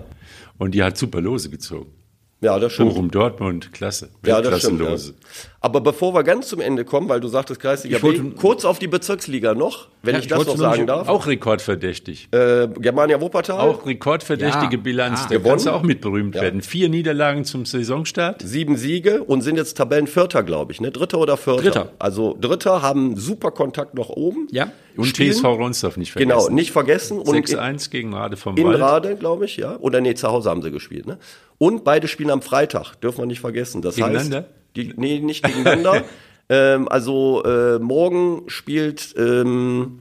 Und 0.58 0.72
die 0.74 0.84
hat 0.84 0.98
super 0.98 1.22
Lose 1.22 1.50
gezogen. 1.50 1.92
Ja, 2.42 2.60
das 2.60 2.74
stimmt. 2.74 2.90
Bochum, 2.92 3.12
Dortmund, 3.12 3.74
klasse. 3.74 4.10
Ja, 4.26 4.42
das 4.42 4.60
stimmt. 4.60 4.82
Ja. 4.82 4.96
Aber 5.66 5.82
bevor 5.82 6.14
wir 6.14 6.22
ganz 6.22 6.50
zum 6.50 6.62
Ende 6.62 6.86
kommen, 6.86 7.10
weil 7.10 7.20
du 7.20 7.28
sagtest 7.28 7.60
Kreisliga 7.60 7.98
Ich 7.98 8.04
wollte- 8.04 8.22
B, 8.22 8.36
kurz 8.40 8.66
auf 8.66 8.78
die 8.78 8.88
Bezirksliga 8.88 9.56
noch, 9.56 9.88
wenn 10.04 10.14
Ja, 10.14 10.20
ich 10.20 10.26
ich 10.26 10.30
das 10.30 10.46
noch 10.46 10.58
sagen 10.58 10.86
darf. 10.86 11.08
Auch 11.08 11.26
rekordverdächtig. 11.26 12.28
Äh, 12.32 12.68
Germania 12.78 13.20
Wuppertal, 13.20 13.62
Auch 13.68 13.84
rekordverdächtige 13.88 14.76
Ja. 14.76 14.82
Bilanz. 14.82 15.22
Ah. 15.26 15.28
da 15.28 15.40
kannst 15.40 15.66
du 15.66 15.70
Gewonnen? 15.70 15.82
auch 15.82 15.82
mit 15.88 16.02
berühmt 16.02 16.36
werden. 16.36 16.62
Vier 16.62 16.88
Niederlagen 16.90 17.46
zum 17.46 17.66
Saisonstart. 17.66 18.44
sieben 18.44 18.78
Siege 18.78 19.24
und 19.24 19.42
sind 19.42 19.56
jetzt 19.58 19.76
Tabellenvierter, 19.76 20.44
glaube 20.44 20.72
ich, 20.72 20.82
ne? 20.82 20.92
Dritter 20.92 21.18
oder 21.18 21.36
Vierter? 21.36 21.64
Dritter. 21.64 21.92
Also 21.98 22.38
Dritter 22.40 22.84
haben 22.84 23.18
super 23.18 23.50
Kontakt 23.50 23.96
nach 23.96 24.10
oben. 24.10 24.48
Ja. 24.52 24.72
Und 24.96 25.06
Spielen- 25.06 25.32
TSV 25.34 25.46
Ronsdorf 25.46 25.98
nicht 25.98 26.12
vergessen. 26.12 26.30
Genau, 26.30 26.48
nicht 26.50 26.72
vergessen. 26.74 27.18
Und 27.18 27.34
in, 27.36 27.44
6-1 27.44 27.90
gegen 27.90 28.14
Rade 28.14 28.38
vom 28.38 28.56
in 28.56 28.68
Wald. 28.68 28.80
Rade, 28.80 29.16
glaube 29.16 29.46
ich, 29.46 29.58
ja. 29.58 29.78
Oder 29.80 30.00
nee, 30.00 30.14
zu 30.14 30.28
Hause 30.28 30.52
haben 30.52 30.62
sie 30.62 30.70
gespielt, 30.70 31.08
ne? 31.08 31.18
Und 31.58 31.84
beide 31.84 32.08
spielen 32.08 32.30
am 32.30 32.44
Freitag, 32.44 32.94
dürfen 33.02 33.18
wir 33.20 33.26
nicht 33.26 33.40
vergessen. 33.40 33.82
Das 33.82 33.96
Gegeneinander? 33.96 34.38
heißt, 34.42 34.48
die, 34.76 34.94
nee, 34.96 35.20
nicht 35.20 35.44
gegeneinander. 35.44 36.04
ähm, 36.50 36.88
also 36.88 37.44
äh, 37.44 37.80
morgen 37.80 38.44
spielt 38.48 39.16
ähm, 39.18 40.00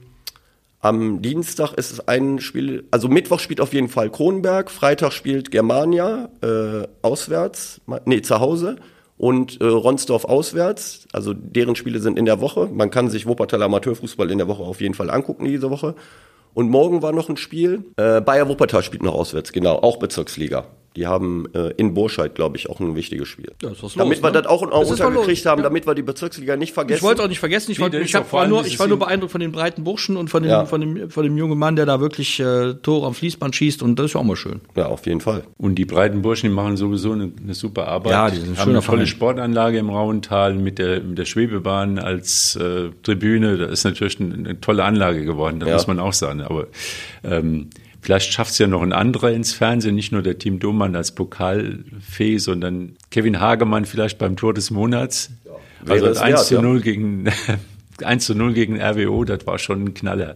am 0.85 1.21
Dienstag 1.23 1.73
ist 1.73 1.91
es 1.91 2.07
ein 2.07 2.39
Spiel, 2.39 2.85
also 2.91 3.07
Mittwoch 3.07 3.39
spielt 3.39 3.59
auf 3.59 3.73
jeden 3.73 3.89
Fall 3.89 4.11
Kronenberg, 4.11 4.69
Freitag 4.69 5.13
spielt 5.13 5.49
Germania 5.49 6.29
äh, 6.43 6.87
auswärts, 7.01 7.81
nee, 8.05 8.21
zu 8.21 8.39
Hause 8.39 8.75
und 9.17 9.59
äh, 9.61 9.65
Ronsdorf 9.65 10.25
auswärts. 10.25 11.07
Also 11.11 11.33
deren 11.33 11.75
Spiele 11.75 11.99
sind 11.99 12.19
in 12.19 12.25
der 12.25 12.41
Woche. 12.41 12.67
Man 12.71 12.91
kann 12.91 13.09
sich 13.09 13.25
Wuppertal 13.25 13.63
Amateurfußball 13.63 14.29
in 14.29 14.37
der 14.37 14.47
Woche 14.47 14.61
auf 14.61 14.81
jeden 14.81 14.93
Fall 14.93 15.09
angucken 15.09 15.45
diese 15.45 15.71
Woche. 15.71 15.95
Und 16.53 16.69
morgen 16.69 17.01
war 17.01 17.11
noch 17.11 17.29
ein 17.29 17.37
Spiel. 17.37 17.85
Äh, 17.97 18.21
Bayer 18.21 18.47
Wuppertal 18.47 18.83
spielt 18.83 19.03
noch 19.03 19.15
auswärts, 19.15 19.51
genau, 19.51 19.77
auch 19.77 19.97
Bezirksliga. 19.97 20.67
Die 20.95 21.07
haben 21.07 21.45
äh, 21.53 21.71
in 21.77 21.93
Burscheid, 21.93 22.35
glaube 22.35 22.57
ich, 22.57 22.69
auch 22.69 22.79
ein 22.79 22.95
wichtiges 22.95 23.27
Spiel. 23.27 23.51
Ja, 23.61 23.69
damit 23.69 23.81
los, 23.81 23.95
wir 23.97 24.21
ne? 24.21 24.31
das 24.31 24.45
auch, 24.47 24.63
auch 24.71 24.81
was 24.81 24.91
untergekriegt 24.91 25.45
haben, 25.45 25.59
ja. 25.59 25.63
damit 25.63 25.85
wir 25.85 25.93
die 25.95 26.01
Bezirksliga 26.03 26.55
nicht 26.55 26.73
vergessen. 26.73 26.97
Ich 26.97 27.03
wollte 27.03 27.23
auch 27.23 27.27
nicht 27.27 27.39
vergessen, 27.39 27.71
ich, 27.71 27.79
wollte, 27.79 27.97
Nee, 27.97 28.03
ich, 28.05 28.11
das 28.13 28.21
hab, 28.21 28.33
war 28.33 28.47
nur, 28.47 28.65
ich 28.65 28.79
war 28.79 28.87
nur 28.87 28.97
beeindruckt 28.99 29.31
von 29.31 29.41
den 29.41 29.51
breiten 29.51 29.83
Burschen 29.83 30.15
und 30.15 30.29
von 30.29 30.43
dem, 30.43 30.49
Ja. 30.49 30.65
von 30.65 30.79
dem, 30.81 31.09
von 31.09 31.23
dem 31.23 31.37
jungen 31.37 31.59
Mann, 31.59 31.75
der 31.75 31.85
da 31.85 31.99
wirklich 31.99 32.39
äh, 32.39 32.75
Tore 32.75 33.07
am 33.07 33.13
Fließband 33.13 33.55
schießt 33.55 33.83
und 33.83 33.99
das 33.99 34.05
ist 34.07 34.13
ja 34.13 34.21
auch 34.21 34.25
mal 34.25 34.35
schön. 34.35 34.61
ja, 34.75 34.85
auf 34.87 35.05
jeden 35.05 35.21
Fall. 35.21 35.43
Und 35.57 35.75
die 35.75 35.85
breiten 35.85 36.21
Burschen, 36.21 36.49
die 36.49 36.55
machen 36.55 36.77
sowieso 36.77 37.11
eine, 37.11 37.31
eine 37.43 37.53
super 37.53 37.87
Arbeit. 37.87 38.11
Ja, 38.11 38.29
die 38.29 38.37
sind 38.37 38.57
haben 38.57 38.69
eine 38.71 38.79
tolle 38.79 38.99
Verein. 38.99 39.07
Sportanlage 39.07 39.77
im 39.77 39.89
Rauental 39.89 40.53
mit 40.53 40.79
der, 40.79 41.01
mit 41.01 41.17
der 41.17 41.25
Schwebebahn 41.25 41.99
als 41.99 42.55
äh, 42.55 42.89
Tribüne. 43.03 43.57
Das 43.57 43.71
ist 43.71 43.83
natürlich 43.83 44.19
eine, 44.19 44.33
eine 44.33 44.61
tolle 44.61 44.83
Anlage 44.83 45.25
geworden, 45.25 45.59
das 45.59 45.67
Ja. 45.69 45.75
muss 45.75 45.87
man 45.87 45.99
auch 45.99 46.13
sagen. 46.13 46.41
Aber 46.41 46.67
ähm, 47.23 47.69
vielleicht 48.05 48.31
schafft 48.31 48.51
es 48.51 48.59
ja 48.59 48.67
noch 48.67 48.83
ein 48.83 48.93
anderer 48.93 49.31
ins 49.31 49.51
Fernsehen, 49.51 49.95
nicht 49.95 50.11
nur 50.11 50.21
der 50.21 50.37
Team 50.37 50.59
Domann 50.59 50.95
als 50.95 51.15
Pokalfee, 51.15 52.37
sondern 52.37 52.97
Kevin 53.09 53.39
Hagemann 53.39 53.85
vielleicht 53.85 54.19
beim 54.19 54.35
Tor 54.35 54.53
des 54.53 54.69
Monats. 54.69 55.31
Wäre 55.81 55.93
also 55.93 56.05
es 56.07 56.17
1 56.19 56.35
wert, 56.35 56.45
zu 56.45 56.55
ja. 56.55 56.61
0 56.61 56.81
gegen 56.81 57.25
1 58.03 58.25
zu 58.25 58.35
0 58.35 58.53
gegen 58.53 58.79
RWO, 58.79 59.23
das 59.23 59.47
war 59.47 59.57
schon 59.57 59.85
ein 59.85 59.93
Knaller. 59.95 60.35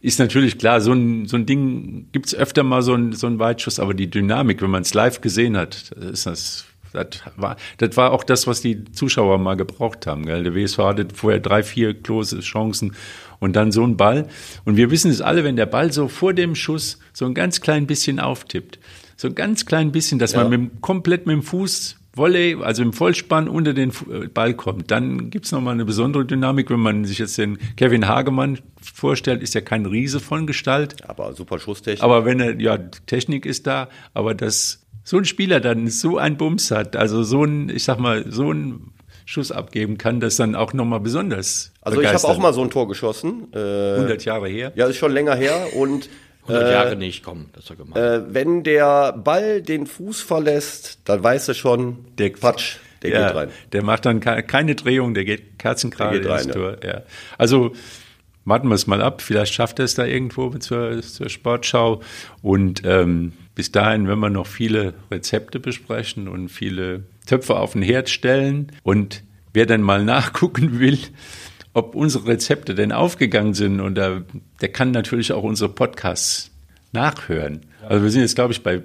Ist 0.00 0.18
natürlich 0.18 0.58
klar, 0.58 0.80
so 0.80 0.92
ein, 0.92 1.26
so 1.26 1.36
ein 1.36 1.44
Ding 1.44 2.08
gibt's 2.12 2.34
öfter 2.34 2.62
mal 2.62 2.80
so 2.80 2.94
ein, 2.94 3.12
so 3.12 3.26
ein 3.26 3.38
Weitschuss, 3.38 3.78
aber 3.78 3.92
die 3.92 4.08
Dynamik, 4.08 4.62
wenn 4.62 4.70
man 4.70 4.82
es 4.82 4.94
live 4.94 5.20
gesehen 5.20 5.56
hat, 5.58 5.92
ist 5.92 6.26
das. 6.26 6.64
Das 6.92 7.08
war, 7.36 7.56
das 7.78 7.96
war 7.96 8.12
auch 8.12 8.22
das, 8.22 8.46
was 8.46 8.60
die 8.60 8.84
Zuschauer 8.92 9.38
mal 9.38 9.56
gebraucht 9.56 10.06
haben. 10.06 10.24
Gell? 10.26 10.44
Der 10.44 10.54
WSV 10.54 10.78
hatte 10.78 11.08
vorher 11.12 11.40
drei, 11.40 11.64
vier 11.64 11.92
große 11.92 12.38
Chancen 12.38 12.94
und 13.44 13.54
dann 13.54 13.70
so 13.70 13.84
ein 13.84 13.96
Ball. 13.96 14.26
Und 14.64 14.76
wir 14.76 14.90
wissen 14.90 15.10
es 15.10 15.20
alle, 15.20 15.44
wenn 15.44 15.56
der 15.56 15.66
Ball 15.66 15.92
so 15.92 16.08
vor 16.08 16.32
dem 16.32 16.54
Schuss 16.54 16.98
so 17.12 17.26
ein 17.26 17.34
ganz 17.34 17.60
klein 17.60 17.86
bisschen 17.86 18.18
auftippt, 18.18 18.78
so 19.16 19.28
ein 19.28 19.34
ganz 19.34 19.66
klein 19.66 19.92
bisschen, 19.92 20.18
dass 20.18 20.34
man 20.34 20.48
mit, 20.48 20.80
komplett 20.80 21.26
mit 21.26 21.34
dem 21.34 21.42
Fuß 21.42 21.96
Volley, 22.16 22.56
also 22.62 22.82
im 22.82 22.92
Vollspann 22.92 23.48
unter 23.48 23.74
den 23.74 23.90
äh, 23.90 24.28
Ball 24.28 24.54
kommt, 24.54 24.90
dann 24.90 25.30
gibt's 25.30 25.50
noch 25.50 25.60
mal 25.60 25.72
eine 25.72 25.84
besondere 25.84 26.24
Dynamik. 26.24 26.70
Wenn 26.70 26.80
man 26.80 27.04
sich 27.04 27.18
jetzt 27.18 27.36
den 27.38 27.58
Kevin 27.76 28.06
Hagemann 28.06 28.60
vorstellt, 28.80 29.42
ist 29.42 29.54
ja 29.54 29.60
kein 29.60 29.84
Riese 29.84 30.20
von 30.20 30.46
Gestalt. 30.46 31.08
Aber 31.08 31.32
super 31.34 31.58
Schusstechnik. 31.58 32.04
Aber 32.04 32.24
wenn 32.24 32.40
er, 32.40 32.60
ja, 32.60 32.78
Technik 32.78 33.46
ist 33.46 33.66
da, 33.66 33.88
aber 34.14 34.34
dass 34.34 34.86
so 35.02 35.18
ein 35.18 35.24
Spieler 35.24 35.60
dann 35.60 35.88
so 35.88 36.16
ein 36.16 36.36
Bums 36.36 36.70
hat, 36.70 36.94
also 36.94 37.24
so 37.24 37.44
ein, 37.44 37.68
ich 37.68 37.82
sag 37.82 37.98
mal, 37.98 38.30
so 38.30 38.52
ein 38.52 38.92
Schuss 39.24 39.50
abgeben 39.52 39.96
kann, 39.98 40.20
das 40.20 40.36
dann 40.36 40.54
auch 40.54 40.72
nochmal 40.74 41.00
besonders 41.00 41.72
also 41.80 42.00
ich 42.00 42.08
habe 42.08 42.24
auch 42.24 42.38
mal 42.38 42.52
so 42.52 42.62
ein 42.62 42.70
Tor 42.70 42.88
geschossen. 42.88 43.48
Äh, 43.54 43.94
100 43.94 44.24
Jahre 44.24 44.48
her. 44.48 44.72
ja, 44.74 44.86
ist 44.86 44.96
schon 44.96 45.12
länger 45.12 45.34
her. 45.34 45.68
Und 45.74 46.08
100 46.46 46.70
Jahre 46.72 46.96
nicht, 46.96 47.22
komm, 47.24 47.46
das 47.54 47.64
ist 47.64 47.70
ja 47.70 47.76
gemein. 47.76 48.02
äh, 48.02 48.34
wenn 48.34 48.62
der 48.64 49.12
Ball 49.12 49.62
den 49.62 49.86
Fuß 49.86 50.20
verlässt, 50.20 50.98
dann 51.06 51.22
weißt 51.22 51.48
du 51.48 51.54
schon, 51.54 52.04
Der 52.18 52.30
Quatsch, 52.30 52.76
der 53.02 53.10
ja, 53.12 53.26
geht 53.28 53.36
rein. 53.36 53.48
Der 53.72 53.82
macht 53.82 54.04
dann 54.04 54.20
ke- 54.20 54.42
keine 54.42 54.74
Drehung, 54.74 55.14
der 55.14 55.24
geht 55.24 55.58
kerzengerade 55.58 56.20
Der 56.20 56.36
geht 56.38 56.46
rein, 56.48 56.52
Tor. 56.52 56.76
Ja. 56.84 57.02
Also 57.38 57.72
warten 58.44 58.68
wir 58.68 58.74
es 58.74 58.86
mal 58.86 59.00
ab. 59.00 59.22
Vielleicht 59.22 59.54
schafft 59.54 59.78
er 59.78 59.86
es 59.86 59.94
da 59.94 60.04
irgendwo 60.04 60.50
zur, 60.50 61.00
zur 61.00 61.30
Sportschau. 61.30 62.02
Und 62.42 62.82
ähm, 62.84 63.32
bis 63.54 63.72
dahin, 63.72 64.06
wenn 64.06 64.18
wir 64.18 64.28
noch 64.30 64.46
viele 64.46 64.92
Rezepte 65.10 65.60
besprechen 65.60 66.28
und 66.28 66.50
viele 66.50 67.04
Töpfe 67.26 67.56
auf 67.56 67.72
den 67.72 67.82
Herd 67.82 68.08
stellen 68.08 68.72
und 68.82 69.22
wer 69.52 69.66
dann 69.66 69.82
mal 69.82 70.04
nachgucken 70.04 70.80
will, 70.80 70.98
ob 71.72 71.94
unsere 71.94 72.28
Rezepte 72.28 72.74
denn 72.74 72.92
aufgegangen 72.92 73.54
sind, 73.54 73.80
und 73.80 73.96
da, 73.96 74.22
der 74.60 74.68
kann 74.68 74.92
natürlich 74.92 75.32
auch 75.32 75.42
unsere 75.42 75.70
Podcasts 75.70 76.52
nachhören. 76.92 77.66
Also 77.82 78.04
wir 78.04 78.10
sind 78.10 78.20
jetzt, 78.20 78.36
glaube 78.36 78.52
ich, 78.52 78.62
bei 78.62 78.82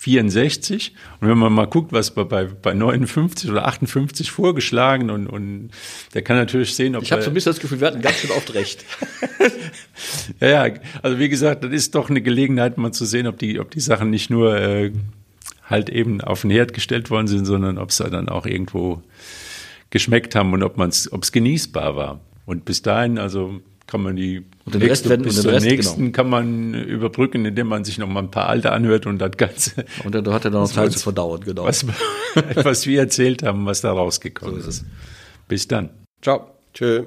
64. 0.00 0.94
Und 1.20 1.28
wenn 1.28 1.36
man 1.36 1.52
mal 1.52 1.66
guckt, 1.66 1.92
was 1.92 2.14
bei, 2.14 2.24
bei, 2.24 2.44
bei 2.46 2.72
59 2.72 3.50
oder 3.50 3.66
58 3.66 4.30
vorgeschlagen 4.30 5.10
und, 5.10 5.26
und 5.26 5.70
der 6.14 6.22
kann 6.22 6.36
natürlich 6.36 6.74
sehen, 6.74 6.96
ob 6.96 7.02
ich 7.02 7.12
habe 7.12 7.20
so 7.20 7.30
ein 7.30 7.34
bisschen 7.34 7.52
das 7.52 7.60
Gefühl, 7.60 7.80
wir 7.80 7.88
hatten 7.88 8.00
ganz 8.00 8.16
schön 8.16 8.30
oft 8.30 8.54
recht. 8.54 8.82
ja, 10.40 10.66
ja, 10.66 10.74
also 11.02 11.18
wie 11.18 11.28
gesagt, 11.28 11.64
das 11.64 11.72
ist 11.72 11.94
doch 11.94 12.08
eine 12.08 12.22
Gelegenheit, 12.22 12.78
mal 12.78 12.92
zu 12.92 13.04
sehen, 13.04 13.26
ob 13.26 13.38
die, 13.38 13.60
ob 13.60 13.70
die 13.70 13.80
Sachen 13.80 14.08
nicht 14.08 14.30
nur 14.30 14.56
äh, 14.56 14.90
halt 15.70 15.88
eben 15.88 16.20
auf 16.20 16.42
den 16.42 16.50
Herd 16.50 16.74
gestellt 16.74 17.10
worden 17.10 17.28
sind, 17.28 17.44
sondern 17.46 17.78
ob 17.78 17.92
sie 17.92 18.10
dann 18.10 18.28
auch 18.28 18.44
irgendwo 18.44 19.02
geschmeckt 19.90 20.34
haben 20.34 20.52
und 20.52 20.62
ob 20.62 20.76
man 20.76 20.88
es, 20.90 21.12
ob 21.12 21.22
es 21.22 21.32
genießbar 21.32 21.96
war. 21.96 22.20
Und 22.46 22.64
bis 22.64 22.82
dahin, 22.82 23.18
also 23.18 23.60
kann 23.86 24.02
man 24.02 24.14
die 24.16 24.44
Und 24.64 24.74
den 24.74 24.82
Rest 24.82 25.08
werden- 25.08 25.22
bis 25.22 25.38
und 25.38 25.44
den 25.46 25.54
Rest, 25.54 25.66
nächsten 25.66 26.00
genau. 26.06 26.12
kann 26.12 26.28
man 26.28 26.74
überbrücken, 26.74 27.44
indem 27.44 27.66
man 27.68 27.84
sich 27.84 27.98
noch 27.98 28.06
mal 28.08 28.20
ein 28.20 28.30
paar 28.30 28.48
alte 28.48 28.70
anhört 28.72 29.06
und 29.06 29.18
das 29.18 29.36
Ganze, 29.36 29.84
Und 30.04 30.14
dann 30.14 30.28
hat 30.32 30.44
er 30.44 30.50
dann 30.50 30.62
noch 30.62 30.70
Zeit 30.70 30.92
zu 30.92 31.00
verdauen, 31.00 31.40
genau. 31.40 31.64
was, 31.64 31.84
was 32.54 32.86
wir 32.86 33.00
erzählt 33.00 33.42
haben, 33.42 33.66
was 33.66 33.80
da 33.80 33.92
rausgekommen 33.92 34.60
ist. 34.60 34.84
Bis 35.48 35.66
dann. 35.66 35.90
Ciao. 36.22 36.46
Tschö. 36.72 37.06